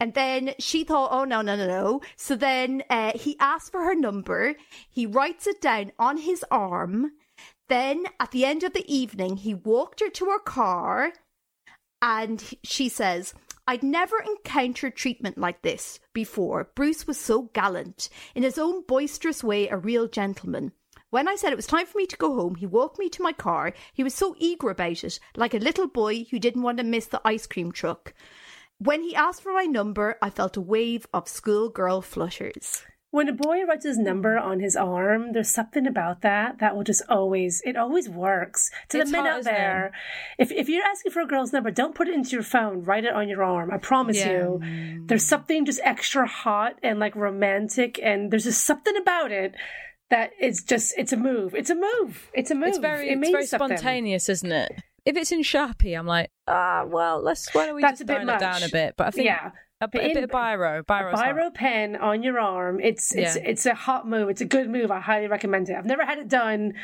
And 0.01 0.15
then 0.15 0.55
she 0.61 0.85
thought, 0.85 1.11
oh, 1.11 1.25
no, 1.25 1.43
no, 1.43 1.57
no, 1.57 1.67
no. 1.67 2.01
So 2.17 2.37
then 2.37 2.85
uh, 2.89 3.13
he 3.17 3.37
asked 3.41 3.73
for 3.73 3.83
her 3.83 3.95
number. 3.95 4.55
He 4.89 5.07
writes 5.07 5.47
it 5.47 5.61
down 5.61 5.93
on 5.99 6.19
his 6.19 6.45
arm. 6.51 7.13
Then 7.69 8.07
at 8.21 8.31
the 8.31 8.45
end 8.45 8.63
of 8.63 8.73
the 8.73 8.93
evening, 8.93 9.39
he 9.39 9.55
walked 9.55 10.01
her 10.01 10.09
to 10.09 10.27
her 10.27 10.39
car 10.39 11.13
and 12.01 12.43
she 12.63 12.89
says, 12.89 13.35
I'd 13.67 13.83
never 13.83 14.17
encountered 14.19 14.97
treatment 14.97 15.37
like 15.37 15.63
this 15.63 16.01
before. 16.13 16.71
Bruce 16.75 17.07
was 17.07 17.19
so 17.19 17.51
gallant, 17.53 18.09
in 18.35 18.43
his 18.43 18.59
own 18.59 18.83
boisterous 18.87 19.45
way, 19.45 19.69
a 19.69 19.77
real 19.77 20.09
gentleman. 20.09 20.73
When 21.11 21.29
I 21.29 21.37
said 21.37 21.53
it 21.53 21.57
was 21.57 21.67
time 21.67 21.87
for 21.87 21.99
me 21.99 22.07
to 22.07 22.17
go 22.17 22.35
home, 22.35 22.55
he 22.55 22.67
walked 22.67 22.99
me 22.99 23.09
to 23.11 23.23
my 23.23 23.33
car. 23.33 23.73
He 23.93 24.05
was 24.05 24.15
so 24.15 24.35
eager 24.39 24.71
about 24.71 25.05
it, 25.05 25.19
like 25.37 25.55
a 25.55 25.59
little 25.59 25.87
boy 25.87 26.25
who 26.31 26.39
didn't 26.39 26.63
want 26.63 26.79
to 26.79 26.85
miss 26.85 27.07
the 27.07 27.21
ice 27.25 27.47
cream 27.47 27.73
truck. 27.73 28.15
When 28.79 29.03
he 29.03 29.15
asked 29.15 29.43
for 29.43 29.53
my 29.53 29.65
number, 29.65 30.17
I 30.23 30.31
felt 30.31 30.57
a 30.57 30.61
wave 30.61 31.07
of 31.13 31.29
schoolgirl 31.29 32.03
flutters. 32.03 32.85
When 33.11 33.27
a 33.29 33.33
boy 33.33 33.65
writes 33.65 33.87
his 33.87 33.97
number 33.97 34.37
on 34.37 34.61
his 34.61 34.77
arm, 34.77 35.33
there's 35.33 35.49
something 35.51 35.87
about 35.87 36.21
that 36.21 36.59
that 36.59 36.77
will 36.77 36.85
just 36.85 37.03
always, 37.09 37.63
it 37.65 37.75
always 37.75 38.07
works. 38.07 38.71
To 38.91 38.99
It's 38.99 39.11
the 39.11 39.17
men 39.17 39.25
hot, 39.25 39.39
out 39.39 39.45
there, 39.45 39.93
if, 40.39 40.53
if 40.53 40.69
you're 40.69 40.85
asking 40.85 41.13
for 41.13 41.21
a 41.21 41.27
girl's 41.27 41.51
number, 41.53 41.71
don't 41.71 41.95
put 41.95 42.09
it 42.09 42.15
into 42.15 42.31
your 42.33 42.43
phone, 42.43 42.83
write 42.85 43.05
it 43.05 43.15
on 43.15 43.27
your 43.27 43.43
arm. 43.43 43.71
I 43.73 43.79
promise 43.79 44.19
Yeah. 44.19 44.33
you. 44.33 45.05
There's 45.07 45.25
something 45.25 45.65
just 45.65 45.81
extra 45.85 46.27
hot 46.27 46.79
and 46.83 46.99
like 46.99 47.17
romantic, 47.17 47.99
and 48.03 48.31
there's 48.31 48.45
just 48.45 48.65
something 48.65 48.97
about 48.97 49.33
it 49.33 49.55
that 50.11 50.33
it's 50.39 50.63
just, 50.63 50.93
it's 50.99 51.13
a 51.13 51.17
move. 51.17 51.55
It's 51.55 51.71
a 51.71 51.75
move. 51.75 52.31
It's 52.35 52.51
a 52.51 52.55
move. 52.55 52.69
It's 52.69 52.79
very, 52.79 53.09
it 53.09 53.19
it's 53.19 53.31
very 53.31 53.47
spontaneous, 53.47 54.29
isn't 54.29 54.53
it? 54.53 54.83
If 55.07 55.17
it's 55.17 55.33
in 55.33 55.41
Sharpie, 55.41 55.99
I'm 55.99 56.07
like, 56.07 56.31
ah, 56.47 56.85
well, 56.87 57.23
let's 57.23 57.49
why 57.55 57.65
don't 57.65 57.77
we 57.77 57.81
That's 57.81 58.01
just 58.01 58.03
a 58.03 58.05
bit 58.13 58.23
it 58.23 58.39
down 58.39 58.63
a 58.63 58.69
bit? 58.69 58.95
But 58.99 59.07
I 59.07 59.11
think 59.13 59.25
Yeah. 59.27 59.53
A, 59.81 59.89
bit- 59.89 60.11
a 60.11 60.15
bit 60.15 60.25
of 60.25 60.31
biro, 60.31 60.83
biro, 60.85 61.13
Biro 61.15 61.55
pen 61.55 61.97
on 61.97 62.23
your 62.23 62.39
arm. 62.41 62.81
It's 62.81 63.15
it's 63.15 63.37
Yeah. 63.37 63.43
it's 63.45 63.67
a 63.67 63.75
hot 63.75 64.09
move. 64.09 64.29
It's 64.29 64.41
a 64.41 64.45
good 64.47 64.69
move. 64.71 64.91
I 64.91 65.01
highly 65.01 65.29
recommend 65.29 65.69
it. 65.69 65.77
I've 65.77 65.87
never 65.87 66.05
had 66.05 66.19
it 66.19 66.29
done. 66.29 66.75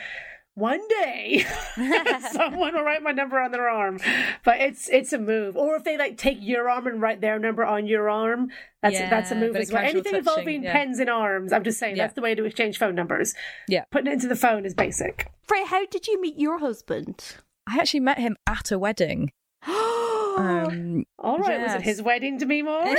One 0.56 0.86
day, 0.86 1.44
someone 2.30 2.74
will 2.74 2.84
write 2.84 3.02
my 3.02 3.10
number 3.10 3.40
on 3.40 3.50
their 3.50 3.68
arm, 3.68 3.98
but 4.44 4.60
it's 4.60 4.88
it's 4.88 5.12
a 5.12 5.18
move. 5.18 5.56
Or 5.56 5.74
if 5.74 5.82
they 5.82 5.98
like 5.98 6.16
take 6.16 6.38
your 6.40 6.70
arm 6.70 6.86
and 6.86 7.02
write 7.02 7.20
their 7.20 7.40
number 7.40 7.64
on 7.64 7.88
your 7.88 8.08
arm, 8.08 8.50
that's 8.80 8.94
Yeah, 8.94 9.10
that's 9.10 9.32
a 9.32 9.34
move 9.34 9.56
as 9.56 9.72
well. 9.72 9.82
Anything 9.82 10.02
touching, 10.04 10.18
involving 10.18 10.62
yeah. 10.62 10.72
pens 10.72 11.00
and 11.00 11.10
arms, 11.10 11.52
I'm 11.52 11.64
just 11.64 11.80
saying 11.80 11.96
Yeah. 11.96 12.04
that's 12.04 12.14
the 12.14 12.20
way 12.22 12.36
to 12.36 12.44
exchange 12.44 12.78
phone 12.78 12.94
numbers. 12.94 13.34
Yeah. 13.66 13.82
Putting 13.90 14.06
it 14.06 14.12
into 14.12 14.28
the 14.28 14.36
phone 14.36 14.64
is 14.64 14.74
basic. 14.74 15.26
Frey, 15.42 15.64
how 15.64 15.86
did 15.86 16.06
you 16.06 16.20
meet 16.20 16.38
your 16.38 16.60
husband? 16.60 17.34
I 17.66 17.78
actually 17.78 18.00
met 18.00 18.18
him 18.20 18.36
at 18.46 18.70
a 18.70 18.78
wedding. 18.78 19.32
Um, 20.36 21.04
All 21.18 21.38
right, 21.38 21.60
was 21.60 21.74
it 21.74 21.82
his 21.82 22.02
wedding 22.02 22.38
to 22.38 22.46
me 22.46 22.62
more? 22.62 22.84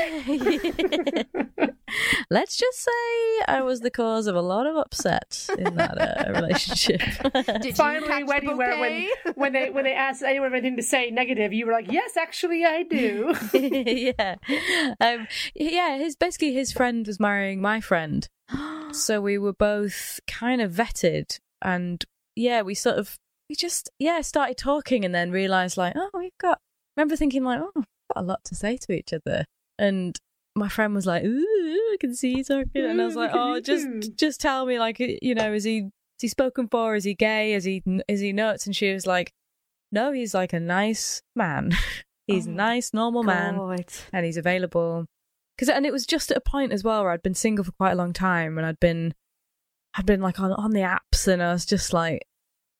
Let's 2.29 2.57
just 2.57 2.79
say 2.79 3.43
I 3.47 3.61
was 3.61 3.81
the 3.81 3.91
cause 3.91 4.27
of 4.27 4.35
a 4.35 4.41
lot 4.41 4.65
of 4.65 4.75
upset 4.75 5.47
in 5.57 5.75
that 5.75 5.97
uh, 5.97 6.31
relationship. 6.35 7.01
Did 7.61 7.75
Finally, 7.75 8.07
catch 8.07 8.27
wedding 8.27 8.57
where 8.57 8.79
when 8.79 9.07
when 9.35 9.53
they 9.53 9.69
when 9.69 9.83
they 9.83 9.93
asked 9.93 10.23
anyone 10.23 10.51
anything 10.53 10.77
to 10.77 10.83
say 10.83 11.11
negative, 11.11 11.53
you 11.53 11.65
were 11.65 11.71
like, 11.71 11.91
"Yes, 11.91 12.17
actually, 12.17 12.65
I 12.65 12.83
do." 12.83 13.35
yeah, 13.53 14.35
um, 14.99 15.27
yeah. 15.53 15.97
His 15.97 16.15
basically 16.15 16.53
his 16.53 16.71
friend 16.71 17.05
was 17.05 17.19
marrying 17.19 17.61
my 17.61 17.81
friend, 17.81 18.27
so 18.91 19.21
we 19.21 19.37
were 19.37 19.53
both 19.53 20.19
kind 20.27 20.61
of 20.61 20.71
vetted, 20.71 21.39
and 21.61 22.03
yeah, 22.35 22.61
we 22.61 22.73
sort 22.73 22.97
of 22.97 23.19
we 23.49 23.55
just 23.55 23.91
yeah 23.99 24.21
started 24.21 24.57
talking, 24.57 25.05
and 25.05 25.13
then 25.13 25.31
realized 25.31 25.77
like, 25.77 25.93
oh, 25.95 26.09
we've 26.13 26.37
got. 26.39 26.59
Remember 26.97 27.15
thinking 27.15 27.43
like, 27.43 27.59
oh, 27.61 27.71
we've 27.75 27.85
got 28.13 28.23
a 28.23 28.25
lot 28.25 28.43
to 28.45 28.55
say 28.55 28.77
to 28.77 28.93
each 28.93 29.13
other, 29.13 29.45
and 29.79 30.17
my 30.55 30.69
friend 30.69 30.93
was 30.95 31.05
like, 31.05 31.23
Ooh, 31.23 31.89
I 31.93 31.97
can 31.99 32.15
see 32.15 32.37
you 32.37 32.43
talking, 32.43 32.85
and 32.85 33.01
I 33.01 33.05
was 33.05 33.15
like, 33.15 33.31
oh, 33.33 33.59
just 33.59 33.87
just 34.15 34.39
tell 34.41 34.65
me 34.65 34.79
like, 34.79 34.99
you 34.99 35.35
know, 35.35 35.53
is 35.53 35.63
he 35.63 35.79
is 35.79 36.21
he 36.21 36.27
spoken 36.27 36.67
for? 36.69 36.95
Is 36.95 37.03
he 37.03 37.13
gay? 37.13 37.53
Is 37.53 37.63
he 37.65 37.83
is 38.07 38.19
he 38.21 38.31
nuts? 38.33 38.65
And 38.65 38.75
she 38.75 38.93
was 38.93 39.05
like, 39.05 39.31
no, 39.91 40.11
he's 40.11 40.33
like 40.33 40.53
a 40.53 40.59
nice 40.59 41.21
man. 41.35 41.71
he's 42.27 42.47
a 42.47 42.51
Oh, 42.51 42.53
nice, 42.53 42.93
normal 42.93 43.23
man 43.23 43.55
and 44.13 44.25
he's 44.25 44.37
available. 44.37 45.05
Cause, 45.57 45.69
and 45.69 45.85
it 45.85 45.93
was 45.93 46.05
just 46.05 46.31
at 46.31 46.37
a 46.37 46.41
point 46.41 46.73
as 46.73 46.83
well 46.83 47.03
where 47.03 47.11
I'd 47.11 47.21
been 47.23 47.33
single 47.33 47.63
for 47.63 47.71
quite 47.73 47.91
a 47.91 47.95
long 47.95 48.11
time 48.11 48.57
and 48.57 48.65
I'd 48.67 48.79
been, 48.79 49.13
I'd 49.93 50.05
been 50.05 50.19
like 50.21 50.37
on, 50.39 50.51
on 50.51 50.71
the 50.71 50.81
apps 50.81 51.27
and 51.29 51.41
I 51.41 51.53
was 51.53 51.65
just 51.65 51.93
like, 51.93 52.23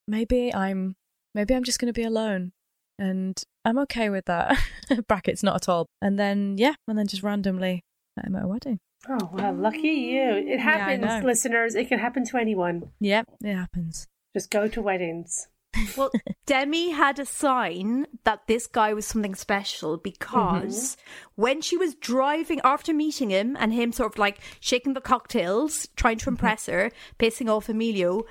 maybe 0.10 0.54
I'm, 0.54 0.96
maybe 1.34 1.54
I'm 1.56 1.64
just 1.64 1.80
going 1.80 1.94
to 1.94 1.98
be 1.98 2.04
alone 2.04 2.52
and 3.00 3.42
I'm 3.66 3.80
okay 3.80 4.10
with 4.10 4.26
that. 4.26 4.58
Brackets, 5.08 5.44
not 5.44 5.56
at 5.56 5.70
all. 5.70 5.88
And 6.02 6.20
then, 6.20 6.56
yeah, 6.58 6.76
and 6.88 6.98
then 6.98 7.08
just 7.08 7.24
randomly 7.24 7.84
met 8.16 8.28
him 8.28 8.36
at 8.36 8.44
a 8.44 8.48
wedding. 8.48 8.80
oh 9.10 9.30
well, 9.34 9.54
lucky 9.54 9.90
you. 9.90 10.32
It 10.48 10.60
happens, 10.60 11.04
know. 11.04 11.22
listeners. 11.26 11.76
It 11.76 11.90
can 11.90 12.00
happen 12.00 12.26
to 12.26 12.38
anyone. 12.38 12.92
Yep, 13.00 13.28
it 13.42 13.56
happens. 13.56 14.08
Just 14.34 14.52
go 14.52 14.68
to 14.68 14.82
weddings. 14.82 15.48
Well, 15.98 16.12
Demi 16.46 16.92
had 16.92 17.20
a 17.20 17.26
sign 17.26 18.08
that 18.24 18.48
this 18.48 18.68
guy 18.68 18.94
was 18.94 19.06
something 19.06 19.36
special 19.36 19.98
because 19.98 20.96
mm-hmm. 20.96 21.42
when 21.42 21.62
she 21.62 21.78
was 21.78 21.96
driving 21.96 22.62
after 22.64 22.94
meeting 22.94 23.30
him 23.30 23.58
and 23.60 23.74
him 23.74 23.92
sort 23.92 24.14
of 24.14 24.18
like 24.18 24.40
shaking 24.60 24.94
the 24.94 25.02
cocktails, 25.02 25.88
trying 25.96 26.18
to 26.20 26.24
mm-hmm. 26.24 26.34
impress 26.34 26.68
her, 26.68 26.92
pissing 27.20 27.50
off 27.50 27.70
Emilio. 27.70 28.24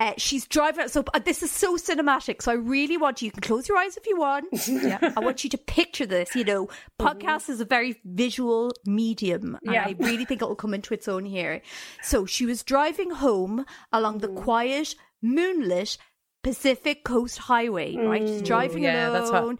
Uh, 0.00 0.12
she's 0.16 0.46
driving. 0.48 0.88
So 0.88 1.04
uh, 1.14 1.20
this 1.20 1.42
is 1.42 1.52
so 1.52 1.76
cinematic. 1.76 2.42
So 2.42 2.50
I 2.50 2.56
really 2.56 2.96
want 2.96 3.22
you. 3.22 3.26
You 3.26 3.32
can 3.32 3.42
close 3.42 3.68
your 3.68 3.78
eyes 3.78 3.96
if 3.96 4.06
you 4.06 4.18
want. 4.18 4.46
yeah, 4.68 4.98
I 5.16 5.20
want 5.20 5.44
you 5.44 5.50
to 5.50 5.58
picture 5.58 6.04
this. 6.04 6.34
You 6.34 6.44
know, 6.44 6.68
podcast 7.00 7.48
is 7.48 7.60
a 7.60 7.64
very 7.64 8.00
visual 8.04 8.72
medium, 8.84 9.56
and 9.62 9.72
Yeah. 9.74 9.84
I 9.86 9.94
really 9.98 10.24
think 10.24 10.42
it 10.42 10.48
will 10.48 10.56
come 10.56 10.74
into 10.74 10.94
its 10.94 11.06
own 11.06 11.24
here. 11.24 11.62
So 12.02 12.26
she 12.26 12.44
was 12.44 12.64
driving 12.64 13.10
home 13.10 13.64
along 13.92 14.18
the 14.18 14.28
quiet, 14.28 14.96
moonlit 15.22 15.96
Pacific 16.42 17.04
Coast 17.04 17.38
Highway. 17.38 17.96
Right, 17.96 18.26
she's 18.26 18.42
driving 18.42 18.82
yeah, 18.82 19.10
alone. 19.16 19.58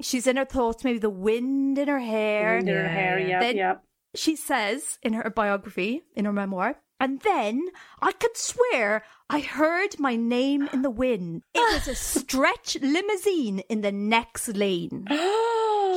She's 0.00 0.26
in 0.28 0.36
her 0.36 0.44
thoughts, 0.44 0.84
maybe 0.84 0.98
the 0.98 1.10
wind 1.10 1.76
in 1.78 1.88
her 1.88 1.98
hair. 1.98 2.56
Wind 2.56 2.68
in 2.68 2.74
her 2.76 2.82
Yeah, 2.82 2.88
hair. 2.88 3.18
yeah. 3.18 3.40
Then- 3.40 3.56
yep. 3.56 3.82
She 4.14 4.36
says 4.36 4.98
in 5.02 5.12
her 5.12 5.28
biography, 5.28 6.02
in 6.14 6.24
her 6.24 6.32
memoir, 6.32 6.76
and 7.00 7.20
then 7.20 7.68
I 8.00 8.12
could 8.12 8.36
swear 8.36 9.04
I 9.28 9.40
heard 9.40 9.98
my 9.98 10.16
name 10.16 10.68
in 10.72 10.82
the 10.82 10.90
wind. 10.90 11.42
It 11.54 11.72
was 11.74 11.88
a 11.88 11.94
stretch 12.20 12.76
limousine 12.80 13.60
in 13.68 13.80
the 13.82 13.92
next 13.92 14.48
lane. 14.48 15.06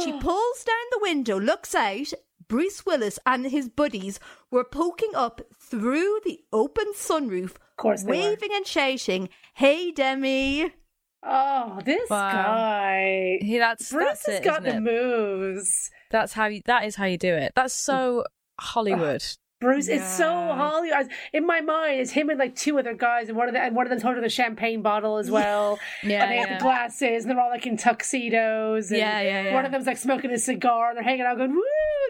She 0.04 0.14
pulls 0.14 0.64
down 0.64 0.86
the 0.92 1.00
window, 1.02 1.38
looks 1.40 1.76
out. 1.76 2.14
Bruce 2.48 2.86
Willis 2.86 3.20
and 3.26 3.46
his 3.46 3.68
buddies 3.68 4.18
were 4.50 4.64
poking 4.64 5.12
up 5.14 5.42
through 5.60 6.20
the 6.24 6.40
open 6.54 6.94
sunroof, 6.96 7.56
course 7.76 8.04
waving 8.06 8.50
and 8.54 8.66
shouting, 8.66 9.28
Hey, 9.56 9.92
Demi. 9.92 10.72
Oh, 11.22 11.82
this 11.84 12.10
Wow. 12.10 12.32
guy. 12.32 13.40
He, 13.42 13.58
that's 13.58 13.92
Bruce 13.92 14.06
that's 14.08 14.26
has 14.28 14.36
it, 14.40 14.44
got 14.46 14.66
isn't 14.66 14.84
the 14.84 14.90
it? 14.92 14.96
moves. 14.96 15.92
That's 16.12 16.32
how 16.32 16.46
you, 16.48 16.62
that 16.66 16.86
is 16.86 16.96
how 16.96 17.06
you 17.06 17.18
do 17.18 17.34
it. 17.36 17.52
That's 17.56 17.74
so 17.74 18.24
Hollywood. 18.60 19.24
Bruce 19.60 19.90
is 19.90 20.02
so 20.08 20.30
Yeah. 20.32 20.56
Hollywood. 20.56 21.10
In 21.34 21.46
my 21.46 21.60
mind, 21.60 22.00
it's 22.00 22.12
him 22.12 22.30
and 22.30 22.40
like 22.40 22.56
two 22.56 22.80
other 22.80 22.94
guys, 22.94 23.28
and 23.28 23.38
one 23.38 23.50
of 23.50 23.54
the 23.54 23.60
and 23.62 23.76
one 23.76 23.86
of 23.86 23.90
them's 23.90 24.04
holding 24.04 24.24
a 24.24 24.30
champagne 24.30 24.82
bottle 24.82 25.18
as 25.18 25.30
well. 25.30 25.78
Yeah, 26.04 26.24
and 26.24 26.32
they 26.32 26.38
have 26.38 26.50
yeah. 26.50 26.58
the 26.58 26.64
glasses, 26.64 27.24
and 27.26 27.32
they're 27.32 27.40
all 27.42 27.50
like 27.50 27.66
in 27.68 27.76
tuxedos. 27.76 28.90
And 28.90 29.00
Yeah, 29.00 29.22
yeah, 29.22 29.44
yeah. 29.44 29.54
One 29.54 29.66
of 29.66 29.72
them's 29.72 29.86
like 29.86 29.98
smoking 29.98 30.32
a 30.32 30.38
cigar, 30.38 30.90
and 30.90 30.98
they're 30.98 31.04
hanging 31.04 31.26
out, 31.26 31.38
going 31.38 31.52
"Woo!" 31.54 31.62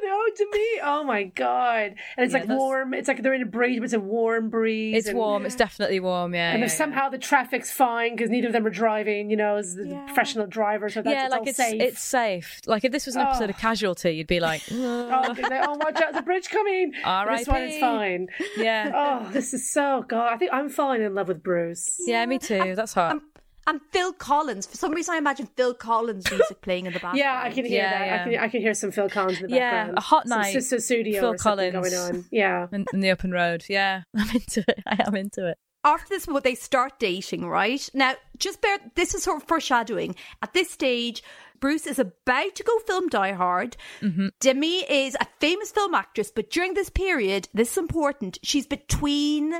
They're 0.02 0.14
owed 0.14 0.36
to 0.36 0.48
me. 0.54 0.80
Oh 0.84 1.04
my 1.04 1.24
god! 1.24 1.96
And 2.18 2.26
it's 2.26 2.34
Yeah, 2.34 2.40
like 2.40 2.48
that's- 2.48 2.58
warm. 2.60 2.94
It's 2.94 3.08
like 3.08 3.24
they're 3.24 3.34
in 3.34 3.42
a 3.42 3.46
breeze, 3.48 3.80
but 3.80 3.86
it's 3.86 3.94
a 3.94 4.00
warm 4.00 4.50
breeze. 4.50 4.96
It's 4.98 5.08
and, 5.08 5.18
warm. 5.18 5.46
It's 5.46 5.56
definitely 5.56 6.00
warm. 6.00 6.34
Yeah. 6.36 6.52
And 6.52 6.60
yeah, 6.60 6.66
if 6.66 6.72
somehow 6.72 7.10
the 7.10 7.18
traffic's 7.18 7.72
fine 7.72 8.16
because 8.16 8.30
neither 8.30 8.48
of 8.48 8.54
them 8.54 8.66
are 8.66 8.70
driving, 8.70 9.30
you 9.32 9.38
know, 9.38 9.56
as 9.58 9.76
the 9.76 9.88
Yeah. 9.88 10.06
professional 10.06 10.46
drivers, 10.46 10.94
so 10.94 11.00
yeah, 11.00 11.04
that's 11.04 11.16
yeah 11.16 11.24
it's 11.26 11.32
like 11.32 11.42
all 11.42 11.48
it's 11.48 11.58
safe. 11.58 11.82
it's 11.82 12.02
safe. 12.02 12.62
Like 12.68 12.86
if 12.86 12.92
this 12.92 13.06
was 13.08 13.16
an 13.16 13.24
episode 13.24 13.50
of 13.50 13.56
Oh. 13.58 13.60
Casualty, 13.60 14.12
you'd 14.12 14.28
be 14.28 14.40
like, 14.40 14.62
Oh, 14.72 15.10
"Ugh." 15.30 15.36
they're 15.50 15.64
oh, 15.68 15.74
watch 15.78 15.96
out! 15.96 16.12
There's 16.14 16.18
a 16.18 16.22
bridge 16.22 16.50
coming. 16.50 16.94
But 17.04 17.39
This 17.40 17.48
one 17.48 17.62
is 17.64 17.80
fine. 17.80 18.28
yeah, 18.58 18.92
Oh, 19.26 19.32
this 19.32 19.54
is 19.54 19.72
so 19.72 20.04
god. 20.08 20.34
I 20.34 20.38
think 20.38 20.52
I'm 20.54 20.70
falling 20.70 21.02
in 21.02 21.14
love 21.16 21.28
with 21.28 21.42
Bruce. 21.44 21.90
yeah, 22.06 22.26
me 22.26 22.38
too. 22.40 22.76
That's 22.76 22.94
hot. 22.94 23.12
And, 23.12 23.22
and 23.68 23.82
Phil 23.92 24.14
Collins. 24.14 24.66
For 24.66 24.78
some 24.78 24.92
reason, 24.94 25.14
I 25.14 25.18
imagine 25.20 25.48
Phil 25.56 25.74
Collins 25.76 26.30
music 26.32 26.62
playing 26.62 26.86
in 26.88 26.94
the 26.94 27.00
background. 27.00 27.18
Yeah, 27.20 27.40
I 27.44 27.52
can 27.52 27.66
hear 27.66 27.78
Yeah, 27.82 28.00
that. 28.00 28.06
yeah. 28.06 28.16
I 28.16 28.24
can 28.24 28.40
I 28.46 28.48
can 28.50 28.62
hear 28.62 28.74
some 28.74 28.92
Phil 28.92 29.10
Collins 29.10 29.42
in 29.42 29.50
the 29.52 29.56
Yeah, 29.56 29.72
background. 29.72 29.98
a 29.98 30.02
hot 30.02 30.28
Some 30.28 30.40
night, 30.42 30.56
Sussudio 30.56 31.20
Phil 31.20 31.26
or 31.34 31.38
Collins. 31.38 31.74
going 31.74 31.94
on. 31.94 32.26
Yeah. 32.32 32.68
in, 32.72 32.86
in 32.94 33.00
the 33.02 33.12
open 33.12 33.32
road. 33.32 33.66
Yeah, 33.70 34.02
I'm 34.16 34.30
into 34.32 34.64
it. 34.68 34.80
I 34.88 35.04
am 35.06 35.16
into 35.16 35.48
it. 35.48 35.58
after 35.84 36.10
this 36.10 36.26
what 36.28 36.44
they 36.44 36.56
start 36.56 37.00
dating 37.00 37.46
right 37.48 37.90
now 37.94 38.14
just 38.38 38.60
bear 38.62 38.78
this 38.96 39.14
is 39.16 39.24
sort 39.24 39.42
of 39.42 39.48
foreshadowing 39.48 40.14
at 40.42 40.52
this 40.54 40.70
stage 40.70 41.24
bruce 41.60 41.86
is 41.86 42.00
about 42.00 42.56
to 42.56 42.64
go 42.64 42.80
film 42.80 43.08
die 43.08 43.34
hard. 43.34 43.78
Mm-hmm. 44.02 44.28
Demi 44.40 44.78
is 44.90 45.16
a 45.20 45.28
famous 45.40 45.72
film 45.72 45.94
actress 45.94 46.32
but 46.34 46.50
during 46.50 46.74
this 46.74 46.90
period 46.90 47.50
this 47.54 47.72
is 47.72 47.78
important 47.78 48.40
she's 48.44 48.68
between 48.68 49.54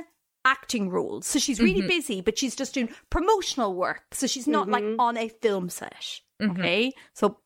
acting 0.44 0.88
roles. 0.88 1.26
So 1.26 1.38
she's 1.38 1.60
really 1.60 1.80
mm-hmm. 1.80 1.88
busy 1.88 2.20
but 2.20 2.38
she's 2.38 2.56
just 2.56 2.74
doing 2.74 2.88
promotional 3.10 3.74
work. 3.74 4.14
So 4.14 4.26
she's 4.26 4.48
not 4.48 4.68
like 4.68 4.84
mm-hmm. 4.84 5.00
on 5.00 5.16
a 5.16 5.28
film 5.28 5.68
set 5.68 6.20
okay? 6.42 6.92
So 7.14 7.38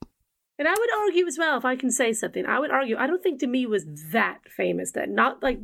And 0.59 0.69
I 0.69 0.75
would 0.79 0.93
argue 1.03 1.27
as 1.27 1.39
well, 1.39 1.59
if 1.59 1.65
I 1.65 1.77
can 1.77 1.91
say 1.91 2.13
something, 2.13 2.47
I 2.47 2.59
would 2.59 2.71
argue 2.71 2.97
I 2.97 3.07
don't 3.07 3.23
think 3.23 3.41
Demi 3.41 3.67
was 3.67 3.85
that 4.13 4.41
famous 4.49 4.93
then. 4.93 5.15
Not 5.15 5.43
like 5.43 5.59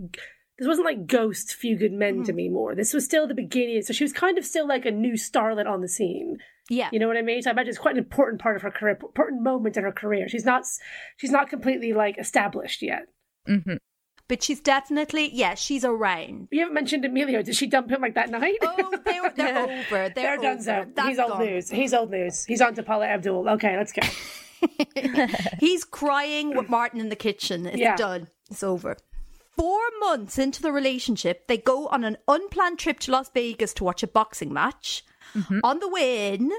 this 0.58 0.68
wasn't 0.68 0.86
like 0.86 1.06
Ghost, 1.06 1.54
Few 1.54 1.76
Good 1.76 1.92
Men 1.92 2.22
to 2.24 2.34
me 2.34 2.50
more. 2.50 2.74
This 2.74 2.92
was 2.92 3.04
still 3.04 3.26
the 3.26 3.34
beginning. 3.34 3.80
So 3.82 3.94
she 3.94 4.04
was 4.04 4.12
kind 4.12 4.36
of 4.36 4.44
still 4.44 4.68
like 4.68 4.84
a 4.84 4.90
new 4.90 5.14
starlet 5.14 5.66
on 5.66 5.80
the 5.80 5.88
scene. 5.88 6.38
Yeah 6.70 6.88
You 6.92 6.98
know 6.98 7.08
what 7.08 7.18
I 7.18 7.22
mean? 7.22 7.42
So 7.42 7.50
I 7.50 7.52
imagine 7.52 7.68
it's 7.68 7.78
quite 7.78 7.96
an 7.96 7.98
important 7.98 8.40
part 8.40 8.56
of 8.56 8.62
her 8.62 8.70
career, 8.70 8.96
important 9.02 9.42
moment 9.42 9.76
in 9.76 9.84
her 9.84 9.92
career. 9.92 10.28
She's 10.28 10.46
not 10.46 10.64
she's 11.18 11.30
not 11.30 11.50
completely 11.50 11.92
like 11.92 12.16
established 12.18 12.80
yet. 12.80 13.02
hmm 13.46 13.74
but 14.28 14.44
she's 14.44 14.60
definitely 14.60 15.28
yeah 15.34 15.54
she's 15.56 15.84
around 15.84 16.46
You 16.52 16.60
haven't 16.60 16.74
mentioned 16.74 17.04
Emilio. 17.04 17.42
Did 17.42 17.56
she 17.56 17.66
dump 17.66 17.90
him 17.90 18.00
like 18.00 18.14
that 18.14 18.30
night? 18.30 18.58
oh 18.62 18.90
they're, 19.04 19.30
they're 19.36 19.58
over 19.58 19.80
they're, 19.90 20.10
They're 20.10 20.36
done 20.38 20.62
so. 20.62 20.86
He's 21.06 21.18
old 21.18 21.30
gone. 21.32 21.46
news. 21.46 21.68
He's 21.68 21.92
old 21.92 22.10
news. 22.12 22.44
He's 22.44 22.60
on 22.60 22.74
to 22.76 22.82
Paula 22.84 23.06
Abdul. 23.06 23.48
Okay, 23.50 23.76
let's 23.76 23.92
go. 23.92 24.02
He's 25.58 25.84
crying 25.84 26.54
with 26.56 26.68
Martin 26.68 27.00
in 27.00 27.08
the 27.08 27.16
kitchen. 27.16 27.66
It's 27.66 27.78
Yeah. 27.78 27.96
done. 27.96 28.28
It's 28.50 28.62
over. 28.62 28.96
Four 29.56 29.80
months 29.98 30.38
into 30.38 30.62
the 30.62 30.72
relationship, 30.72 31.46
they 31.48 31.58
go 31.58 31.88
on 31.88 32.04
an 32.04 32.16
unplanned 32.28 32.78
trip 32.78 32.98
to 33.00 33.10
Las 33.10 33.30
Vegas 33.34 33.74
to 33.74 33.84
watch 33.84 34.02
a 34.02 34.06
boxing 34.06 34.52
match. 34.52 35.04
Mm-hmm. 35.34 35.60
On 35.62 35.78
the 35.78 35.88
way 35.88 36.34
in, 36.34 36.50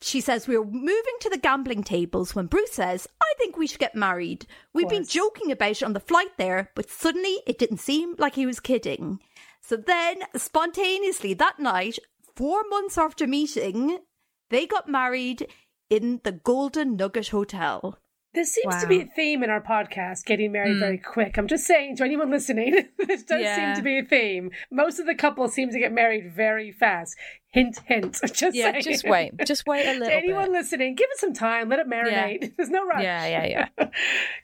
she 0.00 0.20
says, 0.20 0.46
We're 0.46 0.64
moving 0.64 1.16
to 1.20 1.30
the 1.30 1.38
gambling 1.38 1.82
tables 1.82 2.34
when 2.34 2.46
Bruce 2.46 2.72
says, 2.72 3.08
I 3.20 3.32
think 3.38 3.56
we 3.56 3.66
should 3.66 3.80
get 3.80 3.94
married. 3.94 4.46
We've 4.72 4.88
been 4.88 5.04
joking 5.04 5.50
about 5.50 5.70
it 5.70 5.82
on 5.82 5.92
the 5.92 6.00
flight 6.00 6.36
there, 6.38 6.70
but 6.74 6.90
suddenly 6.90 7.40
it 7.46 7.58
didn't 7.58 7.78
seem 7.78 8.14
like 8.18 8.34
he 8.34 8.46
was 8.46 8.60
kidding. 8.60 9.20
So 9.60 9.76
then, 9.76 10.22
spontaneously 10.36 11.34
that 11.34 11.58
night, 11.58 11.98
four 12.34 12.62
months 12.68 12.96
after 12.96 13.26
meeting, 13.26 13.98
they 14.50 14.66
got 14.66 14.88
married 14.88 15.46
in 15.90 16.20
the 16.24 16.32
Golden 16.32 16.96
Nugget 16.96 17.28
Hotel. 17.28 17.98
There 18.36 18.44
seems 18.44 18.80
to 18.82 18.86
be 18.86 19.00
a 19.00 19.06
theme 19.06 19.42
in 19.42 19.50
our 19.50 19.60
podcast 19.60 20.24
getting 20.26 20.52
married 20.52 20.76
mm. 20.76 20.80
very 20.80 20.98
quick. 20.98 21.36
I'm 21.38 21.48
just 21.48 21.66
saying 21.66 21.96
to 21.96 22.04
anyone 22.04 22.30
listening, 22.30 22.86
this 22.98 23.24
does 23.24 23.40
Yeah. 23.42 23.74
seem 23.74 23.76
to 23.76 23.82
be 23.82 23.98
a 23.98 24.04
theme. 24.04 24.50
Most 24.70 25.00
of 25.00 25.06
the 25.06 25.14
couples 25.14 25.54
seem 25.54 25.70
to 25.70 25.78
get 25.78 25.90
married 25.92 26.32
very 26.32 26.70
fast. 26.70 27.16
Hint, 27.48 27.80
hint. 27.86 28.20
Just 28.34 28.54
Yeah, 28.54 28.72
saying. 28.72 28.82
just 28.84 29.08
wait. 29.08 29.32
Just 29.46 29.66
wait 29.66 29.86
a 29.86 29.92
To 29.94 29.98
little 30.00 30.12
anyone 30.18 30.44
bit. 30.46 30.52
listening, 30.52 30.94
give 30.94 31.08
it 31.10 31.18
some 31.18 31.32
time. 31.32 31.70
Let 31.70 31.78
it 31.78 31.88
marinate. 31.88 32.54
There's 32.56 32.68
no 32.68 32.84
rush. 32.86 33.02
Yeah, 33.02 33.26
yeah, 33.26 33.68
yeah. 33.78 33.88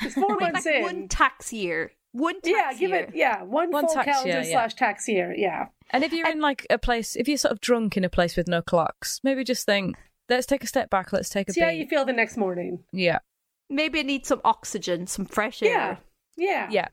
It's 0.01 0.15
four 0.15 0.39
Wait, 0.39 0.41
months 0.53 0.65
like 0.65 0.75
in. 0.77 0.83
one 0.83 1.09
tax 1.09 1.53
year. 1.53 1.93
One 2.13 2.41
tax 2.41 2.47
yeah, 2.47 2.73
give 2.79 2.91
year. 2.91 2.99
it. 3.01 3.11
Yeah, 3.15 3.43
one, 3.43 3.71
One 3.71 3.87
full 3.87 3.95
tax 3.95 4.07
calendar 4.07 4.29
year, 4.33 4.43
yeah. 4.43 4.51
slash 4.53 4.75
tax 4.75 5.07
year. 5.09 5.35
Yeah. 5.37 5.67
And 5.91 6.03
if 6.03 6.13
you're 6.13 6.29
in 6.31 6.41
like 6.41 6.67
a 6.71 6.79
place, 6.79 7.15
if 7.17 7.29
you're 7.29 7.37
sort 7.37 7.53
of 7.53 7.61
drunk 7.61 7.97
in 7.99 8.05
a 8.05 8.09
place 8.09 8.37
with 8.37 8.49
no 8.49 8.63
clocks, 8.63 9.21
maybe 9.23 9.45
just 9.45 9.67
think 9.67 9.95
let's 10.31 10.47
take 10.47 10.65
a 10.65 10.67
step 10.67 10.89
back. 10.89 11.13
Let's 11.13 11.29
take 11.29 11.51
a 11.51 11.53
See 11.53 11.61
how 11.61 11.69
beat. 11.69 11.79
you 11.81 11.87
feel 11.87 12.07
the 12.07 12.13
next 12.15 12.39
morning. 12.39 12.83
yeah, 12.93 13.19
Maybe 13.73 14.01
I 14.01 14.03
need 14.03 14.27
some 14.27 14.41
oxygen, 14.45 15.07
some 15.07 15.25
fresh 15.25 15.63
air. 15.63 15.71
Yeah. 15.71 15.97
Yeah. 16.37 16.69
yeah. 16.71 16.89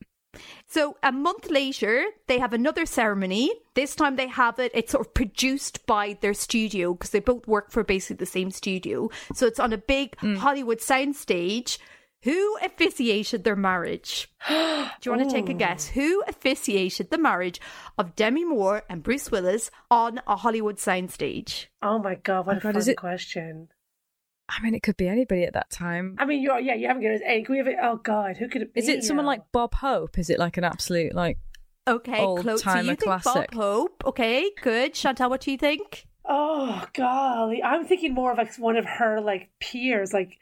So 0.68 0.96
a 1.02 1.12
month 1.12 1.50
later, 1.50 2.06
they 2.28 2.40
have 2.40 2.54
another 2.54 2.86
ceremony. 2.86 3.52
This 3.74 3.96
time 3.96 4.16
they 4.16 4.28
have 4.28 4.60
it, 4.60 4.72
it's 4.76 4.92
sort 4.92 5.08
of 5.08 5.14
produced 5.14 5.86
by 5.88 6.18
their 6.22 6.34
studio 6.34 6.94
because 6.94 7.10
they 7.10 7.20
both 7.20 7.48
work 7.48 7.72
for 7.72 7.84
basically 7.84 8.18
the 8.18 8.26
same 8.28 8.52
studio. 8.52 9.10
So 9.34 9.48
it's 9.48 9.60
on 9.60 9.74
a 9.74 9.78
big 9.78 10.16
mm. 10.18 10.38
Hollywood 10.38 10.80
soundstage. 10.80 11.80
Who 12.24 12.58
officiated 12.62 13.46
their 13.46 13.56
marriage? 13.56 14.30
Do 14.50 14.54
you 15.06 15.12
want 15.12 15.28
to 15.28 15.34
take 15.34 15.50
a 15.50 15.54
oh. 15.54 15.58
guess? 15.58 15.88
Who 15.88 16.22
officiated 16.28 17.12
the 17.12 17.18
marriage 17.18 17.62
of 17.98 18.16
Demi 18.16 18.44
Moore 18.44 18.84
and 18.90 19.02
Bruce 19.02 19.32
Willis 19.32 19.72
on 19.90 20.20
a 20.28 20.36
Hollywood 20.36 20.76
soundstage? 20.78 21.68
Oh 21.82 21.98
my 21.98 22.16
god, 22.16 22.46
what 22.46 22.56
Oh 22.56 22.58
a 22.58 22.62
God, 22.62 22.74
fun 22.74 22.78
is 22.78 22.88
it- 22.90 22.98
question. 22.98 23.70
I 24.50 24.62
mean, 24.62 24.74
it 24.74 24.84
could 24.84 24.98
be 24.98 25.08
anybody 25.08 25.44
at 25.44 25.54
that 25.54 25.70
time. 25.70 26.16
I 26.18 26.26
mean, 26.26 26.42
you're 26.42 26.60
yeah, 26.60 26.76
you 26.76 26.88
haven't 26.88 27.02
given 27.02 27.18
us 27.18 27.24
any. 27.26 27.44
Can 27.44 27.54
we 27.54 27.58
have 27.60 27.68
it? 27.68 27.78
Oh 27.82 27.98
god, 27.98 28.38
who 28.38 28.48
could 28.48 28.64
it 28.64 28.74
be? 28.74 28.80
Is 28.80 28.88
it 28.88 29.04
someone 29.04 29.26
now? 29.26 29.32
like 29.32 29.42
Bob 29.52 29.76
Hope? 29.76 30.18
Is 30.18 30.30
it 30.30 30.40
like 30.40 30.58
an 30.58 30.64
absolute 30.64 31.14
like? 31.14 31.38
Okay, 31.88 32.20
Old 32.20 32.42
close. 32.42 32.62
So 32.62 32.66
timer 32.72 32.82
you 32.82 32.88
think 32.90 33.00
classic. 33.02 33.52
Bob 33.52 33.54
Hope? 33.54 34.04
Okay, 34.06 34.52
good. 34.62 34.94
Chantal, 34.94 35.30
what 35.30 35.42
do 35.42 35.52
you 35.52 35.58
think? 35.58 36.08
Oh 36.26 36.86
golly, 36.94 37.64
I'm 37.64 37.86
thinking 37.86 38.14
more 38.14 38.32
of 38.32 38.38
like 38.38 38.56
one 38.58 38.78
of 38.78 38.86
her 38.86 39.22
like 39.22 39.50
peers, 39.60 40.14
like 40.14 40.38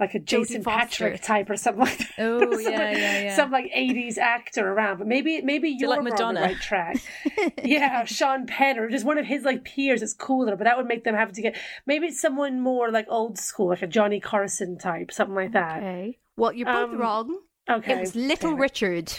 like 0.00 0.14
a 0.14 0.18
Jason. 0.20 0.62
Patric 0.62 1.20
type 1.22 1.50
or 1.50 1.56
something 1.56 1.84
like 1.84 1.98
that. 1.98 2.08
Oh, 2.18 2.40
Some- 2.62 2.72
yeah, 2.72 2.90
yeah, 2.92 3.20
yeah. 3.24 3.36
Some 3.36 3.50
like 3.50 3.70
'80s 3.76 4.16
actor 4.18 4.66
around, 4.70 4.98
but 4.98 5.06
maybe 5.06 5.40
maybe 5.42 5.70
you're 5.70 5.88
like 5.90 6.00
more 6.02 6.08
on 6.12 6.34
Madonna? 6.34 6.40
the 6.40 6.46
right 6.46 6.60
track. 6.60 6.96
yeah, 7.64 8.04
Sean 8.04 8.46
Penn 8.46 8.78
or 8.78 8.88
just 8.88 9.04
one 9.04 9.18
of 9.18 9.26
his 9.26 9.42
like 9.44 9.64
peers 9.64 10.02
is 10.02 10.14
cooler, 10.14 10.56
but 10.56 10.64
that 10.64 10.76
would 10.76 10.86
make 10.86 11.04
them 11.04 11.14
have 11.14 11.32
to 11.32 11.42
get 11.42 11.56
maybe 11.86 12.06
it's 12.08 12.20
someone 12.20 12.60
more 12.60 12.90
like 12.90 13.06
old 13.08 13.38
school, 13.38 13.68
like 13.68 13.82
a 13.82 13.86
Johnny 13.86 14.20
Carson 14.20 14.78
type, 14.78 15.10
something 15.12 15.34
like 15.34 15.52
that. 15.52 15.78
Okay. 15.78 16.18
Well, 16.36 16.52
you're 16.52 16.66
both 16.66 16.90
Um, 16.90 16.98
wrong. 16.98 17.38
Okay, 17.68 17.94
It 17.94 18.00
was 18.00 18.14
Little 18.14 18.50
damn 18.50 18.58
it. 18.58 18.62
Richard. 18.62 19.12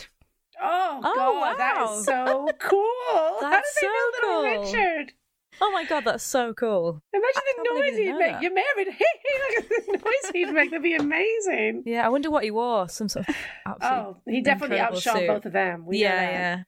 Oh, 0.61 1.01
Oh, 1.03 1.15
god, 1.15 1.57
that 1.59 1.75
wow. 1.77 1.99
is 1.99 2.05
so 2.05 2.47
cool. 2.59 2.85
How 3.11 3.37
did 3.41 3.51
That's 3.53 3.79
they 3.81 3.87
know 3.87 3.93
so 3.93 4.27
Little 4.27 4.53
cool. 4.53 4.63
Richard? 4.73 5.13
Oh 5.61 5.71
my 5.71 5.83
god, 5.85 6.05
that's 6.05 6.23
so 6.23 6.53
cool. 6.53 7.01
Imagine 7.13 7.33
I 7.35 7.53
the 7.57 7.79
noise 7.79 7.97
he'd 7.97 8.13
make. 8.13 8.31
that. 8.33 8.41
You're 8.41 8.53
married. 8.53 8.87
Hey, 8.93 9.05
look 9.49 9.63
at 9.63 9.85
the 9.85 9.91
noise 10.05 10.31
he'd 10.33 10.53
make. 10.53 10.71
That'd 10.71 10.83
be 10.83 10.95
amazing. 10.95 11.83
Yeah, 11.85 12.05
I 12.05 12.09
wonder 12.09 12.29
what 12.29 12.43
he 12.43 12.51
wore. 12.51 12.87
Some 12.87 13.09
sort 13.09 13.27
of 13.27 13.35
absolute 13.65 13.91
Oh, 13.93 14.17
he 14.27 14.41
definitely 14.41 14.79
outshone 14.79 15.17
suit. 15.17 15.27
both 15.27 15.45
of 15.45 15.51
them. 15.53 15.85
We 15.85 15.97
yeah, 15.99 16.15
that. 16.15 16.65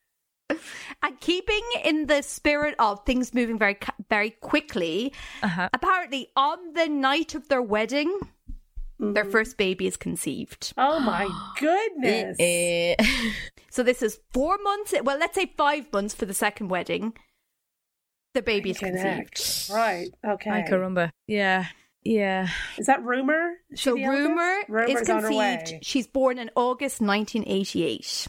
yeah. 0.50 0.56
And 1.02 1.18
keeping 1.20 1.62
in 1.84 2.06
the 2.06 2.22
spirit 2.22 2.74
of 2.78 3.04
things 3.06 3.32
moving 3.32 3.58
very, 3.58 3.78
very 4.10 4.30
quickly, 4.30 5.12
Uh-huh. 5.42 5.68
apparently 5.72 6.28
on 6.36 6.74
the 6.74 6.88
night 6.88 7.34
of 7.34 7.48
their 7.48 7.62
wedding, 7.62 8.16
their 8.98 9.22
Mm-hmm. 9.24 9.30
first 9.32 9.56
baby 9.56 9.86
is 9.86 9.96
conceived. 9.96 10.74
Oh 10.78 11.00
my 11.00 11.28
goodness. 11.58 12.36
So 13.70 13.82
this 13.82 14.02
is 14.02 14.20
four 14.34 14.58
months. 14.62 14.92
Well, 15.02 15.18
let's 15.18 15.34
say 15.34 15.46
five 15.56 15.90
months 15.94 16.12
for 16.14 16.26
the 16.26 16.34
second 16.34 16.68
wedding. 16.68 17.14
The 18.34 18.42
baby 18.42 18.70
is 18.70 18.78
Connect. 18.78 19.34
conceived. 19.36 19.70
Right. 19.76 20.08
Okay. 20.26 20.50
I 20.50 20.62
carumba. 20.62 21.10
Yeah, 21.26 21.66
yeah. 22.02 22.48
Is 22.78 22.86
that 22.86 23.02
Rumer? 23.04 23.52
Is 23.70 23.80
So 23.80 23.92
Rumer 23.94 24.62
Rumer's 24.68 25.02
is 25.02 25.10
on 25.10 25.22
her 25.22 25.30
way. 25.30 25.56
conceived. 25.58 25.84
She's 25.84 26.06
born 26.06 26.38
in 26.38 26.50
August 26.56 27.00
1988. 27.00 28.28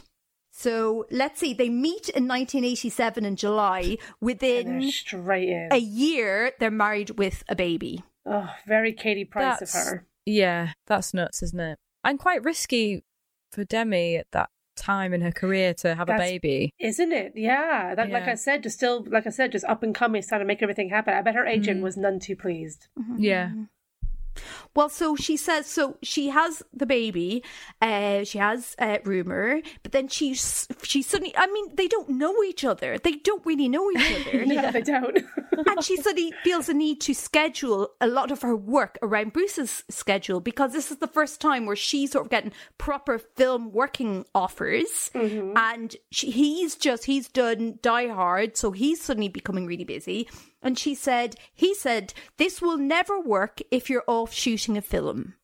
So 0.50 1.06
let's 1.10 1.40
see. 1.40 1.52
They 1.54 1.68
meet 1.68 2.08
in 2.10 2.28
1987 2.28 3.24
in 3.24 3.36
July. 3.36 3.96
Within 4.20 4.90
straight 4.92 5.48
in. 5.48 5.68
a 5.72 5.78
year, 5.78 6.52
they're 6.60 6.70
married 6.70 7.10
with 7.18 7.42
a 7.48 7.56
baby. 7.56 8.04
Oh, 8.26 8.48
very 8.66 8.92
Katie 8.92 9.24
Price 9.24 9.58
That's 9.58 9.74
of 9.74 9.80
her. 9.84 10.06
yeah. 10.26 10.72
That's 10.86 11.12
nuts, 11.12 11.42
isn't 11.42 11.58
it? 11.60 11.78
And 12.04 12.18
quite 12.18 12.44
risky 12.44 13.02
for 13.50 13.64
Demi 13.64 14.16
at 14.16 14.26
that 14.32 14.50
time 14.76 15.12
in 15.14 15.20
her 15.20 15.32
career 15.32 15.74
to 15.74 15.94
have 15.94 16.08
a 16.08 16.16
baby. 16.16 16.72
Isn't 16.78 17.12
it? 17.12 17.32
Yeah. 17.36 17.94
That, 17.94 18.10
like 18.10 18.24
I 18.28 18.34
said, 18.34 18.62
just 18.62 18.76
still, 18.76 19.04
like 19.08 19.26
I 19.26 19.30
said, 19.30 19.52
just 19.52 19.64
up 19.66 19.82
and 19.82 19.94
coming, 19.94 20.22
trying 20.22 20.40
to 20.40 20.44
make 20.46 20.62
everything 20.62 20.90
happen. 20.90 21.14
I 21.14 21.22
bet 21.22 21.34
her 21.34 21.46
agent 21.46 21.80
Mm. 21.80 21.82
was 21.84 21.96
none 21.96 22.18
too 22.20 22.36
pleased. 22.36 22.88
Yeah. 23.16 23.50
Well, 24.74 24.88
so 24.88 25.16
she 25.16 25.36
says, 25.36 25.66
so 25.66 25.96
she 26.02 26.28
has 26.28 26.62
the 26.72 26.86
baby, 26.86 27.42
uh, 27.80 28.24
she 28.24 28.38
has 28.38 28.74
uh, 28.78 28.98
Rumer, 29.04 29.60
but 29.82 29.92
then 29.92 30.08
she's 30.08 30.66
she 30.82 31.02
suddenly, 31.02 31.34
I 31.36 31.46
mean, 31.46 31.74
they 31.74 31.88
don't 31.88 32.08
know 32.08 32.42
each 32.42 32.64
other. 32.64 32.98
They 32.98 33.12
don't 33.12 33.44
really 33.46 33.68
know 33.68 33.90
each 33.90 34.26
other. 34.26 34.46
No, 34.46 34.70
they 34.70 34.82
don't. 34.82 35.18
and 35.66 35.84
she 35.84 35.96
suddenly 35.96 36.32
feels 36.42 36.66
the 36.66 36.74
need 36.74 37.00
to 37.02 37.14
schedule 37.14 37.90
a 38.00 38.06
lot 38.06 38.30
of 38.30 38.42
her 38.42 38.56
work 38.56 38.98
around 39.02 39.32
Bruce's 39.32 39.84
schedule 39.88 40.40
because 40.40 40.72
this 40.72 40.90
is 40.90 40.98
the 40.98 41.06
first 41.06 41.40
time 41.40 41.66
where 41.66 41.76
she's 41.76 42.12
sort 42.12 42.26
of 42.26 42.30
getting 42.30 42.52
proper 42.78 43.18
film 43.18 43.72
working 43.72 44.24
offers, 44.34 45.10
and 45.14 45.96
she, 46.10 46.30
he's 46.30 46.76
just 46.76 47.04
he's 47.04 47.28
done 47.28 47.78
Die 47.82 48.08
Hard, 48.08 48.56
so 48.56 48.70
he's 48.72 49.00
suddenly 49.02 49.28
becoming 49.28 49.66
really 49.66 49.84
busy. 49.84 50.28
And 50.64 50.78
she 50.78 50.94
said, 50.94 51.36
he 51.54 51.74
said, 51.74 52.14
this 52.38 52.60
will 52.60 52.78
never 52.78 53.20
work 53.20 53.60
if 53.70 53.88
you're 53.90 54.02
off 54.08 54.32
shooting 54.32 54.76
a 54.76 54.82
film. 54.82 55.34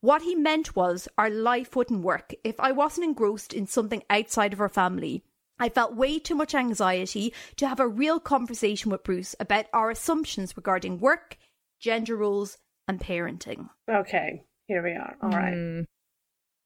What 0.00 0.22
he 0.22 0.34
meant 0.34 0.74
was 0.74 1.08
our 1.18 1.28
life 1.28 1.76
wouldn't 1.76 2.02
work 2.04 2.32
if 2.44 2.58
I 2.58 2.72
wasn't 2.72 3.04
engrossed 3.04 3.52
in 3.52 3.66
something 3.66 4.02
outside 4.08 4.52
of 4.54 4.60
our 4.60 4.68
family. 4.68 5.22
I 5.58 5.68
felt 5.68 5.94
way 5.94 6.18
too 6.18 6.34
much 6.34 6.54
anxiety 6.54 7.34
to 7.56 7.68
have 7.68 7.80
a 7.80 7.86
real 7.88 8.18
conversation 8.18 8.90
with 8.90 9.04
Bruce 9.04 9.34
about 9.38 9.66
our 9.74 9.90
assumptions 9.90 10.56
regarding 10.56 11.00
work, 11.00 11.36
gender 11.80 12.16
roles, 12.16 12.56
and 12.88 12.98
parenting. 12.98 13.68
okay. 13.90 14.42
Here 14.66 14.82
we 14.82 14.92
are. 14.92 15.16
All 15.20 15.30
right. 15.30 15.52
Mm, 15.52 15.84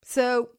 So, 0.04 0.50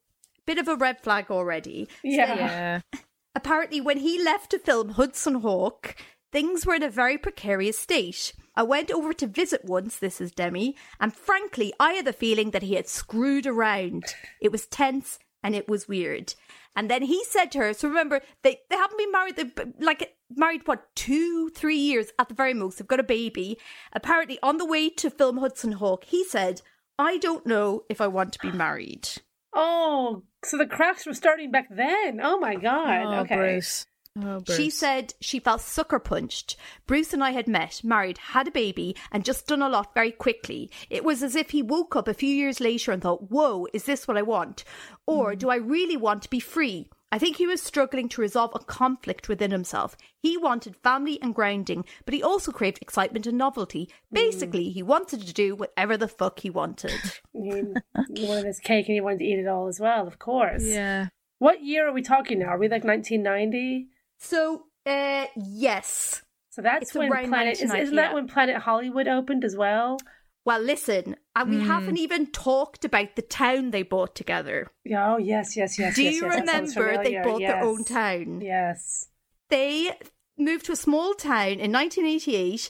bit 0.48 0.58
of 0.58 0.68
a 0.68 0.76
red 0.76 1.00
flag 1.02 1.30
already. 1.30 1.88
Yeah. 2.04 2.36
yeah. 2.36 2.82
Apparently, 3.36 3.80
when 3.82 3.98
he 4.00 4.22
left 4.22 4.52
to 4.52 4.60
film 4.60 4.90
Hudson 4.90 5.36
Hawk, 5.36 5.96
things 6.36 6.66
were 6.66 6.76
in 6.76 6.84
a 6.84 6.90
very 6.90 7.18
precarious 7.18 7.80
state. 7.80 8.34
I 8.58 8.64
went 8.64 8.92
over 8.92 9.14
to 9.14 9.26
visit 9.26 9.64
once, 9.64 9.98
this 9.98 10.20
is 10.20 10.34
Demi, 10.34 10.76
and 11.00 11.16
frankly, 11.16 11.72
I 11.80 11.94
had 11.94 12.04
the 12.04 12.12
feeling 12.12 12.52
that 12.52 12.62
he 12.62 12.74
had 12.74 12.90
screwed 12.90 13.48
around. 13.48 14.04
It 14.42 14.52
was 14.52 14.66
tense 14.66 15.18
and 15.42 15.56
it 15.56 15.70
was 15.70 15.88
weird. 15.88 16.36
And 16.76 16.92
then 16.92 17.04
he 17.04 17.24
said 17.24 17.54
to 17.54 17.60
her, 17.60 17.74
so 17.74 17.88
remember, 17.88 18.20
they, 18.44 18.60
they 18.70 18.76
haven't 18.76 18.98
been 18.98 19.14
married, 19.14 19.38
they've 19.38 19.74
like 19.80 20.14
married, 20.30 20.68
what, 20.68 20.94
two, 20.94 21.52
three 21.56 21.78
years 21.78 22.08
at 22.20 22.28
the 22.28 22.36
very 22.36 22.54
most. 22.54 22.80
They've 22.80 22.86
got 22.86 23.00
a 23.00 23.04
baby. 23.04 23.58
Apparently, 23.94 24.38
on 24.44 24.58
the 24.58 24.66
way 24.66 24.90
to 24.90 25.10
film 25.10 25.38
Hudson 25.38 25.72
Hawk, 25.72 26.04
he 26.04 26.26
said, 26.26 26.62
I 27.00 27.18
don't 27.18 27.46
know 27.46 27.86
if 27.88 28.02
I 28.02 28.08
want 28.08 28.34
to 28.34 28.40
be 28.40 28.52
married. 28.52 29.08
Oh, 29.54 30.24
so 30.44 30.58
the 30.58 30.66
cracks 30.66 31.06
were 31.06 31.14
starting 31.14 31.50
back 31.50 31.70
then. 31.72 32.20
Oh 32.22 32.38
my 32.40 32.56
god. 32.56 33.06
Oh, 33.06 33.20
okay. 33.22 33.38
Bruce. 33.38 33.86
Oh, 34.18 34.42
She 34.48 34.70
said 34.70 35.14
she 35.20 35.40
felt 35.40 35.60
sucker 35.60 36.00
punched. 36.00 36.56
Bruce 36.88 37.12
and 37.14 37.24
I 37.24 37.32
had 37.32 37.48
met, 37.48 37.84
married, 37.84 38.18
had 38.18 38.48
a 38.48 38.52
baby, 38.52 38.96
and 39.12 39.26
just 39.26 39.48
done 39.48 39.62
a 39.62 39.68
lot 39.68 39.94
very 39.94 40.12
quickly. 40.12 40.72
It 40.90 41.04
was 41.04 41.22
as 41.22 41.36
if 41.36 41.50
he 41.50 41.62
woke 41.62 41.96
up 41.98 42.08
a 42.08 42.14
few 42.14 42.30
years 42.30 42.62
later 42.62 42.92
and 42.94 43.02
thought, 43.02 43.30
whoa, 43.30 43.68
is 43.74 43.84
this 43.84 44.08
what 44.08 44.18
I 44.18 44.22
want? 44.22 44.64
Or 45.06 45.34
hmm. 45.34 45.38
do 45.38 45.50
I 45.50 45.58
really 45.58 45.98
want 45.98 46.24
to 46.24 46.30
be 46.30 46.40
free? 46.40 46.90
I 47.12 47.20
think 47.20 47.38
he 47.38 47.48
was 47.48 47.62
struggling 47.62 48.10
to 48.10 48.22
resolve 48.22 48.52
a 48.56 48.60
conflict 48.60 49.30
within 49.30 49.52
himself. 49.52 49.96
He 50.18 50.38
wanted 50.38 50.76
family 50.78 51.22
and 51.22 51.36
grounding, 51.36 51.86
but 52.06 52.14
he 52.14 52.24
also 52.24 52.52
craved 52.52 52.80
excitement 52.82 53.28
and 53.28 53.38
novelty. 53.38 53.90
Hmm. 54.10 54.16
Basically, 54.16 54.70
he 54.70 54.82
wanted 54.82 55.28
to 55.28 55.34
do 55.34 55.56
whatever 55.56 55.98
the 55.98 56.08
fuck 56.08 56.40
he 56.40 56.50
wanted. 56.50 56.94
I 56.94 57.20
mean, 57.34 57.76
you 58.10 58.28
wanted 58.28 58.46
this 58.46 58.60
cake 58.60 58.88
and 58.88 58.96
he 58.96 59.02
wanted 59.02 59.20
to 59.20 59.26
eat 59.26 59.40
it 59.40 59.48
all 59.48 59.68
as 59.68 59.82
well, 59.82 60.08
of 60.08 60.20
course. 60.20 60.64
Yeah. 60.64 61.08
What 61.40 61.66
year 61.66 61.90
are 61.90 61.94
we 61.94 62.02
talking 62.02 62.40
now? 62.40 62.48
Are 62.48 62.58
we 62.58 62.70
like 62.70 62.86
1990? 62.86 63.90
So, 64.26 64.64
uh, 64.86 65.26
yes. 65.36 66.22
So 66.50 66.62
that's 66.62 66.84
It's 66.84 66.96
when 66.96 67.10
Planet 67.10 67.60
is, 67.62 67.70
1990, 67.70 67.84
isn't 67.84 67.96
that 67.96 68.14
when 68.14 68.28
Planet 68.28 68.58
Hollywood 68.58 69.08
opened 69.08 69.44
as 69.44 69.56
well? 69.56 69.98
Well, 70.46 70.62
listen, 70.62 71.16
and 71.36 71.50
we 71.50 71.60
haven't 71.62 71.98
even 71.98 72.28
talked 72.28 72.86
about 72.86 73.16
the 73.16 73.24
town 73.24 73.72
they 73.72 73.82
bought 73.82 74.16
together. 74.16 74.68
Yeah, 74.84 75.16
oh 75.16 75.18
yes, 75.18 75.58
yes, 75.58 75.80
yes. 75.80 75.96
Do 75.96 76.04
yes, 76.04 76.14
you 76.14 76.26
yes, 76.26 76.40
remember 76.40 77.04
they 77.04 77.20
bought 77.24 77.40
their 77.40 77.64
own 77.64 77.84
town? 77.84 78.42
Yes. 78.42 79.08
They 79.50 79.92
moved 80.38 80.66
to 80.68 80.72
a 80.72 80.76
small 80.76 81.16
town 81.16 81.60
in 81.60 81.72
1988. 81.72 82.70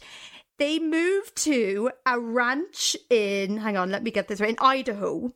They 0.58 0.80
moved 0.80 1.36
to 1.44 1.92
a 2.06 2.18
ranch 2.18 2.96
in, 3.10 3.58
hang 3.58 3.76
on, 3.76 3.92
let 3.92 4.04
me 4.04 4.12
get 4.12 4.30
this 4.30 4.40
right, 4.40 4.52
in 4.52 4.58
Idaho. 4.60 5.34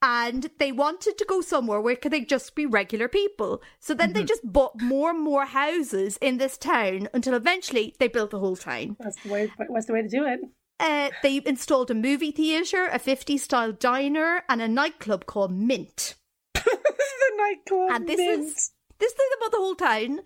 And 0.00 0.50
they 0.58 0.70
wanted 0.70 1.18
to 1.18 1.24
go 1.24 1.40
somewhere 1.40 1.80
where 1.80 1.96
could 1.96 2.12
they 2.12 2.20
just 2.20 2.54
be 2.54 2.66
regular 2.66 3.08
people. 3.08 3.62
So 3.80 3.94
then 3.94 4.12
they 4.12 4.22
just 4.22 4.42
bought 4.44 4.80
more 4.80 5.10
and 5.10 5.20
more 5.20 5.46
houses 5.46 6.18
in 6.18 6.38
this 6.38 6.56
town 6.56 7.08
until 7.12 7.34
eventually 7.34 7.96
they 7.98 8.06
built 8.06 8.30
the 8.30 8.38
whole 8.38 8.54
town. 8.54 8.96
That's 9.00 9.20
the 9.22 9.28
way. 9.30 9.52
What's 9.66 9.86
the 9.86 9.94
way 9.94 10.02
to 10.02 10.08
do 10.08 10.24
it? 10.24 10.40
Uh, 10.80 11.10
they 11.22 11.42
installed 11.44 11.90
a 11.90 11.94
movie 11.94 12.30
theatre, 12.30 12.86
a 12.86 13.00
50s 13.00 13.40
style 13.40 13.72
diner, 13.72 14.44
and 14.48 14.62
a 14.62 14.68
nightclub 14.68 15.26
called 15.26 15.52
Mint. 15.52 16.14
this 16.54 16.64
is 16.64 16.74
the 16.76 17.36
nightclub. 17.36 17.90
And 17.90 18.08
this 18.08 18.18
Mint. 18.18 18.46
is 18.46 18.70
this 19.00 19.12
thing 19.12 19.28
about 19.38 19.50
the 19.50 19.58
whole 19.58 19.74
town. 19.74 20.20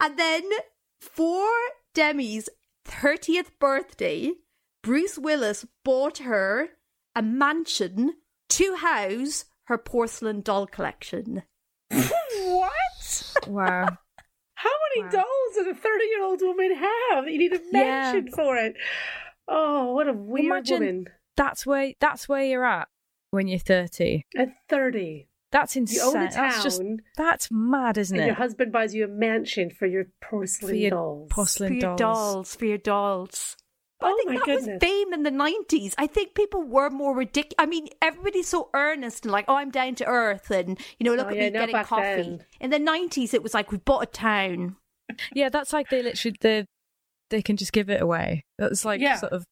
And 0.00 0.18
then 0.18 0.44
for 1.00 1.46
Demi's 1.94 2.48
30th 2.86 3.50
birthday, 3.60 4.32
Bruce 4.82 5.18
Willis 5.18 5.66
bought 5.84 6.18
her 6.18 6.70
a 7.14 7.22
mansion 7.22 8.14
to 8.56 8.76
house 8.76 9.44
her 9.64 9.78
porcelain 9.78 10.40
doll 10.40 10.66
collection. 10.66 11.42
what? 11.90 13.32
Wow. 13.46 13.86
How 14.54 14.70
many 14.94 15.04
Wow. 15.06 15.10
dolls 15.22 15.54
does 15.56 15.66
a 15.66 15.74
30 15.74 16.04
year 16.06 16.22
old 16.22 16.40
woman 16.42 16.74
have? 16.74 17.28
You 17.28 17.38
need 17.38 17.52
a 17.52 17.56
Yeah. 17.72 18.12
mansion 18.12 18.30
for 18.32 18.56
it. 18.56 18.74
Oh, 19.48 19.92
what 19.92 20.08
a 20.08 20.12
weird 20.12 20.46
Imagine- 20.46 20.80
woman. 20.80 21.06
That's 21.36 21.66
where 21.66 21.92
that's 21.98 22.28
where 22.28 22.44
you're 22.44 22.64
at 22.64 22.88
when 23.30 23.48
you're 23.48 23.58
30. 23.58 24.26
At 24.36 24.50
30, 24.68 25.28
That's 25.50 25.74
you 25.76 25.80
insane. 25.80 26.02
own 26.16 26.16
a 26.26 26.30
town, 26.30 26.50
That's 26.50 26.62
just 26.62 26.82
that's 27.16 27.48
mad, 27.50 27.96
isn't 27.98 28.14
and 28.16 28.24
it? 28.24 28.26
your 28.26 28.36
husband 28.36 28.70
buys 28.70 28.94
you 28.94 29.04
a 29.04 29.08
mansion 29.08 29.70
for 29.70 29.86
your 29.86 30.04
porcelain 30.20 30.70
For 30.72 30.76
your 30.76 30.90
dolls. 30.90 31.28
porcelain 31.30 31.68
for 31.70 31.74
your 31.74 31.96
dolls. 31.96 31.98
dolls. 31.98 32.56
For 32.56 32.64
your 32.66 32.78
dolls. 32.78 33.56
But 34.02 34.08
I 34.08 34.10
Oh 34.12 34.16
think 34.18 34.28
my 34.28 34.34
that 34.36 34.44
goodness. 34.44 34.66
was 34.68 34.78
fame 34.80 35.12
in 35.14 35.22
the 35.22 35.30
90s. 35.30 35.94
I 35.98 36.06
think 36.06 36.34
people 36.34 36.62
were 36.62 36.90
more 36.90 37.16
ridiculous. 37.16 37.54
I 37.58 37.66
mean, 37.66 37.88
everybody's 38.02 38.48
so 38.48 38.68
earnest 38.74 39.24
and 39.24 39.32
like, 39.32 39.46
oh, 39.48 39.56
I'm 39.56 39.70
down 39.70 39.94
to 39.96 40.06
earth 40.06 40.50
and, 40.50 40.78
you 40.98 41.04
know, 41.04 41.14
look 41.14 41.26
Oh, 41.26 41.30
at 41.30 41.36
yeah, 41.36 41.42
me 41.44 41.50
getting 41.50 41.84
coffee. 41.84 42.02
then. 42.02 42.44
In 42.60 42.70
the 42.70 42.78
90s, 42.78 43.32
it 43.32 43.42
was 43.42 43.54
like, 43.54 43.72
we 43.72 43.78
bought 43.78 44.02
a 44.02 44.06
town. 44.06 44.76
Yeah, 45.34 45.48
that's 45.48 45.72
like 45.72 45.88
they 45.90 46.02
literally 46.02 46.36
they 46.40 46.66
they 47.30 47.42
can 47.42 47.56
just 47.56 47.72
give 47.72 47.88
it 47.90 48.00
away. 48.02 48.44
That's 48.58 48.84
like 48.84 49.00
Yeah. 49.00 49.16
sort 49.16 49.32
of. 49.32 49.44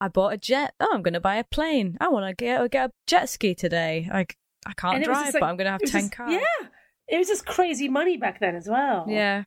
I 0.00 0.08
bought 0.08 0.32
a 0.32 0.36
jet. 0.36 0.74
Oh, 0.80 0.90
I'm 0.92 1.02
going 1.02 1.14
to 1.14 1.20
buy 1.20 1.36
a 1.36 1.44
plane. 1.44 1.96
I 2.00 2.08
want 2.08 2.26
to 2.26 2.34
get 2.44 2.70
get 2.70 2.90
a 2.90 2.92
jet 3.06 3.28
ski 3.28 3.54
today. 3.54 4.08
Like 4.12 4.34
I 4.66 4.72
can't 4.74 5.02
drive, 5.04 5.32
like- 5.34 5.40
but 5.40 5.44
I'm 5.44 5.56
going 5.56 5.66
to 5.66 5.70
have 5.72 5.80
ten 5.82 6.02
just- 6.02 6.12
cars. 6.12 6.32
Yeah. 6.32 6.68
It 7.08 7.18
was 7.18 7.28
just 7.28 7.44
crazy 7.46 7.88
money 7.88 8.16
back 8.16 8.40
then 8.40 8.54
as 8.56 8.66
well. 8.68 9.04
yeah. 9.08 9.44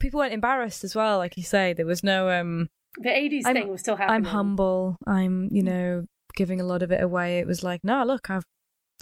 People 0.00 0.18
weren't 0.18 0.32
embarrassed 0.32 0.84
as 0.84 0.94
well, 0.94 1.18
like 1.18 1.36
you 1.36 1.42
say. 1.42 1.72
There 1.72 1.86
was 1.86 2.04
no 2.04 2.28
um. 2.30 2.68
The 3.00 3.10
80s 3.10 3.44
I'm- 3.46 3.54
thing 3.54 3.68
was 3.68 3.80
still 3.80 3.96
happening. 3.96 4.16
I'm 4.16 4.24
humble. 4.24 4.96
I'm 5.06 5.48
you 5.52 5.62
know 5.62 6.06
giving 6.34 6.60
a 6.60 6.64
lot 6.64 6.82
of 6.82 6.90
it 6.92 7.02
away. 7.02 7.38
It 7.38 7.46
was 7.46 7.62
like 7.62 7.82
no, 7.84 8.04
look, 8.04 8.30
I've 8.30 8.44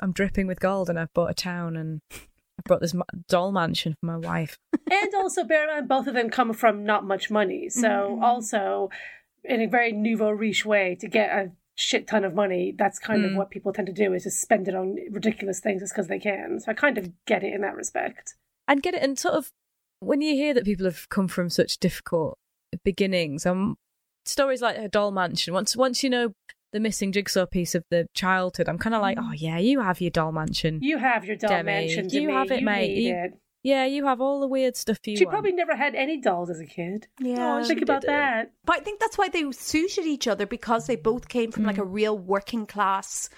I'm 0.02 0.12
dripping 0.12 0.46
with 0.46 0.60
gold, 0.60 0.90
and 0.90 0.98
I've 0.98 1.12
bought 1.14 1.30
a 1.30 1.34
town, 1.34 1.76
and 1.76 2.00
I 2.12 2.62
brought 2.66 2.80
this 2.80 2.94
doll 3.28 3.52
mansion 3.52 3.94
for 4.00 4.06
my 4.06 4.16
wife. 4.18 4.58
and 4.90 5.14
also 5.14 5.42
bear 5.44 5.64
in 5.64 5.68
mind 5.74 5.88
both 5.88 6.06
of 6.06 6.14
them 6.14 6.30
come 6.30 6.52
from 6.52 6.84
not 6.84 7.04
much 7.04 7.30
money 7.30 7.68
so 7.68 7.88
Mhm. 7.88 8.22
also 8.22 8.88
in 9.44 9.60
a 9.60 9.66
very 9.66 9.92
nouveau 9.92 10.30
riche 10.30 10.64
way 10.64 10.94
to 11.00 11.08
get 11.08 11.30
a 11.30 11.50
shit 11.74 12.06
ton 12.06 12.24
of 12.24 12.34
money 12.34 12.72
that's 12.78 12.98
kind 12.98 13.24
of 13.24 13.32
Mm. 13.32 13.36
what 13.36 13.50
people 13.50 13.72
tend 13.72 13.86
to 13.86 13.92
do 13.92 14.12
is 14.14 14.22
just 14.24 14.40
spend 14.40 14.66
it 14.68 14.74
on 14.74 14.96
ridiculous 15.10 15.60
things 15.60 15.82
just 15.82 15.92
because 15.92 16.06
they 16.08 16.18
can 16.18 16.58
so 16.60 16.70
i 16.70 16.74
kind 16.74 16.96
of 16.98 17.10
get 17.26 17.42
it 17.44 17.52
in 17.52 17.60
that 17.62 17.74
respect 17.76 18.34
and 18.68 18.82
get 18.82 18.94
it 18.94 19.02
and 19.02 19.18
sort 19.18 19.34
of 19.34 19.50
when 20.00 20.20
you 20.20 20.34
hear 20.34 20.54
that 20.54 20.64
people 20.64 20.86
have 20.86 21.08
come 21.10 21.28
from 21.28 21.50
such 21.50 21.78
difficult 21.78 22.38
beginnings 22.84 23.44
um 23.44 23.76
stories 24.28 24.62
like 24.62 24.76
a 24.76 24.88
doll 24.88 25.10
mansion 25.10 25.54
once 25.54 25.76
once 25.76 26.02
you 26.02 26.10
know 26.10 26.32
the 26.72 26.80
missing 26.80 27.12
jigsaw 27.12 27.46
piece 27.46 27.74
of 27.74 27.84
the 27.90 28.06
childhood 28.14 28.68
i'm 28.68 28.78
kind 28.78 28.94
of 28.94 29.00
like 29.00 29.16
mm. 29.16 29.24
oh 29.28 29.32
yeah 29.32 29.58
you 29.58 29.80
have 29.80 30.00
your 30.00 30.10
doll 30.10 30.32
mansion 30.32 30.78
you 30.82 30.98
have 30.98 31.24
your 31.24 31.36
doll 31.36 31.48
Demi, 31.50 31.62
mansion 31.64 32.08
you 32.10 32.22
Demi. 32.22 32.32
have 32.32 32.50
it, 32.50 32.60
you 32.60 32.66
mate. 32.66 32.88
need 32.94 33.06
You- 33.08 33.14
it. 33.14 33.30
yeah 33.62 33.84
you 33.84 34.04
have 34.04 34.20
all 34.20 34.40
the 34.40 34.48
weird 34.48 34.76
stuff 34.76 34.98
you 35.06 35.16
she 35.16 35.24
want. 35.24 35.32
probably 35.34 35.52
never 35.52 35.76
had 35.76 35.94
any 35.94 36.20
dolls 36.20 36.50
as 36.50 36.60
a 36.60 36.66
kid 36.66 37.06
Yeah. 37.20 37.58
Oh, 37.60 37.64
think 37.64 37.82
about 37.82 38.02
didn't. 38.02 38.14
that 38.16 38.52
But 38.64 38.76
I 38.76 38.80
think 38.80 39.00
that's 39.00 39.16
why 39.16 39.28
they 39.28 39.50
suited 39.52 40.04
each 40.06 40.26
other 40.26 40.44
because 40.46 40.86
they 40.86 40.96
both 40.96 41.28
came 41.28 41.50
from 41.52 41.64
like 41.64 41.76
mm. 41.76 41.82
a 41.82 41.84
real 41.84 42.18
working 42.18 42.66
class 42.66 43.30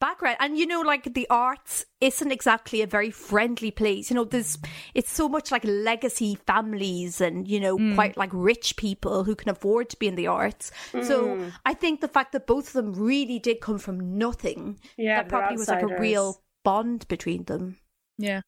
background. 0.00 0.36
And 0.40 0.58
you 0.58 0.66
know, 0.66 0.80
like 0.80 1.14
the 1.14 1.26
arts 1.30 1.84
isn't 2.00 2.30
exactly 2.30 2.82
a 2.82 2.86
very 2.86 3.10
friendly 3.10 3.70
place. 3.70 4.10
You 4.10 4.16
know, 4.16 4.24
there's 4.24 4.58
it's 4.94 5.10
so 5.10 5.28
much 5.28 5.50
like 5.50 5.64
legacy 5.64 6.38
families 6.46 7.20
and, 7.20 7.48
you 7.48 7.60
know, 7.60 7.76
mm. 7.76 7.94
quite 7.94 8.16
like 8.16 8.30
rich 8.32 8.76
people 8.76 9.24
who 9.24 9.34
can 9.34 9.50
afford 9.50 9.90
to 9.90 9.98
be 9.98 10.06
in 10.06 10.14
the 10.14 10.26
arts. 10.26 10.70
So 10.92 11.26
mm. 11.28 11.52
I 11.64 11.74
think 11.74 12.00
the 12.00 12.08
fact 12.08 12.32
that 12.32 12.46
both 12.46 12.68
of 12.68 12.72
them 12.74 12.92
really 12.94 13.38
did 13.38 13.60
come 13.60 13.78
from 13.78 14.18
nothing, 14.18 14.78
Yeah, 14.96 15.22
that 15.22 15.28
probably 15.28 15.56
was 15.56 15.68
like 15.68 15.82
a 15.82 15.98
real 15.98 16.42
bond 16.64 17.06
between 17.08 17.44
them. 17.44 17.78
yeah 18.16 18.40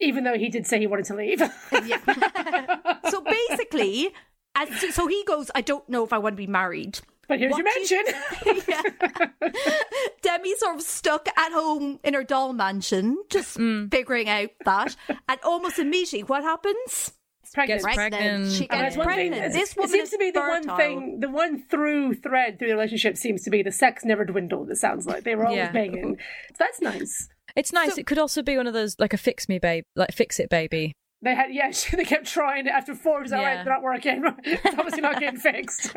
even 0.00 0.24
though 0.24 0.36
he 0.36 0.48
did 0.48 0.66
say 0.66 0.78
he 0.78 0.86
wanted 0.86 1.06
to 1.06 1.14
leave 1.14 1.40
Yeah. 1.86 2.98
so 3.10 3.22
basically, 3.22 4.10
as 4.54 4.94
so 4.94 5.06
he 5.06 5.24
goes, 5.24 5.50
I 5.54 5.60
don't 5.60 5.88
know 5.88 6.04
if 6.04 6.12
I 6.12 6.18
want 6.18 6.34
to 6.34 6.36
be 6.36 6.46
married. 6.46 7.00
But 7.28 7.38
here's 7.38 7.56
your 7.56 7.64
What 7.64 7.74
do 7.74 7.94
you- 7.94 8.04
mansion 8.04 8.64
Yeah. 8.68 9.50
Demi's 10.22 10.58
sort 10.60 10.76
of 10.76 10.82
stuck 10.82 11.28
at 11.36 11.52
home 11.52 12.00
in 12.02 12.14
her 12.14 12.24
doll 12.24 12.52
mansion, 12.52 13.18
just 13.30 13.58
mm. 13.58 13.90
figuring 13.90 14.28
out 14.28 14.50
that. 14.64 14.96
And 15.28 15.38
almost 15.44 15.78
immediately, 15.78 16.22
what 16.22 16.42
happens? 16.42 17.12
pregnant 17.52 17.82
Gets 17.84 17.94
pregnant. 17.94 18.50
She 18.52 18.66
gets 18.66 18.70
that's 18.82 18.96
one 18.96 19.06
thing. 19.06 19.30
pregnant. 19.30 19.52
This 19.52 19.68
This 19.70 19.76
woman 19.76 19.90
seems 19.92 20.04
is 20.04 20.10
to 20.10 20.18
be 20.18 20.30
the 20.32 20.40
one 20.40 20.76
thing, 20.76 21.20
the 21.20 21.30
one 21.30 21.62
through 21.70 22.14
thread 22.14 22.58
through 22.58 22.66
the 22.68 22.74
relationship 22.74 23.16
seems 23.16 23.42
to 23.42 23.50
be 23.50 23.62
the 23.62 23.70
sex 23.70 24.04
never 24.04 24.24
dwindled. 24.24 24.70
It 24.70 24.76
sounds 24.76 25.06
like 25.06 25.22
they 25.22 25.36
were 25.36 25.44
always 25.46 25.58
Yeah. 25.58 25.70
banging. 25.70 26.16
So 26.50 26.54
that's 26.58 26.80
nice. 26.80 27.28
it's 27.54 27.72
nice 27.72 27.94
So- 27.94 28.00
it 28.00 28.06
could 28.08 28.18
also 28.18 28.42
be 28.42 28.56
one 28.56 28.66
of 28.66 28.72
those 28.72 28.96
like 28.98 29.12
a 29.12 29.16
fix 29.16 29.48
me 29.48 29.60
babe 29.60 29.84
like 29.94 30.10
fix 30.10 30.40
it 30.40 30.48
baby 30.50 30.94
They 31.22 31.36
had 31.36 31.54
yeah. 31.54 31.70
They 31.92 32.04
kept 32.04 32.26
trying 32.26 32.66
it 32.66 32.70
after 32.70 32.92
four. 32.92 33.20
It 33.20 33.22
was 33.24 33.32
all 33.32 33.38
right. 33.38 33.52
Yeah. 33.58 33.62
They're 33.64 33.72
not 33.74 33.82
working. 33.84 34.24
it's 34.42 34.76
obviously 34.76 35.02
not 35.02 35.20
getting 35.20 35.38
fixed. 35.38 35.94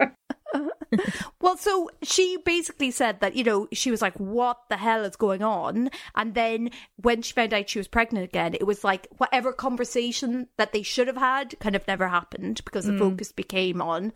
Well, 1.42 1.58
so 1.58 1.90
she 2.04 2.38
basically 2.46 2.92
said 2.92 3.20
that, 3.20 3.36
you 3.36 3.44
know, 3.44 3.68
she 3.74 3.92
was 3.92 4.02
like, 4.02 4.16
what 4.16 4.58
the 4.70 4.78
hell 4.78 5.04
is 5.04 5.16
going 5.16 5.44
on? 5.44 5.90
And 6.16 6.34
then 6.34 6.70
when 6.96 7.22
she 7.22 7.34
found 7.34 7.54
out 7.54 7.70
she 7.70 7.80
was 7.80 7.88
pregnant 7.88 8.24
again, 8.26 8.54
it 8.54 8.66
was 8.66 8.84
like 8.84 9.08
whatever 9.18 9.54
conversation 9.54 10.48
that 10.58 10.74
they 10.74 10.84
should 10.84 11.08
have 11.08 11.18
had 11.18 11.60
kind 11.60 11.76
of 11.76 11.88
never 11.88 12.08
happened 12.08 12.62
because 12.66 12.86
the 12.86 12.98
focus 12.98 13.32
became 13.32 13.82
on 13.82 14.14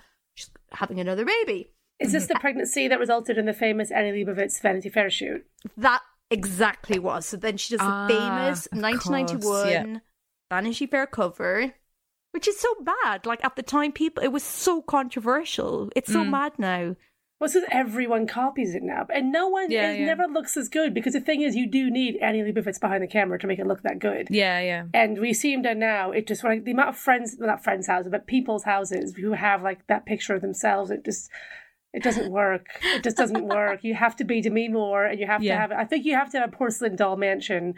having 0.72 1.00
another 1.00 1.26
baby. 1.26 1.72
Is 2.00 2.14
this 2.14 2.28
the 2.28 2.36
pregnancy 2.36 2.88
that 2.88 3.00
resulted 3.00 3.38
in 3.38 3.46
the 3.46 3.54
famous 3.54 3.92
Annie 3.92 4.12
Leibovitz 4.12 4.60
Vanity 4.62 4.90
Fair 4.90 5.10
shoot? 5.10 5.46
That 5.78 6.02
exactly 6.32 6.98
was. 6.98 7.28
So 7.28 7.38
then 7.38 7.58
she 7.58 7.76
does 7.76 7.86
Ah, 7.86 8.08
the 8.08 8.14
famous 8.14 8.68
1991 8.72 9.42
course, 9.42 9.70
yeah. 9.70 10.00
Vanity 10.50 10.88
Fair 10.88 11.06
cover, 11.06 11.74
which 12.32 12.48
is 12.48 12.60
so 12.60 12.74
bad. 13.04 13.26
Like 13.26 13.44
at 13.46 13.56
the 13.56 13.64
time, 13.64 13.92
people, 13.92 14.24
it 14.24 14.32
was 14.32 14.44
so 14.44 14.82
controversial. 14.82 15.90
It's 15.96 16.10
Mm. 16.10 16.14
so 16.14 16.24
mad 16.26 16.54
now. 16.58 16.96
Well, 17.40 17.46
it's 17.48 17.56
'cause 17.56 17.64
everyone 17.72 18.28
copies 18.28 18.76
it 18.76 18.84
now, 18.84 19.08
and 19.12 19.32
no 19.32 19.48
one. 19.48 19.72
Yeah, 19.72 19.92
it 19.94 20.02
yeah. 20.02 20.06
never 20.06 20.28
looks 20.28 20.56
as 20.58 20.70
good 20.70 20.94
because 20.94 21.14
the 21.14 21.20
thing 21.20 21.42
is, 21.42 21.56
you 21.56 21.66
do 21.66 21.90
need 21.90 22.18
Annie 22.18 22.44
Leibovitz 22.44 22.80
behind 22.80 23.02
the 23.02 23.08
camera 23.08 23.40
to 23.40 23.48
make 23.48 23.58
it 23.58 23.66
look 23.66 23.82
that 23.82 23.98
good. 23.98 24.28
yeah 24.30 24.60
yeah 24.60 24.86
And 24.94 25.18
we 25.20 25.34
see 25.34 25.52
him 25.52 25.64
done 25.64 25.80
now. 25.80 26.12
It 26.12 26.28
just 26.28 26.44
like 26.44 26.66
the 26.66 26.72
amount 26.72 26.90
of 26.90 26.98
friends, 26.98 27.36
well, 27.40 27.50
not 27.50 27.64
friends' 27.64 27.88
houses, 27.88 28.12
but 28.12 28.28
people's 28.28 28.64
houses 28.66 29.16
who 29.16 29.32
have 29.32 29.64
like 29.64 29.88
that 29.88 30.06
picture 30.06 30.36
of 30.36 30.42
themselves. 30.42 30.92
It 30.92 31.04
just, 31.04 31.32
it 31.94 32.04
doesn't 32.04 32.32
work. 32.32 32.68
It 32.84 33.04
just 33.04 33.18
doesn't 33.18 33.46
work. 33.46 33.84
You 33.84 33.94
have 33.96 34.16
to 34.18 34.24
be 34.24 34.42
Demi 34.42 34.70
Moore, 34.70 35.06
and 35.06 35.20
you 35.20 35.28
have 35.28 35.44
Yeah. 35.44 35.56
to 35.56 35.60
have. 35.62 35.72
I 35.72 35.86
think 35.86 36.06
you 36.06 36.16
have 36.16 36.32
to 36.32 36.40
have 36.40 36.50
a 36.50 36.52
porcelain 36.56 36.96
doll 36.96 37.18
mansion 37.18 37.74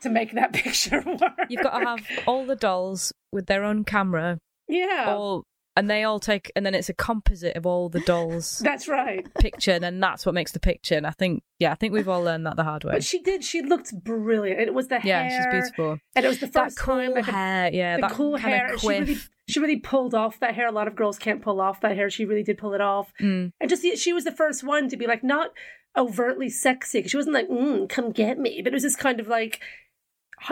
to 0.00 0.08
make 0.08 0.32
that 0.32 0.52
picture 0.62 1.02
work. 1.04 1.32
you've 1.48 1.62
got 1.62 1.78
to 1.78 1.86
have 1.86 2.00
all 2.26 2.44
the 2.46 2.56
dolls 2.56 3.12
with 3.32 3.46
their 3.46 3.64
own 3.64 3.84
camera 3.84 4.38
yeah. 4.68 5.06
all 5.08 5.42
and 5.76 5.90
they 5.90 6.02
all 6.04 6.18
take 6.18 6.50
and 6.56 6.64
then 6.64 6.74
it's 6.74 6.88
a 6.88 6.94
composite 6.94 7.54
of 7.56 7.66
all 7.66 7.88
the 7.88 8.00
dolls 8.00 8.58
That's 8.64 8.88
right. 8.88 9.26
picture 9.34 9.72
and 9.72 9.84
then 9.84 10.00
that's 10.00 10.24
what 10.24 10.34
makes 10.34 10.52
the 10.52 10.60
picture 10.60 10.94
and 10.96 11.06
i 11.06 11.10
think 11.10 11.42
yeah 11.58 11.70
i 11.72 11.74
think 11.74 11.92
we've 11.92 12.08
all 12.08 12.22
learned 12.22 12.46
that 12.46 12.56
the 12.56 12.64
hard 12.64 12.84
way 12.84 12.92
But 12.94 13.04
she 13.04 13.20
did. 13.20 13.44
She 13.44 13.62
looked 13.62 13.92
brilliant. 14.02 14.60
It 14.60 14.74
was 14.74 14.88
the 14.88 14.98
hair. 15.00 15.08
yeah 15.08 15.28
hair. 15.28 15.42
she's 15.42 15.52
beautiful 15.70 15.98
And 16.14 16.24
it 16.24 16.28
was 16.28 16.40
the 16.40 16.46
that 16.46 16.64
first 16.64 16.78
cool 16.78 16.96
time. 16.96 17.12
like, 17.12 17.24
hair 17.26 17.70
yeah 17.72 17.96
the 17.96 18.02
that 18.02 18.10
cool 18.12 18.36
hair. 18.36 18.76
She 18.78 18.88
really, 18.88 19.16
she 19.48 19.60
really 19.60 19.76
pulled 19.78 20.14
off 20.14 20.40
that 20.40 20.54
hair. 20.54 20.66
A 20.66 20.72
lot 20.72 20.88
of 20.88 20.96
girls 20.96 21.18
can't 21.18 21.40
pull 21.42 21.60
off 21.60 21.80
that 21.82 21.94
hair. 21.94 22.10
She 22.10 22.24
really 22.24 22.42
did 22.42 22.58
pull 22.58 22.72
it 22.74 22.80
off. 22.80 23.12
Mm. 23.20 23.52
And 23.60 23.70
just 23.70 23.84
she 23.98 24.12
was 24.12 24.24
the 24.24 24.32
first 24.32 24.64
one 24.64 24.88
to 24.88 24.96
be 24.96 25.06
like 25.06 25.22
not 25.22 25.50
overtly 25.96 26.48
sexy 26.50 27.02
She 27.06 27.16
wasn't 27.16 27.34
like, 27.34 27.48
mm, 27.48 27.88
"Come 27.88 28.10
get 28.12 28.38
me," 28.38 28.60
but 28.62 28.72
it 28.72 28.74
was 28.74 28.82
just 28.82 28.98
kind 28.98 29.20
of 29.20 29.28
like. 29.28 29.60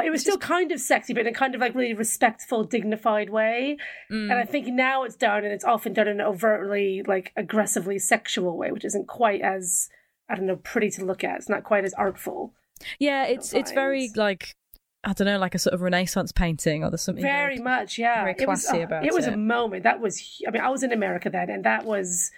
It 0.02 0.10
was 0.10 0.22
still 0.22 0.38
kind 0.38 0.72
of 0.72 0.80
sexy, 0.80 1.12
but 1.12 1.20
in 1.20 1.26
a 1.26 1.32
kind 1.32 1.54
of 1.54 1.60
like 1.60 1.74
really 1.74 1.94
respectful, 1.94 2.64
dignified 2.64 3.30
way. 3.30 3.76
Mm. 4.10 4.30
And 4.30 4.32
I 4.32 4.44
think 4.44 4.66
now 4.66 5.04
it's 5.04 5.16
done, 5.16 5.44
and 5.44 5.52
it's 5.52 5.64
often 5.64 5.92
done 5.92 6.08
in 6.08 6.20
an 6.20 6.26
overtly, 6.26 7.02
like, 7.06 7.32
aggressively 7.36 7.98
sexual 7.98 8.56
way, 8.56 8.72
which 8.72 8.84
isn't 8.84 9.08
quite 9.08 9.42
as, 9.42 9.88
I 10.28 10.36
don't 10.36 10.46
know, 10.46 10.56
pretty 10.56 10.90
to 10.92 11.04
look 11.04 11.22
at. 11.22 11.36
It's 11.36 11.48
not 11.48 11.64
quite 11.64 11.84
as 11.84 11.94
artful. 11.94 12.54
yeah 12.98 13.24
it's 13.24 13.54
it's 13.54 13.70
very 13.72 14.10
like 14.16 14.56
i 15.04 15.12
don't 15.12 15.26
know 15.26 15.38
like 15.38 15.54
a 15.54 15.58
sort 15.58 15.74
of 15.74 15.80
renaissance 15.80 16.32
painting 16.32 16.82
or 16.82 16.90
there's 16.90 17.02
something 17.02 17.22
very 17.22 17.58
much 17.58 17.98
yeah 17.98 18.24
very 18.24 18.34
it 18.38 18.48
was 18.48 18.64
classy 18.64 18.82
uh, 18.82 18.86
about 18.86 19.06
it 19.06 19.14
was 19.14 19.26
it. 19.26 19.32
a 19.32 19.36
moment 19.36 19.84
that 19.84 20.00
was 20.00 20.42
i 20.46 20.50
mean 20.50 20.62
i 20.62 20.68
was 20.68 20.82
in 20.82 20.92
america 20.92 21.30
then 21.30 21.50
and 21.50 21.64
that 21.64 21.84
was 21.84 22.30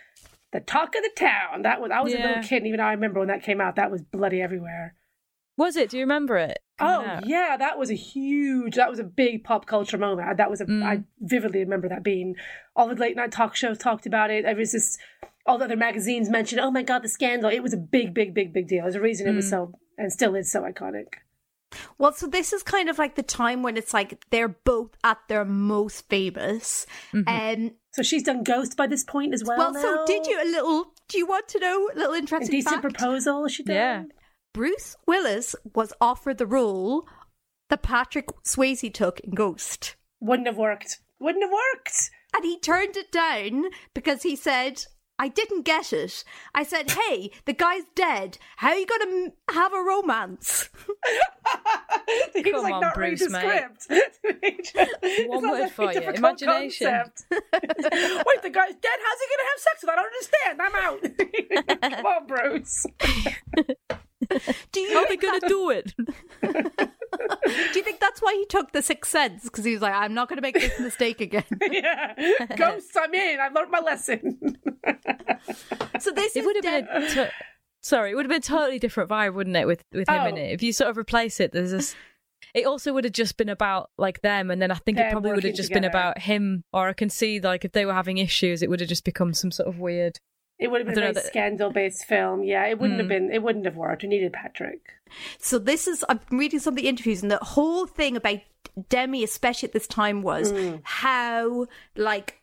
the 0.53 0.61
talk 0.61 0.95
of 0.95 1.03
the 1.03 1.11
town 1.17 1.63
that 1.63 1.81
was 1.81 1.91
i 1.91 2.01
was 2.01 2.13
a 2.13 2.19
little 2.19 2.43
kid 2.43 2.59
and 2.59 2.67
even 2.67 2.81
i 2.81 2.91
remember 2.91 3.19
when 3.19 3.29
that 3.29 3.43
came 3.43 3.61
out 3.61 3.77
that 3.77 3.91
was 3.91 4.03
bloody 4.03 4.43
everywhere 4.43 4.95
was 5.57 5.77
it 5.77 5.89
do 5.91 5.97
you 5.97 6.03
remember 6.03 6.37
it 6.37 6.59
oh 6.81 6.85
out? 7.05 7.27
yeah 7.27 7.57
that 7.59 7.79
was 7.79 7.91
a 7.91 7.95
huge 7.95 8.75
that 8.77 8.91
was 8.91 8.99
a 8.99 9.05
big 9.05 9.43
pop 9.45 9.67
culture 9.67 9.99
moment 9.99 10.37
that 10.37 10.51
was 10.51 10.61
a 10.61 10.65
I 10.65 10.67
Mm. 10.99 11.05
vividly 11.21 11.61
remember 11.61 11.89
that 11.89 12.03
being 12.03 12.37
all 12.75 12.89
the 12.89 12.95
late 12.95 13.17
night 13.17 13.33
talk 13.33 13.57
shows 13.57 13.79
talked 13.79 14.07
about 14.07 14.31
it 14.31 14.45
it 14.45 14.57
was 14.57 14.73
just 14.73 14.99
all 15.47 15.59
the 15.59 15.65
other 15.65 15.77
magazines 15.77 16.29
mentioned 16.29 16.61
oh 16.61 16.71
my 16.71 16.83
god 16.83 17.03
the 17.03 17.09
scandal 17.09 17.51
it 17.51 17.63
was 17.63 17.73
a 17.73 17.77
big 17.79 18.13
big 18.15 18.35
big 18.35 18.53
big 18.53 18.69
deal 18.69 18.83
there's 18.85 18.95
a 18.97 19.01
reason 19.01 19.27
it 19.27 19.35
was 19.35 19.47
Mm. 19.47 19.51
so 19.51 19.73
and 19.99 20.13
still 20.13 20.35
is 20.35 20.51
so 20.53 20.63
iconic 20.63 21.07
Well, 21.99 22.13
so 22.13 22.27
this 22.27 22.53
is 22.53 22.63
kind 22.63 22.89
of 22.89 22.97
like 22.99 23.17
the 23.17 23.23
time 23.23 23.63
when 23.63 23.77
it's 23.77 23.93
like 23.93 24.25
they're 24.31 24.49
both 24.49 24.93
at 25.03 25.19
their 25.29 25.45
most 25.45 26.09
famous. 26.09 26.87
Um, 27.13 27.73
So 27.91 28.03
she's 28.03 28.23
done 28.23 28.45
Ghost 28.45 28.77
by 28.77 28.87
this 28.87 29.03
point 29.05 29.35
as 29.35 29.43
well. 29.45 29.59
well, 29.59 29.75
so 29.75 30.05
did 30.07 30.27
you 30.27 30.41
a 30.41 30.47
little? 30.57 30.93
Do 31.09 31.19
you 31.19 31.27
want 31.27 31.49
to 31.49 31.59
know 31.59 31.91
a 31.93 31.97
little 31.99 32.15
A 32.15 32.19
interesting 32.19 32.51
decent 32.51 32.83
fact? 32.83 32.83
proposal 32.95 33.49
she 33.49 33.63
did. 33.65 33.75
Yeah. 33.75 34.05
Bruce 34.57 34.97
Willis 35.07 35.55
was 35.75 35.93
offered 36.01 36.39
the 36.39 36.47
role 36.47 37.07
that 37.69 37.83
Patrick 37.83 38.29
Swayze 38.43 38.91
took 38.95 39.21
in 39.21 39.33
Ghost. 39.33 39.97
Wouldn't 40.19 40.47
have 40.49 40.57
worked. 40.57 41.01
Wouldn't 41.21 41.45
have 41.45 41.53
worked. 41.53 42.11
And 42.35 42.43
he 42.43 42.59
turned 42.59 42.97
it 42.97 43.13
down 43.13 43.65
because 43.93 44.23
he 44.23 44.35
said, 44.35 44.87
I 45.19 45.29
didn't 45.29 45.67
get 45.67 45.93
it. 45.93 46.25
I 46.55 46.63
said, 46.63 46.91
hey, 47.09 47.33
the 47.45 47.53
guy's 47.53 47.83
dead. 47.95 48.39
How 48.57 48.69
are 48.71 48.77
you 48.79 48.87
going 48.87 49.01
to 49.03 49.25
m- 49.27 49.33
have 49.55 49.75
a 49.75 49.83
romance? 49.83 50.71
he 52.35 52.41
was 52.41 52.53
Come 52.53 52.63
like 52.63 52.73
on, 52.73 52.81
not 52.81 52.95
Bruce, 52.95 53.21
read 53.21 53.29
the 53.29 53.33
mate. 53.33 53.83
script. 53.83 54.09
It 55.03 55.29
One 55.29 55.51
word 55.51 55.69
for 55.71 55.93
you, 55.93 56.01
imagination. 56.01 56.87
concept. 56.91 57.25
Wait, 57.31 57.43
the 57.53 58.51
guy's 58.51 58.75
dead. 58.75 58.99
How's 59.05 59.21
he 59.21 59.27
going 59.29 59.43
to 59.43 59.49
have 59.51 59.61
sex 59.61 59.83
with? 59.83 59.91
I 59.91 59.97
don't 59.97 60.13
understand. 60.15 60.63
I'm 60.63 60.77
out. 61.93 61.93
Come 61.93 62.07
on, 62.07 62.27
Bruce. 62.27 62.87
Do 64.73 64.81
you 64.81 64.93
How 64.95 65.01
are 65.01 65.05
they 65.05 65.17
think 65.17 65.23
going 65.23 65.41
to 65.41 65.49
do 65.49 65.71
it? 65.71 65.95
Do 66.43 67.79
you 67.79 67.83
think 67.83 68.01
that's 68.01 68.21
why 68.21 68.35
he 68.35 68.45
took 68.47 68.73
the 68.73 68.83
Sixth 68.83 69.11
Sense? 69.11 69.45
Because 69.45 69.65
he 69.65 69.73
was 69.73 69.83
like, 69.83 69.95
I'm 69.95 70.15
not 70.15 70.29
going 70.29 70.37
to 70.37 70.43
make 70.43 70.55
this 70.55 70.79
mistake 70.81 71.21
again. 71.21 71.45
yeah, 71.71 72.15
ghosts. 72.57 72.97
I'm 72.97 73.13
in. 73.15 73.39
I've 73.41 73.55
learned 73.55 73.71
my 73.71 73.81
lesson. 73.81 74.39
So 76.01 76.11
this 76.11 76.37
it 76.37 76.45
would 76.45 76.57
have 76.57 76.65
Deb- 76.65 76.87
been 77.15 77.19
a 77.27 77.31
sorry, 77.83 78.11
it 78.11 78.15
would 78.15 78.25
have 78.27 78.31
been 78.31 78.39
a 78.39 78.41
totally 78.41 78.79
different 78.79 79.09
vibe, 79.11 79.35
wouldn't 79.35 79.57
it, 79.57 79.67
with 79.67 79.83
with 79.93 80.09
him 80.09 80.27
in 80.27 80.35
Oh. 80.35 80.39
it? 80.39 80.53
If 80.53 80.63
you 80.63 80.73
sort 80.73 80.91
of 80.91 80.99
replace 80.99 81.41
it, 81.41 81.53
there's 81.53 81.71
this. 81.71 81.95
It 82.55 82.67
also 82.67 82.93
would 82.93 83.05
have 83.05 83.13
just 83.13 83.37
been 83.37 83.49
about 83.49 83.91
like 83.99 84.21
them, 84.23 84.51
and 84.51 84.61
then 84.61 84.71
I 84.71 84.75
think 84.77 84.99
it 84.99 85.11
probably 85.11 85.33
would 85.33 85.45
have 85.45 85.55
just 85.55 85.73
been 85.73 85.85
about 85.85 86.19
him. 86.19 86.65
Or 86.73 86.89
I 86.89 86.93
can 86.93 87.09
see 87.11 87.41
like 87.41 87.65
if 87.65 87.73
they 87.73 87.87
were 87.87 87.95
having 87.95 88.19
issues, 88.19 88.63
it 88.63 88.71
would 88.71 88.81
have 88.81 88.89
just 88.89 89.05
become 89.05 89.33
some 89.35 89.51
sort 89.51 89.69
of 89.69 89.79
weird. 89.79 90.19
It 90.59 90.69
would 90.69 90.81
have 90.81 90.87
been 90.87 90.93
a 90.95 90.95
don't 90.95 91.03
very 91.03 91.15
know 91.15 91.21
that- 91.21 91.27
scandal-based 91.27 92.07
film. 92.07 92.43
Yeah, 92.43 92.65
it 92.67 92.79
wouldn't 92.79 92.99
have 92.99 93.07
Mm. 93.07 93.11
been. 93.11 93.33
It 93.33 93.43
wouldn't 93.43 93.67
have 93.67 93.77
worked. 93.77 94.03
We 94.03 94.09
needed 94.09 94.33
Patrick. 94.33 94.81
So 95.39 95.59
this 95.59 95.87
is 95.87 96.05
I'm 96.09 96.21
reading 96.31 96.59
some 96.61 96.73
of 96.73 96.77
the 96.77 96.89
interviews, 96.89 97.23
and 97.23 97.31
the 97.31 97.39
whole 97.39 97.87
thing 97.87 98.17
about 98.17 98.41
Demi, 98.89 99.23
especially 99.23 99.69
at 99.69 99.73
this 99.73 99.87
time, 99.87 100.23
was 100.23 100.53
how 100.83 101.67
like 101.95 102.41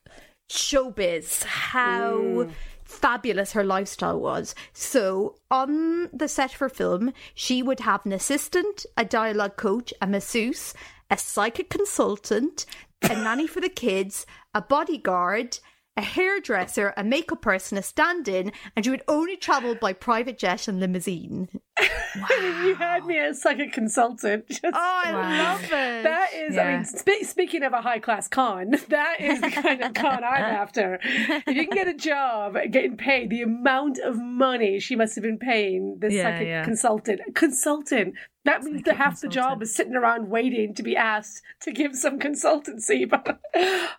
showbiz, 0.49 1.43
how 1.43 2.49
fabulous 2.83 3.53
her 3.53 3.63
lifestyle 3.63 4.19
was. 4.19 4.53
So 4.73 5.35
on 5.49 6.09
the 6.13 6.27
set 6.27 6.53
her 6.53 6.69
film, 6.69 7.13
she 7.33 7.63
would 7.63 7.79
have 7.81 8.05
an 8.05 8.11
assistant, 8.13 8.85
a 8.95 9.03
dialogue 9.05 9.55
coach, 9.57 9.93
a 10.01 10.05
masseuse, 10.07 10.73
a 11.09 11.17
psychic 11.17 11.69
consultant, 11.69 12.65
a 13.01 13.09
nanny 13.09 13.47
for 13.47 13.61
the 13.61 13.69
kids, 13.69 14.25
a 14.53 14.61
bodyguard. 14.61 15.59
A 15.95 16.01
hairdresser, 16.01 16.91
a 16.97 17.03
makeup 17.03 17.41
person, 17.41 17.77
a 17.77 17.83
stand 17.83 18.27
in, 18.27 18.51
and 18.75 18.83
she 18.83 18.89
would 18.89 19.03
only 19.07 19.37
travel 19.37 19.75
by 19.75 19.93
private 19.93 20.39
jet 20.39 20.67
and 20.67 20.79
limousine. 20.79 21.47
You 22.15 22.75
had 22.75 23.05
me 23.07 23.17
as 23.17 23.43
like 23.43 23.59
a 23.59 23.67
consultant. 23.67 24.47
Just- 24.49 24.63
Oh, 24.65 24.69
I 24.75 25.11
Wow. 25.13 25.37
love 25.53 25.63
it. 25.63 26.03
That 26.03 26.29
is, 26.33 26.57
I 26.57 26.71
mean, 26.75 26.85
spe- 26.85 27.23
speaking 27.25 27.63
of 27.63 27.73
a 27.73 27.81
high 27.81 27.99
class 27.99 28.27
con, 28.27 28.71
that 28.89 29.19
is 29.19 29.41
the 29.41 29.49
kind 29.49 29.81
of 29.81 29.93
con 29.93 30.23
I'm 30.23 30.43
after. 30.43 30.99
If 31.03 31.47
you 31.55 31.65
can 31.67 31.75
get 31.75 31.87
a 31.87 31.93
job 31.95 32.55
getting 32.71 32.97
paid 32.97 33.29
the 33.29 33.41
amount 33.41 33.97
of 33.99 34.17
money 34.21 34.79
she 34.79 34.95
must 34.95 35.15
have 35.15 35.23
been 35.23 35.39
paying 35.39 35.97
this 35.99 36.13
Yeah, 36.13 36.23
psychic 36.33 36.47
yeah. 36.47 36.63
consultant, 36.63 37.21
consultant, 37.35 38.13
that 38.45 38.61
means 38.63 38.83
that 38.83 38.91
Psychic 38.91 38.97
half 39.01 39.21
the 39.21 39.27
job 39.29 39.61
is 39.63 39.73
sitting 39.75 39.95
around 39.95 40.29
waiting 40.29 40.73
to 40.75 40.83
be 40.83 40.95
asked 40.95 41.41
to 41.61 41.71
give 41.71 41.95
some 41.95 42.19
consultancy. 42.19 43.09
But 43.09 43.39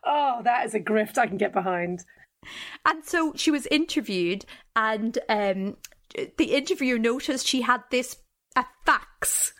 oh, 0.04 0.40
that 0.44 0.66
is 0.66 0.74
a 0.74 0.80
grift 0.80 1.18
I 1.18 1.26
can 1.26 1.38
get 1.38 1.52
behind. 1.52 2.04
And 2.84 3.04
so 3.04 3.32
she 3.36 3.50
was 3.50 3.66
interviewed, 3.68 4.44
and 4.76 5.18
um, 5.30 5.76
the 6.36 6.54
interviewer 6.54 6.98
noticed 6.98 7.46
she 7.46 7.62
had 7.62 7.82
this 7.90 8.16
a 8.56 8.64
fax 8.86 9.52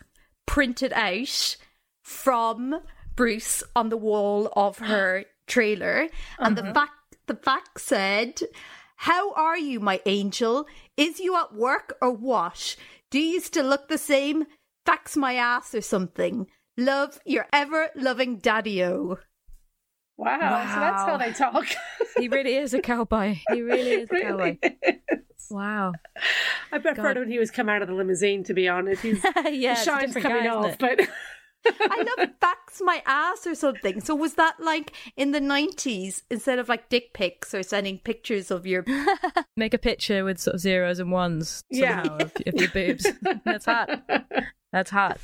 printed 0.45 0.93
out 0.93 1.57
from 2.01 2.79
Bruce 3.15 3.63
on 3.75 3.89
the 3.89 3.97
wall 3.97 4.51
of 4.55 4.79
her 4.79 5.25
trailer, 5.47 6.07
and 6.39 6.57
the 6.57 6.63
uh-huh. 6.63 6.73
fact 6.73 6.91
the 7.27 7.35
fax 7.35 7.83
said. 7.83 8.41
How 8.97 9.33
are 9.33 9.57
you, 9.57 9.81
my 9.81 9.99
angel? 10.05 10.65
Is 10.95 11.19
you 11.19 11.35
at 11.35 11.53
work 11.53 11.97
or 12.01 12.11
what? 12.11 12.77
Do 13.11 13.19
you 13.19 13.41
still 13.41 13.65
look 13.65 13.89
the 13.89 13.97
same? 13.97 14.45
Fax 14.85 15.17
my 15.17 15.35
ass 15.35 15.75
or 15.75 15.81
something. 15.81 16.47
Love 16.77 17.19
your 17.25 17.45
ever 17.51 17.89
loving 17.95 18.37
daddy 18.37 18.83
o. 18.83 19.17
Wow, 20.17 20.65
so 20.73 20.79
that's 20.79 21.03
how 21.03 21.17
they 21.17 21.33
talk. 21.33 21.67
He 22.17 22.29
really 22.29 22.55
is 22.55 22.73
a 22.73 22.79
cowboy. 22.79 23.35
He 23.51 23.61
really 23.61 23.91
is 23.91 24.09
a 24.09 24.21
cowboy. 24.21 24.57
Really? 24.63 25.01
Wow. 25.51 25.91
I 26.71 26.79
preferred 26.79 27.15
God. 27.15 27.17
when 27.17 27.29
he 27.29 27.37
was 27.37 27.51
come 27.51 27.67
out 27.67 27.81
of 27.81 27.89
the 27.89 27.93
limousine. 27.93 28.43
To 28.45 28.53
be 28.53 28.69
honest, 28.69 29.01
he's 29.01 29.21
yeah, 29.35 29.41
the 29.43 29.71
it's 29.71 29.81
a 29.81 29.83
shine's 29.83 30.13
coming 30.13 30.43
guy, 30.43 30.45
isn't 30.45 30.49
off, 30.49 30.71
it? 30.71 30.79
but. 30.79 31.09
I 31.79 32.15
love 32.17 32.29
fax 32.39 32.79
my 32.79 33.01
ass 33.07 33.47
or 33.47 33.55
something. 33.55 33.99
So 33.99 34.13
was 34.13 34.35
that 34.35 34.55
like 34.59 34.93
in 35.17 35.31
the 35.31 35.41
nineties 35.41 36.23
instead 36.29 36.59
of 36.59 36.69
like 36.69 36.89
dick 36.89 37.11
pics 37.13 37.55
or 37.55 37.63
sending 37.63 37.97
pictures 37.97 38.51
of 38.51 38.67
your 38.67 38.85
Make 39.57 39.73
a 39.73 39.79
picture 39.79 40.23
with 40.23 40.37
sort 40.37 40.53
of 40.53 40.61
zeros 40.61 40.99
and 40.99 41.11
ones. 41.11 41.63
Yeah. 41.71 42.03
of, 42.03 42.31
of 42.45 42.53
your 42.53 42.69
boobs. 42.69 43.07
That's 43.43 43.65
hot. 43.65 43.89
That's 44.71 44.91
hot. 44.91 45.19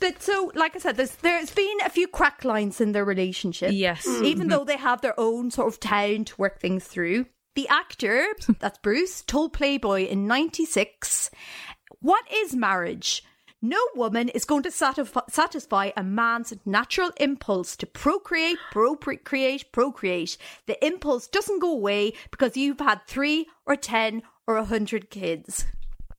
But 0.00 0.22
so 0.22 0.52
like 0.54 0.76
I 0.76 0.78
said, 0.78 0.96
there's 0.96 1.14
there's 1.16 1.50
been 1.50 1.78
a 1.84 1.90
few 1.90 2.08
crack 2.08 2.44
lines 2.44 2.80
in 2.80 2.92
their 2.92 3.04
relationship. 3.04 3.70
Yes. 3.72 4.06
Mm-hmm. 4.06 4.24
Even 4.24 4.48
though 4.48 4.64
they 4.64 4.76
have 4.76 5.00
their 5.00 5.18
own 5.18 5.50
sort 5.50 5.72
of 5.72 5.80
town 5.80 6.24
to 6.26 6.34
work 6.36 6.60
things 6.60 6.84
through. 6.84 7.26
The 7.54 7.68
actor, 7.68 8.26
that's 8.60 8.78
Bruce, 8.78 9.22
told 9.22 9.52
Playboy 9.52 10.06
in 10.06 10.26
ninety 10.26 10.64
six, 10.64 11.30
What 12.00 12.24
is 12.32 12.54
marriage? 12.54 13.24
No 13.60 13.80
woman 13.96 14.28
is 14.28 14.44
going 14.44 14.62
to 14.62 14.70
satisfy, 14.70 15.20
satisfy 15.28 15.90
a 15.96 16.04
man's 16.04 16.54
natural 16.64 17.10
impulse 17.16 17.76
to 17.78 17.86
procreate, 17.86 18.58
procreate, 18.70 19.72
procreate. 19.72 20.38
The 20.66 20.84
impulse 20.86 21.26
doesn't 21.26 21.58
go 21.58 21.72
away 21.72 22.12
because 22.30 22.56
you've 22.56 22.78
had 22.78 23.00
three 23.08 23.48
or 23.66 23.74
ten 23.74 24.22
or 24.46 24.58
a 24.58 24.64
hundred 24.64 25.10
kids. 25.10 25.66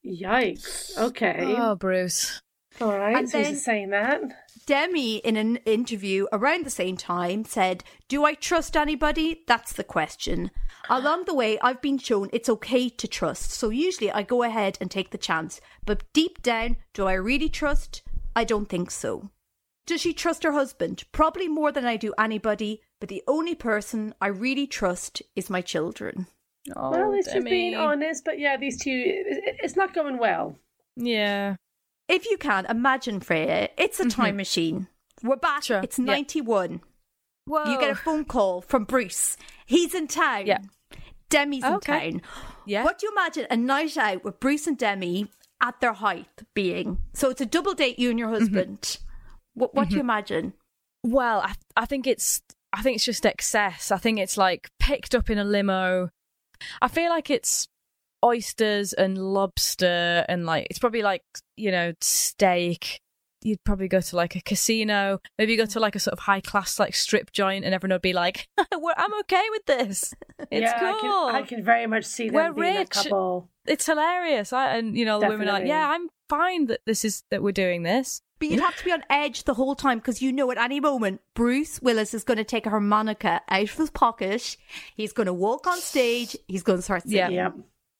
Yikes. 0.05 0.97
Okay. 0.97 1.55
Oh, 1.57 1.75
Bruce. 1.75 2.41
All 2.81 2.97
right. 2.97 3.15
and 3.15 3.29
so 3.29 3.41
then- 3.41 3.55
saying 3.55 3.89
that. 3.89 4.21
Demi, 4.65 5.17
in 5.17 5.35
an 5.35 5.55
interview 5.65 6.27
around 6.31 6.63
the 6.63 6.69
same 6.69 6.95
time, 6.95 7.43
said, 7.43 7.83
Do 8.07 8.23
I 8.23 8.35
trust 8.35 8.77
anybody? 8.77 9.43
That's 9.47 9.73
the 9.73 9.83
question. 9.83 10.51
Along 10.89 11.25
the 11.25 11.33
way, 11.33 11.57
I've 11.59 11.81
been 11.81 11.97
shown 11.97 12.29
it's 12.31 12.49
okay 12.49 12.87
to 12.87 13.07
trust, 13.07 13.51
so 13.51 13.69
usually 13.69 14.11
I 14.11 14.21
go 14.21 14.43
ahead 14.43 14.77
and 14.79 14.91
take 14.91 15.09
the 15.09 15.17
chance. 15.17 15.59
But 15.85 16.03
deep 16.13 16.43
down, 16.43 16.77
do 16.93 17.07
I 17.07 17.13
really 17.13 17.49
trust? 17.49 18.03
I 18.35 18.43
don't 18.43 18.69
think 18.69 18.91
so. 18.91 19.31
Does 19.87 20.01
she 20.01 20.13
trust 20.13 20.43
her 20.43 20.51
husband? 20.51 21.03
Probably 21.11 21.47
more 21.47 21.71
than 21.71 21.85
I 21.85 21.97
do 21.97 22.13
anybody, 22.19 22.81
but 22.99 23.09
the 23.09 23.23
only 23.27 23.55
person 23.55 24.13
I 24.21 24.27
really 24.27 24.67
trust 24.67 25.23
is 25.35 25.49
my 25.49 25.61
children. 25.61 26.27
Oh, 26.75 26.91
well, 26.91 27.13
it's 27.13 27.25
just 27.25 27.37
Demi. 27.37 27.49
being 27.49 27.75
honest, 27.75 28.23
but 28.23 28.37
yeah, 28.37 28.55
these 28.55 28.79
two, 28.79 28.91
it's 29.63 29.75
not 29.75 29.95
going 29.95 30.19
well. 30.19 30.57
Yeah. 30.95 31.55
If 32.09 32.29
you 32.29 32.37
can, 32.37 32.65
imagine, 32.65 33.19
Freya, 33.19 33.69
it's 33.77 33.99
a 33.99 34.03
mm-hmm. 34.03 34.21
time 34.21 34.35
machine. 34.35 34.87
We're 35.23 35.35
back. 35.35 35.63
Sure, 35.63 35.81
It's 35.83 35.99
yeah. 35.99 36.05
91. 36.05 36.81
Whoa. 37.45 37.65
You 37.65 37.79
get 37.79 37.91
a 37.91 37.95
phone 37.95 38.25
call 38.25 38.61
from 38.61 38.85
Bruce. 38.85 39.37
He's 39.65 39.93
in 39.93 40.07
town. 40.07 40.47
Yeah. 40.47 40.59
Demi's 41.29 41.63
Okay. 41.63 42.07
in 42.07 42.19
town. 42.19 42.21
Yeah. 42.65 42.83
What 42.83 42.99
do 42.99 43.07
you 43.07 43.11
imagine 43.11 43.47
a 43.51 43.57
night 43.57 43.97
out 43.97 44.23
with 44.23 44.39
Bruce 44.39 44.65
and 44.65 44.77
Demi 44.77 45.27
at 45.61 45.79
their 45.81 45.93
height 45.93 46.27
being? 46.55 46.97
So 47.13 47.29
it's 47.29 47.41
a 47.41 47.45
double 47.45 47.73
date, 47.73 47.99
you 47.99 48.09
and 48.09 48.17
your 48.17 48.29
mm-hmm. 48.29 48.39
husband. 48.39 48.97
What, 49.53 49.75
what 49.75 49.89
do 49.89 49.95
you 49.95 50.01
mm-hmm. 50.01 50.09
imagine? 50.09 50.53
Well, 51.03 51.41
I, 51.41 51.53
I 51.75 51.85
think 51.85 52.07
it's 52.07 52.41
I 52.73 52.81
think 52.81 52.95
it's 52.95 53.05
just 53.05 53.25
excess. 53.25 53.91
I 53.91 53.97
think 53.97 54.19
it's 54.19 54.37
like 54.37 54.69
picked 54.79 55.15
up 55.15 55.29
in 55.29 55.37
a 55.37 55.43
limo. 55.43 56.09
I 56.81 56.87
feel 56.87 57.09
like 57.09 57.29
it's 57.29 57.67
oysters 58.23 58.93
and 58.93 59.17
lobster 59.17 60.25
and 60.27 60.45
like 60.45 60.67
it's 60.69 60.79
probably 60.79 61.01
like 61.01 61.23
you 61.55 61.71
know 61.71 61.93
steak. 62.01 63.01
You'd 63.41 63.63
probably 63.63 63.87
go 63.87 64.01
to 64.01 64.15
like 64.17 64.35
a 64.35 64.41
casino, 64.41 65.21
maybe 65.37 65.53
you 65.53 65.57
go 65.57 65.65
to 65.65 65.79
like 65.79 65.95
a 65.95 65.99
sort 65.99 66.11
of 66.11 66.19
high 66.19 66.41
class 66.41 66.77
like 66.77 66.93
strip 66.93 67.31
joint, 67.31 67.63
and 67.63 67.73
everyone 67.73 67.95
would 67.95 68.01
be 68.01 68.11
like, 68.11 68.49
"I'm 68.57 69.19
okay 69.21 69.45
with 69.51 69.65
this. 69.65 70.13
It's 70.51 70.61
yeah, 70.61 70.97
cool. 70.99 71.27
I 71.27 71.31
can, 71.31 71.35
I 71.35 71.41
can 71.43 71.63
very 71.63 71.87
much 71.87 72.05
see 72.05 72.27
them 72.27 72.35
We're 72.35 72.51
being 72.53 72.75
a 72.75 72.79
rich. 72.79 72.89
couple. 72.89 73.49
It's 73.65 73.85
hilarious." 73.85 74.51
I, 74.51 74.75
and 74.75 74.97
you 74.97 75.05
know, 75.05 75.19
the 75.21 75.27
women 75.29 75.47
are 75.47 75.53
like, 75.53 75.67
"Yeah, 75.67 75.89
I'm 75.89 76.09
fine 76.27 76.65
that 76.67 76.81
this 76.85 77.05
is 77.05 77.23
that 77.31 77.41
we're 77.41 77.51
doing 77.51 77.83
this." 77.83 78.21
But 78.39 78.49
you'd 78.49 78.61
have 78.61 78.77
to 78.77 78.85
be 78.85 78.91
on 78.91 79.03
edge 79.09 79.43
the 79.43 79.53
whole 79.53 79.75
time 79.75 79.99
because 79.99 80.21
you 80.21 80.31
know 80.31 80.49
at 80.51 80.57
any 80.57 80.79
moment 80.79 81.21
Bruce 81.33 81.81
Willis 81.81 82.13
is 82.13 82.23
going 82.23 82.37
to 82.37 82.45
take 82.45 82.65
a 82.65 82.69
harmonica 82.69 83.41
out 83.49 83.63
of 83.63 83.73
his 83.73 83.89
pocket. 83.89 84.55
He's 84.95 85.11
going 85.11 85.27
to 85.27 85.33
walk 85.33 85.67
on 85.67 85.77
stage. 85.79 86.37
He's 86.47 86.63
going 86.63 86.79
to 86.79 86.83
start 86.83 87.03
singing. 87.03 87.33
Yeah. 87.33 87.51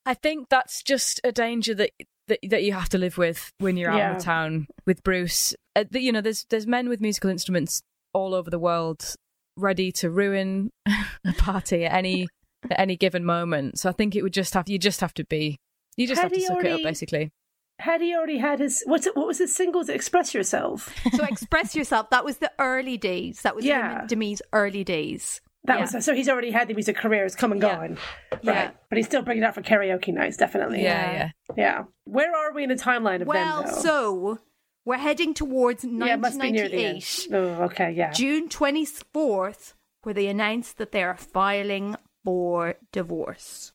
Yep. 0.10 0.18
I 0.18 0.20
think 0.20 0.50
that's 0.50 0.82
just 0.84 1.22
a 1.24 1.32
danger 1.32 1.74
that 1.76 1.92
that 2.28 2.40
that 2.50 2.64
you 2.64 2.74
have 2.74 2.90
to 2.90 2.98
live 2.98 3.18
with 3.18 3.52
when 3.60 3.78
you're 3.78 3.92
out 3.92 3.98
Yeah. 3.98 4.16
of 4.16 4.24
town 4.24 4.68
with 4.86 5.04
Bruce. 5.04 5.56
Uh, 5.76 5.84
the- 5.90 6.02
you 6.02 6.12
know, 6.12 6.22
there's 6.22 6.46
there's 6.50 6.68
men 6.68 6.90
with 6.90 7.02
musical 7.02 7.30
instruments 7.30 7.82
all 8.14 8.34
over 8.34 8.50
the 8.50 8.60
world 8.60 9.16
ready 9.58 9.92
to 9.92 10.10
ruin 10.10 10.72
a 11.26 11.34
party 11.38 11.86
at 11.86 11.94
any 11.94 12.28
at 12.70 12.80
any 12.80 12.96
given 12.98 13.24
moment. 13.26 13.80
So 13.80 13.90
I 13.90 13.94
think 13.94 14.16
it 14.16 14.22
would 14.24 14.34
just 14.34 14.54
have 14.54 14.68
you 14.70 14.78
just 14.80 15.02
have 15.02 15.14
to 15.16 15.26
be 15.26 15.58
you 15.98 16.08
just 16.08 16.22
Had 16.22 16.26
have 16.26 16.34
to 16.34 16.40
he 16.40 16.46
suck 16.46 16.64
it 16.64 16.72
up 16.72 16.82
basically. 16.84 17.32
Had 17.80 18.02
he 18.02 18.14
already 18.14 18.38
had 18.38 18.60
his 18.60 18.84
what's 18.86 19.08
it? 19.08 19.16
What 19.16 19.28
was 19.28 19.38
his 19.38 19.56
singles? 19.56 19.88
Express 19.90 20.34
yourself. 20.34 20.94
So 21.16 21.24
express 21.24 21.76
yourself. 21.76 22.10
That 22.10 22.26
was 22.26 22.38
the 22.38 22.52
early 22.60 22.98
days. 22.98 23.42
That 23.44 23.56
was 23.56 23.64
Yeah. 23.66 24.06
Demi's 24.08 24.42
early 24.54 24.84
days. 24.84 25.40
That 25.66 25.76
Yeah. 25.80 25.88
was 25.94 26.06
so 26.06 26.14
he's 26.16 26.30
already 26.30 26.52
had 26.52 26.68
the 26.68 26.74
music 26.74 26.96
career. 26.96 27.26
It's 27.26 27.36
come 27.36 27.52
and 27.52 27.62
Yeah. 27.62 27.76
gone. 27.76 27.98
Yeah. 28.42 28.52
Right. 28.66 28.76
But 28.90 28.98
he's 28.98 29.06
still 29.06 29.22
bringing 29.22 29.44
it 29.44 29.46
out 29.46 29.56
for 29.56 29.62
karaoke 29.62 30.14
nights. 30.14 30.38
Definitely. 30.38 30.82
Yeah, 30.84 31.12
yeah. 31.12 31.30
Yeah. 31.58 31.84
Where 32.06 32.34
are 32.36 32.54
we 32.54 32.64
in 32.64 32.70
the 32.70 32.76
timeline 32.76 33.22
of 33.22 33.28
Well, 33.28 33.64
them? 33.64 33.72
Though? 33.72 33.82
so 33.82 34.40
we're 34.86 34.98
heading 34.98 35.34
towards 35.34 35.84
yeah, 35.84 36.16
must 36.16 36.40
be 36.40 36.52
near 36.52 36.70
the 36.70 36.76
end. 36.86 36.96
1998. 37.04 37.30
Oh, 37.34 37.64
okay. 37.66 37.92
Yeah. 37.92 38.12
June 38.12 38.48
24th, 38.50 39.74
where 40.04 40.14
they 40.14 40.28
announced 40.28 40.78
that 40.78 40.92
they 40.92 41.04
are 41.04 41.18
filing 41.18 41.96
for 42.24 42.76
divorce. 42.92 43.74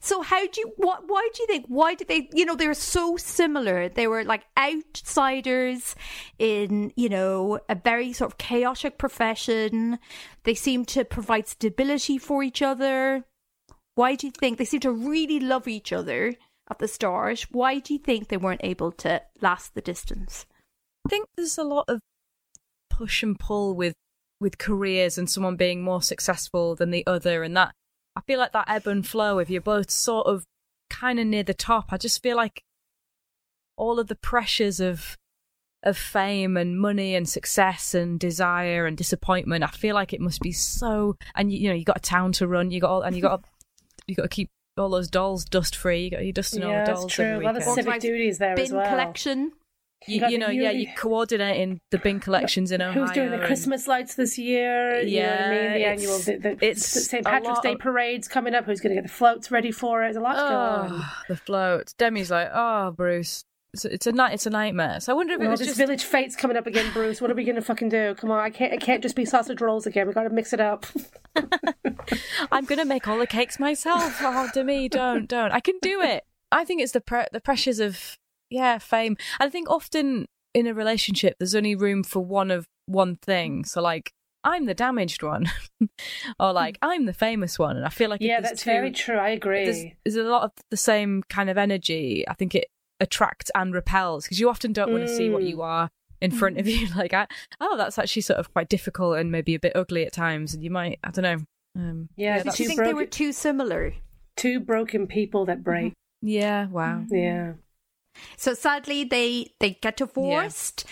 So 0.00 0.22
how 0.22 0.46
do 0.46 0.60
you 0.60 0.72
what 0.76 1.04
why 1.06 1.28
do 1.34 1.42
you 1.42 1.46
think 1.46 1.66
why 1.68 1.94
did 1.94 2.08
they 2.08 2.28
you 2.32 2.44
know 2.44 2.56
they're 2.56 2.74
so 2.74 3.16
similar. 3.16 3.88
They 3.88 4.06
were 4.06 4.24
like 4.24 4.44
outsiders 4.58 5.94
in 6.38 6.92
you 6.96 7.08
know 7.08 7.60
a 7.68 7.74
very 7.74 8.12
sort 8.12 8.32
of 8.32 8.38
chaotic 8.38 8.98
profession. 8.98 9.98
They 10.44 10.54
seem 10.54 10.84
to 10.86 11.04
provide 11.04 11.48
stability 11.48 12.18
for 12.18 12.42
each 12.42 12.62
other. 12.62 13.24
Why 13.94 14.14
do 14.14 14.26
you 14.26 14.32
think 14.32 14.58
they 14.58 14.64
seem 14.64 14.80
to 14.80 14.92
really 14.92 15.40
love 15.40 15.68
each 15.68 15.92
other 15.92 16.34
at 16.70 16.78
the 16.78 16.88
start. 16.88 17.46
Why 17.50 17.80
do 17.80 17.92
you 17.92 17.98
think 17.98 18.28
they 18.28 18.36
weren't 18.36 18.60
able 18.64 18.92
to 18.92 19.22
last 19.40 19.74
the 19.74 19.80
distance? 19.80 20.46
I 21.06 21.10
think 21.10 21.26
there's 21.36 21.58
a 21.58 21.64
lot 21.64 21.86
of 21.88 22.00
push 22.88 23.22
and 23.22 23.38
pull 23.38 23.74
with 23.74 23.94
with 24.40 24.56
careers 24.56 25.18
and 25.18 25.28
someone 25.28 25.56
being 25.56 25.82
more 25.82 26.00
successful 26.00 26.74
than 26.74 26.90
the 26.90 27.06
other 27.06 27.42
and 27.42 27.54
that 27.54 27.74
I 28.16 28.20
feel 28.22 28.38
like 28.38 28.52
that 28.52 28.68
ebb 28.68 28.86
and 28.86 29.06
flow 29.06 29.38
if 29.38 29.50
you're 29.50 29.60
both 29.60 29.90
sort 29.90 30.26
of 30.26 30.44
kind 30.88 31.20
of 31.20 31.26
near 31.26 31.42
the 31.42 31.54
top 31.54 31.92
I 31.92 31.96
just 31.96 32.22
feel 32.22 32.36
like 32.36 32.62
all 33.76 33.98
of 33.98 34.08
the 34.08 34.16
pressures 34.16 34.80
of 34.80 35.16
of 35.82 35.96
fame 35.96 36.56
and 36.56 36.78
money 36.78 37.14
and 37.14 37.28
success 37.28 37.94
and 37.94 38.20
desire 38.20 38.86
and 38.86 38.96
disappointment 38.96 39.64
I 39.64 39.68
feel 39.68 39.94
like 39.94 40.12
it 40.12 40.20
must 40.20 40.40
be 40.40 40.52
so 40.52 41.16
and 41.34 41.50
you, 41.52 41.58
you 41.58 41.68
know 41.68 41.74
you 41.74 41.84
got 41.84 41.98
a 41.98 42.00
town 42.00 42.32
to 42.32 42.46
run 42.46 42.70
you 42.70 42.80
got 42.80 42.90
all, 42.90 43.02
and 43.02 43.16
you 43.16 43.22
got 43.22 43.44
you 44.06 44.14
got 44.14 44.24
to 44.24 44.28
keep 44.28 44.50
all 44.76 44.90
those 44.90 45.08
dolls 45.08 45.44
dust 45.44 45.76
free 45.76 46.04
you 46.04 46.10
got 46.10 46.24
you 46.24 46.32
dusting 46.32 46.62
all 46.62 46.70
dolls. 46.70 46.88
yeah, 46.88 46.94
the 46.94 47.00
that's 47.02 47.14
true. 47.14 47.24
every 47.24 47.44
A 47.44 47.48
lot 47.48 47.56
of 47.56 47.62
civic 47.62 48.00
duties 48.00 48.38
there 48.38 48.58
as 48.58 48.68
bin 48.68 48.76
well. 48.76 48.88
collection 48.88 49.52
You 50.06 50.26
you, 50.28 50.38
know, 50.38 50.48
yeah, 50.48 50.70
you're 50.70 50.92
coordinating 50.96 51.80
the 51.90 51.98
bin 51.98 52.20
collections 52.26 52.72
in 52.72 52.80
Ohio. 52.80 53.02
Who's 53.02 53.10
doing 53.12 53.30
the 53.30 53.38
Christmas 53.38 53.86
lights 53.86 54.14
this 54.14 54.38
year? 54.38 55.00
you 55.02 55.20
know 55.20 55.26
I 55.26 55.30
Yeah, 55.30 55.50
mean? 55.50 55.72
The 55.74 55.84
annual, 55.86 56.18
the, 56.18 56.36
the, 56.38 56.58
it's 56.66 56.86
St. 56.86 57.24
Patrick's 57.24 57.60
Day 57.60 57.72
of- 57.74 57.78
parade's 57.80 58.26
coming 58.26 58.54
up. 58.54 58.64
Who's 58.64 58.80
going 58.80 58.94
to 58.96 59.00
get 59.02 59.06
the 59.06 59.12
floats 59.14 59.50
ready 59.50 59.70
for 59.72 60.02
it? 60.02 60.06
There's 60.06 60.16
a 60.16 60.20
lot 60.20 60.36
going 60.36 60.54
on. 60.54 61.00
Oh, 61.02 61.12
the 61.28 61.36
floats. 61.36 61.92
Demi's 61.92 62.30
like, 62.30 62.48
oh, 62.52 62.92
Bruce, 62.92 63.44
it's, 63.74 63.84
it's 63.84 64.06
a 64.06 64.12
night, 64.12 64.32
it's 64.32 64.46
a 64.46 64.50
nightmare. 64.50 65.00
So 65.00 65.12
I 65.12 65.16
wonder 65.16 65.34
if 65.34 65.40
it 65.42 65.48
was 65.48 65.60
this 65.60 65.68
just. 65.68 65.78
village 65.78 66.04
fête's 66.04 66.34
coming 66.34 66.56
up 66.56 66.66
again, 66.66 66.90
Bruce. 66.94 67.20
What 67.20 67.30
are 67.30 67.34
we 67.34 67.44
going 67.44 67.56
to 67.56 67.62
fucking 67.62 67.90
do? 67.90 68.14
Come 68.16 68.30
on, 68.30 68.38
I 68.40 68.48
can't. 68.50 68.72
It 68.72 68.80
can't 68.80 69.02
just 69.02 69.14
be 69.14 69.24
sausage 69.26 69.60
rolls 69.60 69.86
again. 69.86 70.06
We 70.08 70.14
got 70.14 70.22
to 70.24 70.30
mix 70.30 70.52
it 70.54 70.60
up. 70.60 70.86
I'm 72.50 72.64
gonna 72.64 72.84
make 72.84 73.06
all 73.06 73.18
the 73.18 73.26
cakes 73.26 73.58
myself. 73.60 74.16
Oh, 74.20 74.48
Demi, 74.52 74.88
don't, 74.88 75.28
don't. 75.28 75.52
I 75.52 75.60
can 75.60 75.76
do 75.82 76.00
it. 76.00 76.24
I 76.50 76.64
think 76.64 76.82
it's 76.82 76.92
the 76.92 77.00
pre- 77.00 77.26
the 77.32 77.40
pressures 77.40 77.78
of 77.78 78.18
yeah, 78.50 78.78
fame. 78.78 79.16
And 79.38 79.48
I 79.48 79.50
think 79.50 79.70
often 79.70 80.26
in 80.54 80.66
a 80.66 80.74
relationship, 80.74 81.36
there's 81.38 81.54
only 81.54 81.74
room 81.74 82.02
for 82.02 82.20
one 82.20 82.50
of 82.50 82.66
one 82.86 83.16
thing. 83.16 83.64
So 83.64 83.80
like. 83.82 84.12
I'm 84.42 84.64
the 84.64 84.72
damaged 84.72 85.22
one, 85.22 85.50
or 86.40 86.54
like 86.54 86.78
I'm 86.80 87.04
the 87.04 87.12
famous 87.12 87.58
one, 87.58 87.76
and 87.76 87.84
I 87.84 87.90
feel 87.90 88.08
like 88.08 88.22
yeah, 88.22 88.40
that's 88.40 88.62
two- 88.62 88.70
very 88.70 88.90
true. 88.90 89.18
I 89.18 89.28
agree. 89.28 89.66
there's, 89.66 89.84
there's 90.02 90.16
a 90.26 90.30
lot 90.30 90.44
of 90.44 90.52
the 90.70 90.78
same 90.78 91.22
kind 91.28 91.50
of 91.50 91.58
energy. 91.58 92.24
I 92.26 92.32
think 92.32 92.54
it 92.54 92.64
attracts 93.00 93.50
and 93.54 93.74
repels 93.74 94.24
because 94.24 94.40
you 94.40 94.48
often 94.48 94.72
don't 94.72 94.92
want 94.92 95.06
to 95.06 95.14
see 95.14 95.28
what 95.28 95.42
Mm. 95.42 95.48
you 95.50 95.60
are 95.60 95.90
in 96.22 96.30
front 96.30 96.56
of 96.56 96.66
you. 96.66 96.88
Like, 96.96 97.12
I, 97.12 97.26
oh, 97.60 97.76
that's 97.76 97.98
actually 97.98 98.22
sort 98.22 98.38
of 98.38 98.50
quite 98.54 98.70
difficult 98.70 99.18
and 99.18 99.30
maybe 99.30 99.54
a 99.54 99.60
bit 99.60 99.72
ugly 99.76 100.06
at 100.06 100.14
times. 100.14 100.54
And 100.54 100.64
you 100.64 100.70
might, 100.70 100.98
I 101.04 101.10
don't 101.10 101.22
know. 101.22 101.44
Um, 101.76 102.08
Yeah, 102.16 102.36
yeah, 102.38 102.42
do 102.44 102.48
you 102.48 102.52
too 102.54 102.64
think 102.64 102.80
they 102.82 102.94
were 102.94 103.04
too 103.04 103.32
similar 103.32 103.92
Two 104.38 104.58
broken 104.58 105.06
people 105.06 105.44
that 105.44 105.62
break. 105.62 105.92
yeah, 106.22 106.66
wow. 106.68 107.04
Yeah. 107.10 107.52
So 108.36 108.54
sadly, 108.54 109.04
they 109.04 109.52
they 109.60 109.78
get 109.80 109.98
divorced. 109.98 110.84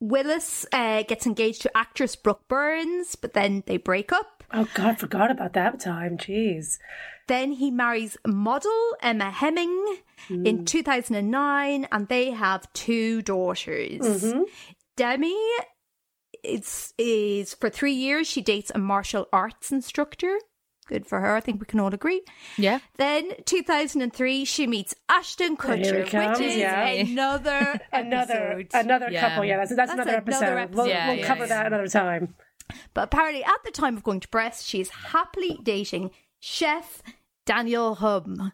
Willis 0.00 0.64
uh, 0.72 1.02
gets 1.02 1.26
engaged 1.26 1.62
to 1.62 1.76
actress 1.76 2.14
Brooke 2.14 2.46
Burns, 2.48 3.16
but 3.16 3.32
then 3.32 3.64
they 3.66 3.76
break 3.78 4.12
up. 4.12 4.44
Oh 4.52 4.68
God, 4.74 4.98
forgot 4.98 5.30
about 5.30 5.54
that 5.54 5.80
time. 5.80 6.16
Jeez. 6.16 6.78
Then 7.26 7.52
he 7.52 7.70
marries 7.70 8.16
model 8.26 8.96
Emma 9.02 9.30
Heming 9.30 9.96
in 10.30 10.64
2009, 10.64 11.86
and 11.92 12.08
they 12.08 12.30
have 12.30 12.72
two 12.72 13.20
daughters. 13.22 14.34
Demi 14.96 15.36
it's 16.42 16.94
is 16.96 17.54
for 17.54 17.68
three 17.68 17.92
years. 17.92 18.26
She 18.26 18.40
dates 18.40 18.70
a 18.74 18.78
martial 18.78 19.26
arts 19.32 19.72
instructor. 19.72 20.38
Good 20.88 21.06
for 21.06 21.20
her. 21.20 21.36
I 21.36 21.40
think 21.40 21.60
we 21.60 21.66
can 21.66 21.78
all 21.80 21.92
agree. 21.94 22.22
Yeah. 22.56 22.80
Then 22.96 23.30
2003, 23.44 24.44
she 24.46 24.66
meets 24.66 24.94
Ashton 25.08 25.56
Kutcher, 25.56 26.02
which 26.04 26.40
is 26.40 26.56
yeah. 26.56 26.86
another 26.88 27.78
Another 27.92 28.64
another 28.72 29.08
Yeah. 29.10 29.28
couple. 29.28 29.44
Yeah, 29.44 29.58
that's 29.58 29.76
that's, 29.76 29.92
That's 29.94 30.08
another, 30.08 30.10
another 30.10 30.18
episode. 30.18 30.58
episode. 30.58 30.74
We'll, 30.76 30.86
Yeah, 30.88 31.08
we'll 31.08 31.18
yeah, 31.18 31.26
cover 31.26 31.40
yeah. 31.42 31.46
that 31.48 31.66
another 31.66 31.88
time. 31.88 32.34
But 32.94 33.04
apparently, 33.04 33.44
at 33.44 33.62
the 33.64 33.70
time 33.70 33.96
of 33.96 34.02
going 34.02 34.20
to 34.20 34.28
press, 34.28 34.62
she 34.64 34.80
is 34.80 34.88
happily 34.90 35.58
dating 35.62 36.10
chef 36.40 37.02
Daniel 37.46 37.94
Humm. 37.96 38.52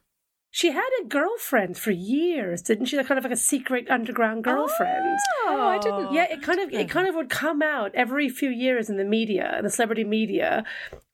She 0.55 0.71
had 0.71 0.89
a 1.03 1.07
girlfriend 1.07 1.77
for 1.77 1.91
years, 1.91 2.63
didn't 2.63 2.87
she? 2.87 2.97
Like 2.97 3.09
kind 3.09 3.19
of 3.19 3.25
like 3.25 3.33
a 3.33 3.37
secret 3.37 3.91
underground 3.91 4.45
girlfriend. 4.45 5.19
Oh, 5.47 5.61
I 5.61 5.79
didn't. 5.79 6.13
Yeah, 6.13 6.33
it 6.33 6.43
kind 6.43 6.61
of 6.61 6.73
it 6.73 6.89
kind 6.89 7.09
of 7.09 7.17
would 7.17 7.29
come 7.29 7.61
out 7.61 7.93
every 7.97 8.29
few 8.29 8.51
years 8.51 8.89
in 8.89 8.97
the 8.97 9.05
media, 9.05 9.57
in 9.59 9.65
the 9.65 9.71
celebrity 9.71 10.05
media. 10.05 10.63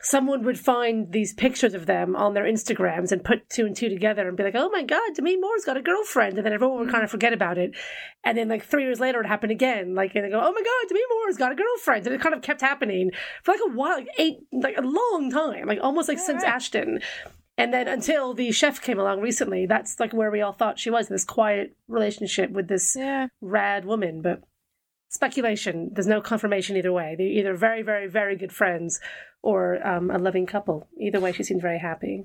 Someone 0.03 0.45
would 0.45 0.61
find 0.61 1.11
these 1.11 1.33
pictures 1.33 1.73
of 1.73 1.87
them 1.87 2.15
on 2.17 2.35
their 2.35 2.45
Instagrams 2.45 3.13
and 3.13 3.25
put 3.25 3.49
two 3.49 3.65
and 3.65 3.75
two 3.75 3.89
together 3.89 4.29
and 4.29 4.37
be 4.37 4.43
like, 4.43 4.55
"Oh 4.55 4.69
my 4.69 4.83
God, 4.83 5.15
Demi 5.15 5.39
Moore's 5.39 5.65
got 5.65 5.79
a 5.79 5.83
girlfriend," 5.83 6.37
and 6.37 6.45
then 6.45 6.53
everyone 6.53 6.79
would 6.81 6.91
kind 6.91 7.03
of 7.03 7.09
mm. 7.09 7.13
forget 7.13 7.33
about 7.33 7.57
it. 7.57 7.75
And 8.23 8.37
then 8.37 8.51
like 8.51 8.67
three 8.67 8.83
years 8.83 9.01
later, 9.01 9.23
it 9.23 9.27
happened 9.27 9.53
again. 9.53 9.95
Like 9.95 10.15
and 10.15 10.27
they 10.27 10.29
go, 10.29 10.39
"Oh 10.39 10.53
my 10.53 10.63
God, 10.63 10.89
Demi 10.89 11.01
Moore's 11.13 11.39
got 11.39 11.53
a 11.53 11.55
girlfriend," 11.55 12.07
and 12.07 12.15
it 12.15 12.21
kind 12.21 12.35
of 12.35 12.43
kept 12.43 12.61
happening 12.61 13.11
for 13.43 13.53
like 13.53 13.63
a 13.67 13.73
while, 13.73 13.97
like 13.97 14.09
eight, 14.19 14.41
like 14.53 14.77
a 14.77 14.83
long 14.83 15.31
time, 15.33 15.67
like 15.67 15.81
almost 15.81 16.11
like 16.11 16.19
since 16.19 16.45
Ashton. 16.45 17.01
And 17.63 17.73
then 17.75 17.89
until 17.89 18.35
the 18.35 18.51
chef 18.53 18.81
came 18.81 18.99
along 18.99 19.21
recently, 19.21 19.67
that's 19.67 19.99
like 20.01 20.13
where 20.13 20.31
we 20.31 20.41
all 20.41 20.53
thought 20.53 20.79
she 20.79 20.91
was 20.91 21.09
this 21.09 21.25
quiet 21.25 21.77
relationship 21.89 22.51
with 22.51 22.69
this 22.69 22.95
Yeah. 22.97 23.29
rad 23.41 23.85
woman. 23.85 24.23
But 24.23 24.43
speculation, 25.09 25.91
there's 25.93 26.07
no 26.07 26.21
confirmation 26.21 26.77
either 26.77 26.93
way. 26.93 27.15
They're 27.17 27.27
either 27.27 27.55
very, 27.55 27.83
very, 27.83 28.07
very 28.07 28.37
good 28.37 28.53
friends 28.53 29.01
or 29.43 29.85
um, 29.87 30.11
a 30.11 30.19
loving 30.19 30.47
couple. 30.47 30.87
Either 30.99 31.21
way, 31.21 31.33
she 31.33 31.43
seems 31.43 31.63
very 31.63 31.79
happy. 31.79 32.25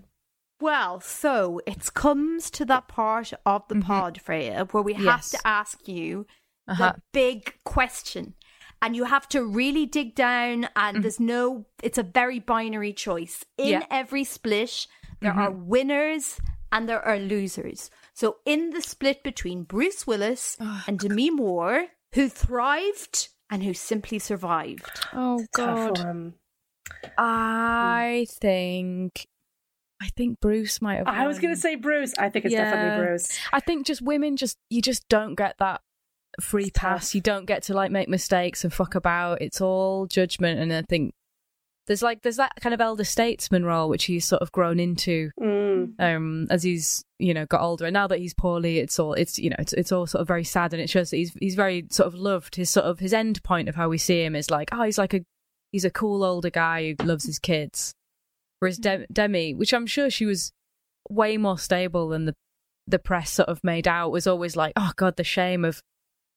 Well, 0.61 1.01
so 1.01 1.59
it 1.65 1.93
comes 1.93 2.49
to 2.51 2.65
that 2.65 2.87
part 2.87 3.33
of 3.45 3.67
the 3.67 3.75
pod, 3.75 4.21
Freya, 4.21 4.65
where 4.71 4.83
we 4.83 4.93
have 4.93 5.25
to 5.29 5.39
ask 5.45 5.87
you 5.87 6.25
Uh-huh. 6.67 6.93
the 6.95 7.01
big 7.11 7.55
question. 7.63 8.33
And 8.81 8.95
you 8.95 9.05
have 9.05 9.27
to 9.29 9.43
really 9.45 9.85
dig 9.85 10.15
down, 10.15 10.67
and 10.75 11.03
there's 11.03 11.19
no, 11.19 11.65
it's 11.81 11.97
a 11.97 12.03
very 12.03 12.39
binary 12.39 12.93
choice. 12.93 13.43
In 13.57 13.67
Yeah. 13.81 13.85
every 13.89 14.23
split, 14.23 14.85
there 15.25 15.33
are 15.33 15.49
mm-hmm. 15.49 15.67
winners 15.67 16.39
and 16.71 16.87
there 16.87 17.01
are 17.01 17.17
losers. 17.17 17.89
So, 18.13 18.37
in 18.45 18.69
the 18.69 18.81
split 18.81 19.23
between 19.23 19.63
Bruce 19.63 20.05
Willis 20.05 20.55
and 20.87 20.99
Demi 20.99 21.31
Moore, 21.31 21.87
who 22.13 22.29
thrived 22.29 23.29
and 23.49 23.63
who 23.63 23.73
simply 23.73 24.19
survived? 24.19 25.01
Oh, 25.13 25.43
God. 25.53 26.33
I 27.17 28.27
think. 28.29 29.27
I 29.99 30.09
think 30.09 30.39
Bruce 30.39 30.81
might 30.81 30.97
have. 30.97 31.07
I 31.07 31.25
was 31.25 31.39
going 31.39 31.55
to 31.55 31.59
say 31.59 31.75
Bruce. 31.75 32.13
I 32.19 32.29
think 32.29 32.45
it's 32.45 32.53
definitely 32.53 33.03
Bruce. 33.05 33.39
I 33.51 33.61
think 33.61 33.87
just 33.87 34.01
women 34.01 34.35
just 34.35 34.57
you 34.69 34.81
just 34.81 35.07
don't 35.09 35.35
get 35.35 35.55
that 35.57 35.81
free 36.41 36.65
It's 36.65 36.77
pass. 36.77 37.07
tough. 37.07 37.15
You 37.15 37.21
don't 37.21 37.45
get 37.45 37.63
to 37.63 37.73
like 37.73 37.91
make 37.91 38.09
mistakes 38.09 38.63
and 38.63 38.71
fuck 38.71 38.93
about. 38.93 39.41
It's 39.41 39.61
all 39.61 40.05
judgment 40.05 40.59
and 40.59 40.71
I 40.71 40.83
think 40.83 41.13
there's 41.87 42.01
like 42.01 42.21
there's 42.23 42.37
that 42.37 42.53
kind 42.61 42.73
of 42.73 42.81
elder 42.81 43.03
statesman 43.03 43.63
role 43.65 43.87
which 43.89 44.05
he's 44.05 44.25
sort 44.25 44.41
of 44.41 44.51
grown 44.51 44.79
into 44.79 45.29
Mm. 45.39 45.93
um 45.99 46.47
as 46.49 46.63
he's 46.63 47.03
you 47.19 47.33
know 47.33 47.45
got 47.45 47.61
older. 47.61 47.85
And 47.85 47.93
now 47.93 48.07
that 48.07 48.19
he's 48.19 48.33
poorly 48.33 48.79
it's 48.79 48.97
all 48.99 49.13
it's 49.13 49.37
you 49.37 49.49
know 49.49 49.55
it's 49.59 49.73
it's 49.73 49.91
all 49.91 50.07
sort 50.07 50.21
of 50.21 50.27
very 50.27 50.43
sad 50.43 50.73
and 50.73 50.81
it 50.81 50.89
shows 50.89 51.11
that 51.11 51.17
he's 51.17 51.33
he's 51.39 51.55
very 51.55 51.85
sort 51.91 52.07
of 52.07 52.15
loved. 52.15 52.55
His 52.55 52.69
sort 52.69 52.85
of 52.85 52.99
his 52.99 53.13
end 53.13 53.43
point 53.43 53.69
of 53.69 53.75
how 53.75 53.87
we 53.89 53.97
see 53.97 54.23
him 54.23 54.35
is 54.35 54.49
like 54.49 54.69
oh 54.71 54.83
he's 54.83 54.97
like 54.97 55.13
a 55.13 55.21
he's 55.71 55.85
a 55.85 55.91
cool 55.91 56.23
older 56.23 56.49
guy 56.49 56.95
who 56.99 57.05
loves 57.05 57.25
his 57.25 57.39
kids. 57.39 57.93
Whereas 58.59 58.77
Dem- 58.77 59.05
Demi 59.11 59.53
which 59.53 59.73
I'm 59.73 59.85
sure 59.85 60.09
she 60.09 60.25
was 60.25 60.51
way 61.09 61.37
more 61.37 61.59
stable 61.59 62.07
than 62.09 62.25
the 62.25 62.33
the 62.87 62.99
press 62.99 63.31
sort 63.31 63.49
of 63.49 63.63
made 63.63 63.87
out 63.87 64.11
was 64.11 64.27
always 64.27 64.55
like, 64.55 64.73
oh 64.75 64.91
God, 64.95 65.17
the 65.17 65.23
shame 65.23 65.65
of 65.65 65.81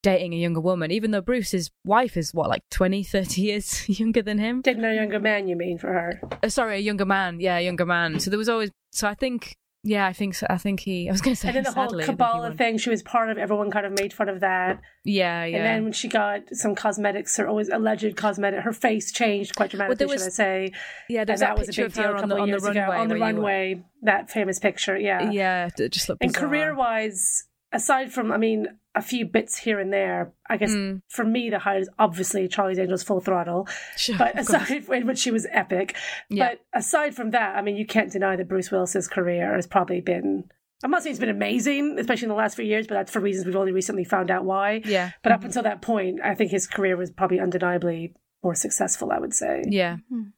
dating 0.02 0.32
a 0.34 0.36
younger 0.36 0.60
woman, 0.60 0.90
even 0.90 1.10
though 1.10 1.20
Bruce's 1.20 1.70
wife 1.84 2.16
is 2.16 2.32
what, 2.32 2.48
like 2.48 2.62
20, 2.70 3.02
30 3.02 3.40
years 3.40 3.88
younger 4.00 4.22
than 4.22 4.38
him? 4.38 4.60
Dating 4.62 4.84
a 4.84 4.94
younger 4.94 5.20
man, 5.20 5.48
you 5.48 5.56
mean, 5.56 5.78
for 5.78 5.88
her? 5.92 6.20
Uh, 6.42 6.48
sorry, 6.48 6.76
a 6.76 6.80
younger 6.80 7.04
man. 7.06 7.40
Yeah, 7.40 7.58
a 7.58 7.62
younger 7.64 7.86
man. 7.86 8.20
So 8.20 8.30
there 8.30 8.38
was 8.38 8.48
always, 8.48 8.70
so 8.92 9.08
I 9.08 9.14
think, 9.14 9.56
yeah, 9.84 10.06
I 10.06 10.12
think 10.12 10.34
so. 10.34 10.46
I 10.50 10.58
think 10.58 10.80
he, 10.80 11.08
I 11.08 11.12
was 11.12 11.20
going 11.20 11.34
to 11.34 11.40
say, 11.40 11.48
And 11.48 11.56
then 11.56 11.64
the 11.64 11.72
whole 11.72 11.88
sadly, 11.88 12.02
he 12.02 12.06
Kabbalah 12.06 12.52
thing, 12.52 12.78
she 12.78 12.90
was 12.90 13.02
part 13.02 13.30
of. 13.30 13.38
Everyone 13.38 13.70
kind 13.70 13.86
of 13.86 13.92
made 13.98 14.12
fun 14.12 14.28
of 14.28 14.40
that. 14.40 14.80
Yeah, 15.04 15.44
yeah. 15.44 15.56
And 15.56 15.64
then 15.64 15.84
when 15.84 15.92
she 15.92 16.08
got 16.08 16.40
some 16.52 16.74
cosmetics, 16.74 17.38
or 17.38 17.46
always 17.46 17.68
alleged 17.68 18.16
cosmetic, 18.16 18.60
her 18.64 18.72
face 18.72 19.12
changed 19.12 19.54
quite 19.56 19.70
dramatically. 19.70 19.96
there 19.96 20.08
was- 20.08 20.22
should 20.22 20.26
I 20.26 20.30
say? 20.30 20.72
yeah, 21.08 21.24
that 21.24 21.38
that, 21.38 21.56
was 21.58 21.68
a 21.68 21.70
picture 21.70 21.82
big 21.82 21.86
of 21.90 21.94
deal 21.94 22.04
her 22.04 22.10
a 22.10 22.12
on 22.14 22.20
couple 22.22 22.36
the, 22.36 22.42
on 22.42 22.48
the 22.48 22.52
years 22.52 22.62
runway. 22.64 22.80
ago. 22.82 22.92
On 22.92 23.08
the 23.08 23.14
you 23.14 23.20
were- 23.20 23.26
runway, 23.26 23.84
that 24.02 24.30
famous 24.30 24.58
picture. 24.58 24.98
Yeah. 24.98 25.30
Yeah, 25.30 25.68
it 25.78 25.92
just 25.92 26.08
looked 26.08 26.22
And 26.24 26.34
career 26.34 26.74
wise, 26.74 27.44
aside 27.72 28.12
from, 28.12 28.32
I 28.32 28.36
mean, 28.36 28.66
a 28.98 29.02
few 29.02 29.24
bits 29.24 29.56
here 29.56 29.78
and 29.78 29.92
there, 29.92 30.32
I 30.48 30.56
guess 30.56 30.72
Mm. 30.72 31.02
for 31.08 31.24
me, 31.24 31.50
the 31.50 31.60
highlight 31.60 31.82
is 31.82 31.90
obviously 31.98 32.48
Charlie's 32.48 32.78
Angels 32.78 33.02
Full 33.02 33.20
Throttle. 33.20 33.68
Sure, 33.96 34.18
But 34.18 34.38
aside 34.38 34.84
from 34.84 35.06
which 35.06 35.18
she 35.18 35.30
was 35.30 35.46
epic. 35.50 35.96
Yeah. 36.28 36.48
But 36.48 36.60
aside 36.78 37.14
from 37.14 37.30
that, 37.30 37.56
I 37.56 37.62
mean, 37.62 37.76
you 37.76 37.86
can't 37.86 38.12
deny 38.12 38.36
that 38.36 38.48
Bruce 38.48 38.70
Willis's 38.70 39.08
career 39.08 39.54
has 39.54 39.66
probably 39.66 40.00
been. 40.00 40.50
I'm 40.82 40.90
not 40.90 41.02
saying 41.02 41.12
it's 41.12 41.20
been 41.20 41.28
amazing, 41.28 41.98
especially 41.98 42.26
in 42.26 42.30
the 42.30 42.34
last 42.36 42.54
few 42.54 42.64
years, 42.64 42.86
but 42.86 42.94
that's 42.94 43.10
for 43.10 43.20
reasons 43.20 43.46
we've 43.46 43.56
only 43.56 43.72
recently 43.72 44.04
found 44.04 44.30
out 44.30 44.44
why. 44.44 44.82
Yeah. 44.84 45.10
But 45.22 45.32
up 45.32 45.40
mm-hmm. 45.40 45.46
until 45.46 45.62
that 45.64 45.82
point, 45.82 46.20
I 46.22 46.34
think 46.34 46.50
his 46.50 46.66
career 46.66 46.96
was 46.96 47.10
probably 47.10 47.40
undeniably 47.40 48.14
more 48.42 48.54
successful, 48.54 49.10
I 49.10 49.18
would 49.18 49.34
say. 49.34 49.64
Yeah. 49.66 49.96
Hmm. 50.08 50.28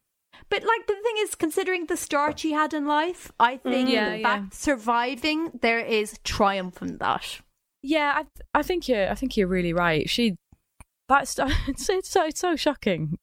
But 0.49 0.63
like 0.63 0.87
the 0.87 0.95
thing 0.95 1.15
is, 1.19 1.35
considering 1.35 1.85
the 1.85 1.97
start 1.97 2.39
she 2.39 2.51
had 2.51 2.73
in 2.73 2.85
life, 2.85 3.31
I 3.39 3.57
think 3.57 3.89
mm. 3.89 3.93
Yeah, 3.93 4.09
the 4.09 4.19
yeah. 4.19 4.45
surviving 4.51 5.51
there 5.61 5.79
is 5.79 6.19
triumph 6.23 6.81
in 6.81 6.97
that. 6.97 7.41
Yeah, 7.83 8.13
I, 8.15 8.59
I 8.59 8.63
think 8.63 8.87
you're. 8.87 9.09
I 9.09 9.15
think 9.15 9.35
you're 9.35 9.47
really 9.47 9.73
right. 9.73 10.09
She, 10.09 10.35
that's 11.09 11.37
it's, 11.67 11.89
it's 11.89 12.09
so 12.09 12.25
it's 12.25 12.39
so 12.39 12.55
shocking. 12.55 13.17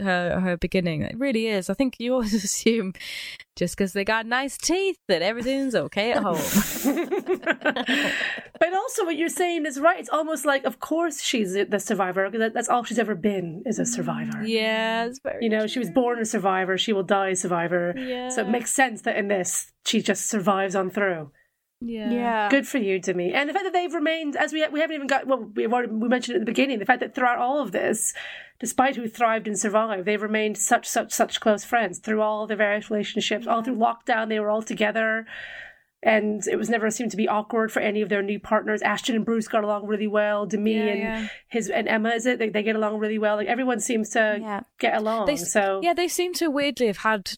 Her 0.00 0.40
her 0.40 0.56
beginning, 0.56 1.02
it 1.02 1.16
really 1.16 1.46
is. 1.46 1.70
I 1.70 1.74
think 1.74 1.96
you 2.00 2.14
always 2.14 2.34
assume 2.44 2.94
just 3.54 3.76
because 3.76 3.92
they 3.92 4.04
got 4.04 4.26
nice 4.26 4.58
teeth 4.58 4.98
that 5.06 5.22
everything's 5.22 5.76
okay 5.76 6.10
at 6.10 6.24
home. 6.24 6.34
but 8.58 8.74
also, 8.74 9.04
what 9.04 9.16
you're 9.16 9.28
saying 9.28 9.66
is 9.66 9.78
right. 9.78 10.00
It's 10.00 10.08
almost 10.08 10.44
like, 10.44 10.64
of 10.64 10.80
course, 10.80 11.22
she's 11.22 11.52
the 11.54 11.78
survivor 11.78 12.28
that, 12.28 12.54
that's 12.54 12.68
all 12.68 12.82
she's 12.82 12.98
ever 12.98 13.14
been 13.14 13.62
is 13.66 13.78
a 13.78 13.86
survivor. 13.86 14.44
yeah, 14.44 15.04
it's 15.04 15.20
very. 15.20 15.44
You 15.44 15.50
know, 15.50 15.68
she 15.68 15.78
was 15.78 15.90
born 15.90 16.18
a 16.18 16.24
survivor. 16.24 16.76
She 16.76 16.92
will 16.92 17.04
die 17.04 17.28
a 17.28 17.36
survivor. 17.36 17.94
Yeah. 17.96 18.30
So 18.30 18.42
it 18.42 18.48
makes 18.48 18.72
sense 18.72 19.02
that 19.02 19.16
in 19.16 19.28
this, 19.28 19.70
she 19.86 20.02
just 20.02 20.26
survives 20.26 20.74
on 20.74 20.90
through. 20.90 21.30
Yeah. 21.80 22.48
Good 22.48 22.66
for 22.66 22.78
you, 22.78 22.98
Demi. 22.98 23.32
And 23.34 23.48
the 23.48 23.52
fact 23.52 23.64
that 23.64 23.72
they've 23.72 23.92
remained, 23.92 24.36
as 24.36 24.52
we 24.52 24.66
we 24.68 24.80
haven't 24.80 24.94
even 24.94 25.06
got, 25.06 25.26
well, 25.26 25.50
we've 25.54 25.72
already, 25.72 25.92
we 25.92 26.08
mentioned 26.08 26.36
at 26.36 26.40
the 26.40 26.46
beginning, 26.46 26.78
the 26.78 26.86
fact 26.86 27.00
that 27.00 27.14
throughout 27.14 27.38
all 27.38 27.60
of 27.60 27.72
this, 27.72 28.14
despite 28.58 28.96
who 28.96 29.08
thrived 29.08 29.46
and 29.46 29.58
survived, 29.58 30.04
they've 30.06 30.22
remained 30.22 30.56
such, 30.56 30.86
such, 30.88 31.12
such 31.12 31.40
close 31.40 31.64
friends 31.64 31.98
through 31.98 32.22
all 32.22 32.46
their 32.46 32.56
various 32.56 32.90
relationships. 32.90 33.46
All 33.46 33.62
through 33.62 33.76
lockdown, 33.76 34.28
they 34.28 34.40
were 34.40 34.50
all 34.50 34.62
together. 34.62 35.26
And 36.02 36.46
it 36.46 36.56
was 36.56 36.68
never 36.68 36.90
seemed 36.90 37.10
to 37.12 37.16
be 37.16 37.28
awkward 37.28 37.72
for 37.72 37.80
any 37.80 38.02
of 38.02 38.10
their 38.10 38.20
new 38.22 38.38
partners. 38.38 38.82
Ashton 38.82 39.16
and 39.16 39.24
Bruce 39.24 39.48
got 39.48 39.64
along 39.64 39.86
really 39.86 40.06
well. 40.06 40.44
Demi 40.44 40.74
Yeah, 40.74 40.82
and 40.82 40.98
yeah. 41.00 41.28
his 41.48 41.70
and 41.70 41.88
Emma, 41.88 42.10
is 42.10 42.26
it? 42.26 42.38
They, 42.38 42.50
they 42.50 42.62
get 42.62 42.76
along 42.76 42.98
really 42.98 43.18
well. 43.18 43.36
Like 43.36 43.46
everyone 43.48 43.80
seems 43.80 44.10
to 44.10 44.36
Yeah. 44.38 44.60
get 44.78 44.94
along. 44.98 45.24
They, 45.26 45.36
so 45.36 45.80
yeah, 45.82 45.94
they 45.94 46.08
seem 46.08 46.34
to 46.34 46.48
weirdly 46.50 46.88
have 46.88 46.98
had 46.98 47.32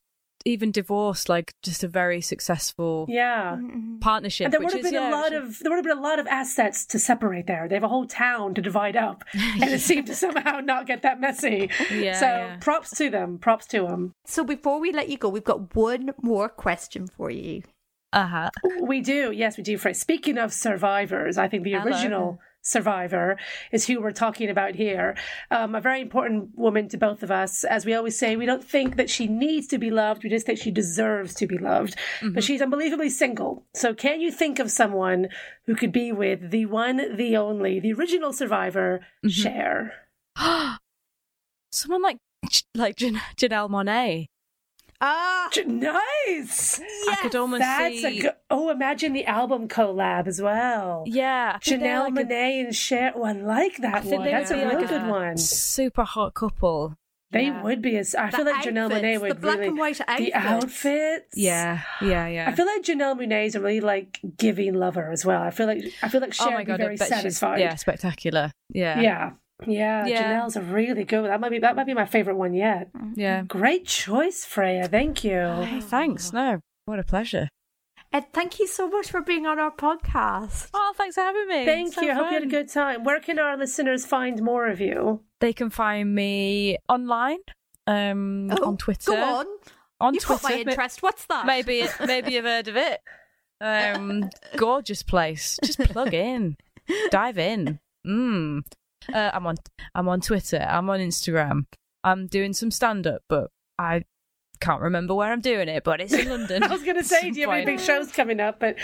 even 0.47 0.70
divorced 0.70 1.28
like 1.28 1.55
just 1.62 1.82
a 1.82 1.88
very 1.88 2.20
successful 2.20 3.07
yeah. 3.09 3.59
partnership. 4.01 4.47
And 4.47 4.53
there 4.53 4.61
would 4.61 4.72
have 4.72 4.80
is, 4.80 4.86
been 4.86 4.94
yeah, 4.94 5.11
a 5.11 5.12
lot 5.12 5.34
of 5.34 5.59
there 5.59 5.70
would 5.70 5.76
have 5.76 5.84
been 5.84 5.99
a 5.99 6.01
lot 6.01 6.18
of 6.18 6.26
assets 6.26 6.86
to 6.86 6.99
separate 6.99 7.47
there. 7.47 7.68
They 7.68 7.74
have 7.74 7.84
a 7.84 7.88
whole 7.88 8.07
town 8.07 8.55
to 8.55 8.62
divide 8.62 8.97
up, 8.97 9.24
and 9.34 9.64
it 9.64 9.80
seemed 9.80 10.07
to 10.07 10.14
somehow 10.14 10.61
not 10.61 10.86
get 10.86 11.03
that 11.03 11.20
messy. 11.20 11.70
Yeah, 11.90 12.18
so 12.18 12.26
yeah. 12.26 12.57
props 12.61 12.90
to 12.97 13.11
them. 13.11 13.38
Props 13.38 13.66
to 13.66 13.82
them. 13.82 14.12
So 14.24 14.44
before 14.44 14.80
we 14.80 14.92
let 14.92 15.09
you 15.09 15.18
go, 15.18 15.28
we've 15.28 15.44
got 15.44 15.74
one 15.74 16.11
more 16.22 16.49
question 16.49 17.09
for 17.09 17.30
you. 17.30 17.62
uh-huh. 18.12 18.51
We 18.80 19.01
do, 19.01 19.32
yes, 19.32 19.57
we 19.57 19.64
do. 19.64 19.76
Fred. 19.76 19.97
Speaking 19.97 20.38
of 20.38 20.53
survivors, 20.53 21.36
I 21.38 21.49
think 21.49 21.64
the 21.64 21.72
Hello. 21.72 21.84
original 21.84 22.38
survivor 22.67 23.39
is 23.73 23.87
who 23.87 24.01
we're 24.01 24.11
talking 24.11 24.51
about 24.51 24.75
here. 24.75 25.17
Um, 25.51 25.75
a 25.75 25.81
very 25.81 26.01
important 26.01 26.51
woman 26.57 26.89
to 26.89 26.99
both 26.99 27.23
of 27.23 27.31
us. 27.31 27.64
As 27.64 27.87
we 27.87 27.95
always 27.95 28.19
say, 28.19 28.37
we 28.37 28.47
don't 28.47 28.64
think 28.64 28.97
that 28.97 29.09
she 29.09 29.27
needs 29.29 29.67
to 29.69 29.79
be 29.79 29.91
loved. 29.91 30.25
We 30.25 30.31
just 30.31 30.47
think 30.47 30.59
she 30.59 30.71
deserves 30.71 31.35
to 31.35 31.47
be 31.47 31.59
loved. 31.59 31.97
But 32.23 32.45
she's 32.45 32.61
unbelievably 32.61 33.11
single. 33.11 33.64
So 33.75 33.95
can 33.95 34.21
you 34.21 34.31
think 34.33 34.59
of 34.59 34.71
someone 34.71 35.29
who 35.67 35.75
could 35.77 35.93
be 35.93 36.12
with 36.12 36.51
the 36.51 36.67
one, 36.67 37.17
the 37.17 37.37
only, 37.37 37.81
the 37.81 37.93
original 37.93 38.33
survivor, 38.33 39.01
Cher? 39.29 39.93
Someone 41.71 42.03
like 42.03 42.19
like 42.75 42.97
Jan- 42.97 43.21
Janelle 43.37 43.71
Monáe. 43.71 44.27
Ah, 45.01 45.49
J- 45.53 45.64
Nice. 45.64 46.80
I 47.11 47.16
could 47.22 47.36
almost 47.36 47.61
That's 47.61 48.01
see. 48.01 48.18
a 48.18 48.22
good. 48.22 48.32
Oh, 48.51 48.70
imagine 48.70 49.12
the 49.12 49.26
album 49.26 49.68
collab 49.68 50.26
as 50.26 50.40
well. 50.40 51.05
yeah, 51.07 51.53
I 51.57 51.59
think 51.59 51.82
Janelle 51.82 52.14
like 52.14 52.30
a- 52.30 52.32
and 52.34 52.74
Cher. 52.74 53.12
Oh, 53.14 53.24
I 53.24 53.32
like 53.32 53.76
that 53.78 54.05
I 54.05 54.07
one. 54.09 54.24
That's 54.24 54.51
a 54.51 54.57
would 54.57 54.66
real 54.68 54.78
like 54.80 54.88
good 54.88 55.07
one. 55.07 55.36
Super 55.36 56.05
hot 56.05 56.34
couple. 56.34 56.94
They 57.32 57.47
Yeah. 57.47 57.62
would 57.62 57.82
be. 57.82 57.97
As, 57.99 58.14
I 58.14 58.30
The 58.30 58.36
feel 58.36 58.47
like 58.47 58.64
Janelle 58.64 58.84
outfits, 58.84 59.03
Monáe 59.05 59.14
the 59.14 59.20
would 59.20 59.40
black 59.40 59.57
really. 59.59 59.68
and 59.68 59.78
white 59.78 59.99
The 59.99 60.05
outfits. 60.34 60.34
outfits. 60.86 61.36
Yeah, 61.36 61.80
yeah, 62.01 62.28
yeah. 62.28 62.49
I 62.49 62.53
feel 62.53 62.66
like 62.66 62.82
Janelle 62.82 63.18
Monáe 63.20 63.47
is 63.47 63.55
a 63.57 63.61
really 63.61 63.80
like 63.80 64.20
giving 64.38 64.74
lover 64.74 65.11
as 65.11 65.24
well. 65.26 65.42
I 65.42 65.51
feel 65.51 65.66
like 65.66 65.82
I 66.03 66.09
feel 66.09 66.20
like 66.20 66.32
Cher 66.32 66.47
oh 66.49 66.51
my 66.53 66.57
would 66.59 66.66
be 66.68 66.76
very 66.76 66.92
I 66.94 66.97
satisfied. 66.97 67.59
yeah, 67.61 67.74
spectacular. 67.74 68.53
Yeah, 68.70 69.01
yeah, 69.01 69.30
yeah. 69.67 70.07
Yeah. 70.07 70.41
Janelle's 70.43 70.57
a 70.57 70.61
really 70.63 71.05
good. 71.05 71.21
one. 71.23 71.31
That 71.31 71.41
might 71.41 71.51
be 71.51 71.59
that 71.61 71.77
might 71.77 71.87
be 71.87 71.95
my 71.95 72.07
favorite 72.07 72.37
one 72.37 72.55
yet. 72.55 72.89
yeah. 73.15 73.43
Great 73.43 73.87
choice, 73.87 74.45
Freya. 74.45 74.89
Thank 74.89 75.25
you. 75.25 75.39
Hey, 75.63 75.81
thanks. 75.81 76.33
No, 76.33 76.61
what 76.87 76.99
a 76.99 77.05
pleasure. 77.05 77.49
Ed, 78.13 78.27
thank 78.33 78.59
you 78.61 78.67
so 78.67 78.89
much 78.89 79.11
for 79.11 79.21
being 79.21 79.47
on 79.47 79.59
our 79.59 79.71
podcast. 79.73 80.69
Oh, 80.73 80.95
thanks 80.97 81.17
for 81.17 81.23
having 81.23 81.49
me. 81.49 81.65
Thank 81.65 81.93
So 81.95 82.03
you. 82.03 82.13
I 82.13 82.15
hope 82.15 82.29
you 82.31 82.35
had 82.35 82.43
a 82.45 82.47
good 82.47 82.69
time. 82.69 83.03
Where 83.05 83.19
can 83.21 83.39
our 83.39 83.57
listeners 83.57 84.07
find 84.07 84.41
more 84.43 84.69
of 84.69 84.81
you? 84.81 85.23
They 85.41 85.53
can 85.53 85.71
find 85.71 86.15
me 86.15 86.79
online, 86.89 87.39
um, 87.87 88.49
Oh, 88.53 88.65
on 88.69 88.77
Twitter. 88.77 89.11
Go 89.11 89.23
on. 89.23 89.47
On 90.01 90.15
You've 90.15 90.23
Twitter. 90.23 90.41
got 90.43 90.51
my 90.51 90.57
interest. 90.59 91.03
What's 91.03 91.27
that? 91.27 91.47
Maybe, 91.47 91.85
maybe 92.07 92.33
you've 92.35 92.45
heard 92.45 92.69
of 92.69 92.77
it. 92.77 93.01
Um, 93.61 94.31
gorgeous 94.57 95.03
place. 95.03 95.59
Just 95.65 95.79
plug 95.81 96.15
in, 96.15 96.57
dive 97.11 97.39
in. 97.39 97.81
Mm. 98.07 98.61
Uh, 99.13 99.31
I'm 99.33 99.47
on. 99.47 99.57
I'm 99.95 100.09
on 100.09 100.21
Twitter. 100.21 100.65
I'm 100.69 100.89
on 100.91 101.01
Instagram. 101.01 101.67
I'm 102.05 102.27
doing 102.27 102.53
some 102.53 102.71
stand 102.71 103.07
up, 103.07 103.23
but 103.29 103.51
I 103.79 104.05
can't 104.61 104.81
remember 104.81 105.15
where 105.15 105.33
I'm 105.33 105.41
doing 105.41 105.69
it. 105.69 105.85
But 105.85 106.01
it's 106.01 106.13
in 106.13 106.29
London. 106.31 106.63
I 106.63 106.69
was 106.69 106.83
going 106.83 106.97
to 106.97 107.05
say, 107.05 107.31
do 107.31 107.41
you 107.41 107.49
have 107.49 107.57
any 107.57 107.67
big 107.67 107.81
shows 107.81 108.13
coming 108.13 108.41
up? 108.41 108.61
But 108.61 108.77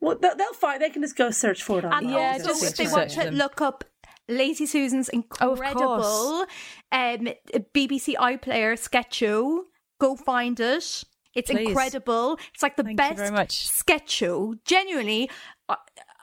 well, 0.00 0.16
they'll, 0.20 0.36
they'll 0.36 0.52
find. 0.54 0.80
They 0.82 0.90
can 0.90 1.02
just 1.02 1.16
go 1.16 1.30
search 1.30 1.62
for 1.62 1.78
it 1.78 1.84
on. 1.84 1.92
And 1.92 2.10
Yeah, 2.10 2.32
also, 2.32 2.48
just 2.48 2.64
if 2.64 2.76
they 2.76 2.92
want 2.92 3.10
to 3.10 3.30
look 3.30 3.60
up 3.60 3.84
Lazy 4.28 4.66
Susan's 4.66 5.08
Oh, 5.12 5.52
of 5.52 5.58
incredible 5.58 6.46
um, 6.92 7.28
BBC 7.74 8.14
iPlayer 8.14 8.78
sketch 8.78 9.14
show, 9.14 9.64
go 10.00 10.16
find 10.16 10.58
it. 10.60 11.04
It's 11.34 11.50
Please. 11.50 11.68
incredible. 11.68 12.38
It's 12.54 12.62
like 12.62 12.76
the 12.76 12.82
Thank 12.82 12.96
best 12.96 13.18
very 13.18 13.46
sketch 13.50 14.10
show. 14.10 14.54
Genuinely, 14.64 15.30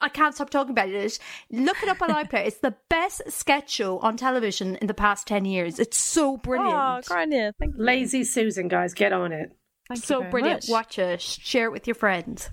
I, 0.04 0.06
I 0.06 0.10
can't 0.10 0.36
stop 0.36 0.50
talking 0.50 0.72
about 0.72 0.90
it. 0.90 1.20
Look 1.52 1.82
it 1.82 1.90
up 1.90 2.02
on 2.02 2.10
iPlayer. 2.10 2.46
It's 2.46 2.60
the 2.60 2.76
best 2.90 3.22
sketch 3.30 3.70
show 3.70 4.00
on 4.00 4.18
television 4.18 4.76
in 4.78 4.88
the 4.88 4.94
past 4.94 5.28
10 5.28 5.46
years. 5.46 5.80
It's 5.80 5.98
so 5.98 6.38
brilliant. 6.38 6.74
Oh, 6.74 7.02
Gráinne, 7.14 7.52
thank 7.60 7.76
you. 7.78 7.84
Lazy 7.84 8.24
Susan, 8.24 8.68
guys, 8.68 8.94
get 8.94 9.14
on 9.14 9.32
it. 9.32 9.52
Thank 9.88 10.02
you 10.02 10.06
so 10.06 10.20
very 10.20 10.32
brilliant. 10.32 10.64
much. 10.64 10.70
Watch 10.70 11.00
it. 11.00 11.22
Share 11.22 11.66
it 11.66 11.72
with 11.72 11.88
your 11.88 11.96
friends. 11.96 12.50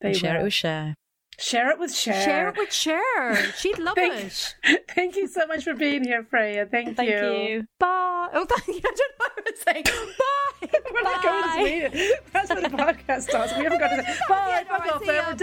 They 0.00 0.08
And 0.08 0.16
share 0.16 0.40
it 0.40 0.42
with 0.44 0.52
share. 0.52 0.94
Share 1.40 1.70
it 1.70 1.78
with 1.78 1.94
Cher. 1.94 2.20
Share 2.20 2.48
it 2.48 2.56
with 2.56 2.72
Cher. 2.72 3.36
She'd 3.56 3.78
love 3.78 3.94
Thank, 3.94 4.24
it. 4.24 4.54
thank 4.94 5.14
you 5.14 5.28
so 5.28 5.46
much 5.46 5.62
for 5.62 5.72
being 5.72 6.02
here, 6.02 6.24
Freya. 6.28 6.66
Thank, 6.66 6.96
Thank 6.96 7.08
you. 7.10 7.16
you. 7.32 7.66
Bye. 7.78 8.28
Oh, 8.34 8.44
thank 8.44 8.66
you. 8.68 8.74
I 8.76 8.80
don't 8.80 8.98
know 8.98 9.16
what 9.18 9.32
I 9.36 9.42
was 9.48 9.60
saying. 9.60 9.84
Bye. 10.18 10.80
We're 10.92 11.02
not 11.02 11.22
going 11.22 11.42
to 11.42 11.48
Bye. 11.48 11.54
Sweden. 11.90 12.10
That's 12.32 12.50
what 12.50 12.62
the 12.62 12.68
podcast 12.70 13.28
does. 13.28 13.56
We 13.56 13.62
haven't 13.62 13.78
got 13.78 13.88
to 13.90 13.96
say, 14.02 14.18
bye, 14.28 14.48
Yeah, 14.48 14.64
fuck 14.64 14.80
off, 14.80 15.00
alright, 15.00 15.06
there, 15.06 15.24
we're 15.28 15.34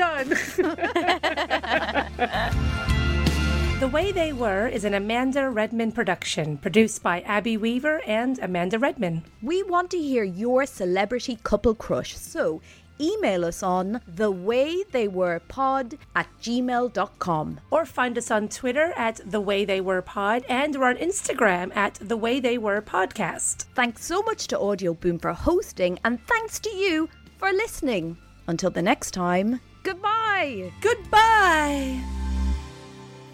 done. 2.36 3.80
The 3.80 3.88
Way 3.90 4.12
They 4.12 4.34
Were 4.34 4.68
is 4.68 4.84
an 4.86 4.94
Amanda 4.94 5.50
Redman 5.50 5.92
production, 5.94 6.58
produced 6.58 7.04
by 7.04 7.22
Abby 7.22 7.56
Weaver 7.58 8.02
and 8.08 8.40
Amanda 8.40 8.80
Redman. 8.80 9.24
We 9.42 9.64
want 9.64 9.92
to 9.92 9.98
hear 9.98 10.24
your 10.24 10.66
celebrity 10.66 11.38
couple 11.44 11.76
crush, 11.76 12.16
so 12.18 12.62
email 13.00 13.46
us 13.46 13.64
on 13.64 14.02
thewaytheywerepod 14.12 15.98
at 16.16 16.28
gmail.com. 16.42 17.60
Or 17.72 17.86
find 17.86 18.18
us 18.18 18.32
on 18.32 18.48
Twitter 18.48 18.94
at 18.96 19.22
The 19.26 19.42
Way 19.42 19.66
They 19.66 19.82
Were 19.82 20.02
Pod, 20.02 20.44
and 20.50 20.76
we're 20.76 20.90
on 20.90 20.98
Instagram 20.98 21.76
at 21.76 21.96
The 21.96 22.18
Way 22.18 22.40
They 22.40 22.58
Were 22.58 22.82
Podcast. 22.82 23.66
Thanks 23.76 24.06
so 24.06 24.22
much 24.24 24.48
to 24.48 24.58
Audioboom 24.58 25.22
for 25.22 25.34
hosting, 25.34 26.00
and 26.04 26.20
thanks 26.28 26.60
to 26.60 26.70
you 26.70 27.10
for 27.38 27.52
listening. 27.52 28.18
Until 28.48 28.70
the 28.70 28.82
next 28.82 29.12
time, 29.12 29.60
Goodbye. 29.84 30.72
Goodbye. 30.82 32.02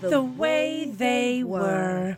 The, 0.02 0.22
way 0.22 0.92
they 0.92 1.44
were. 1.44 2.18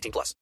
18 0.00 0.12
plus. 0.12 0.40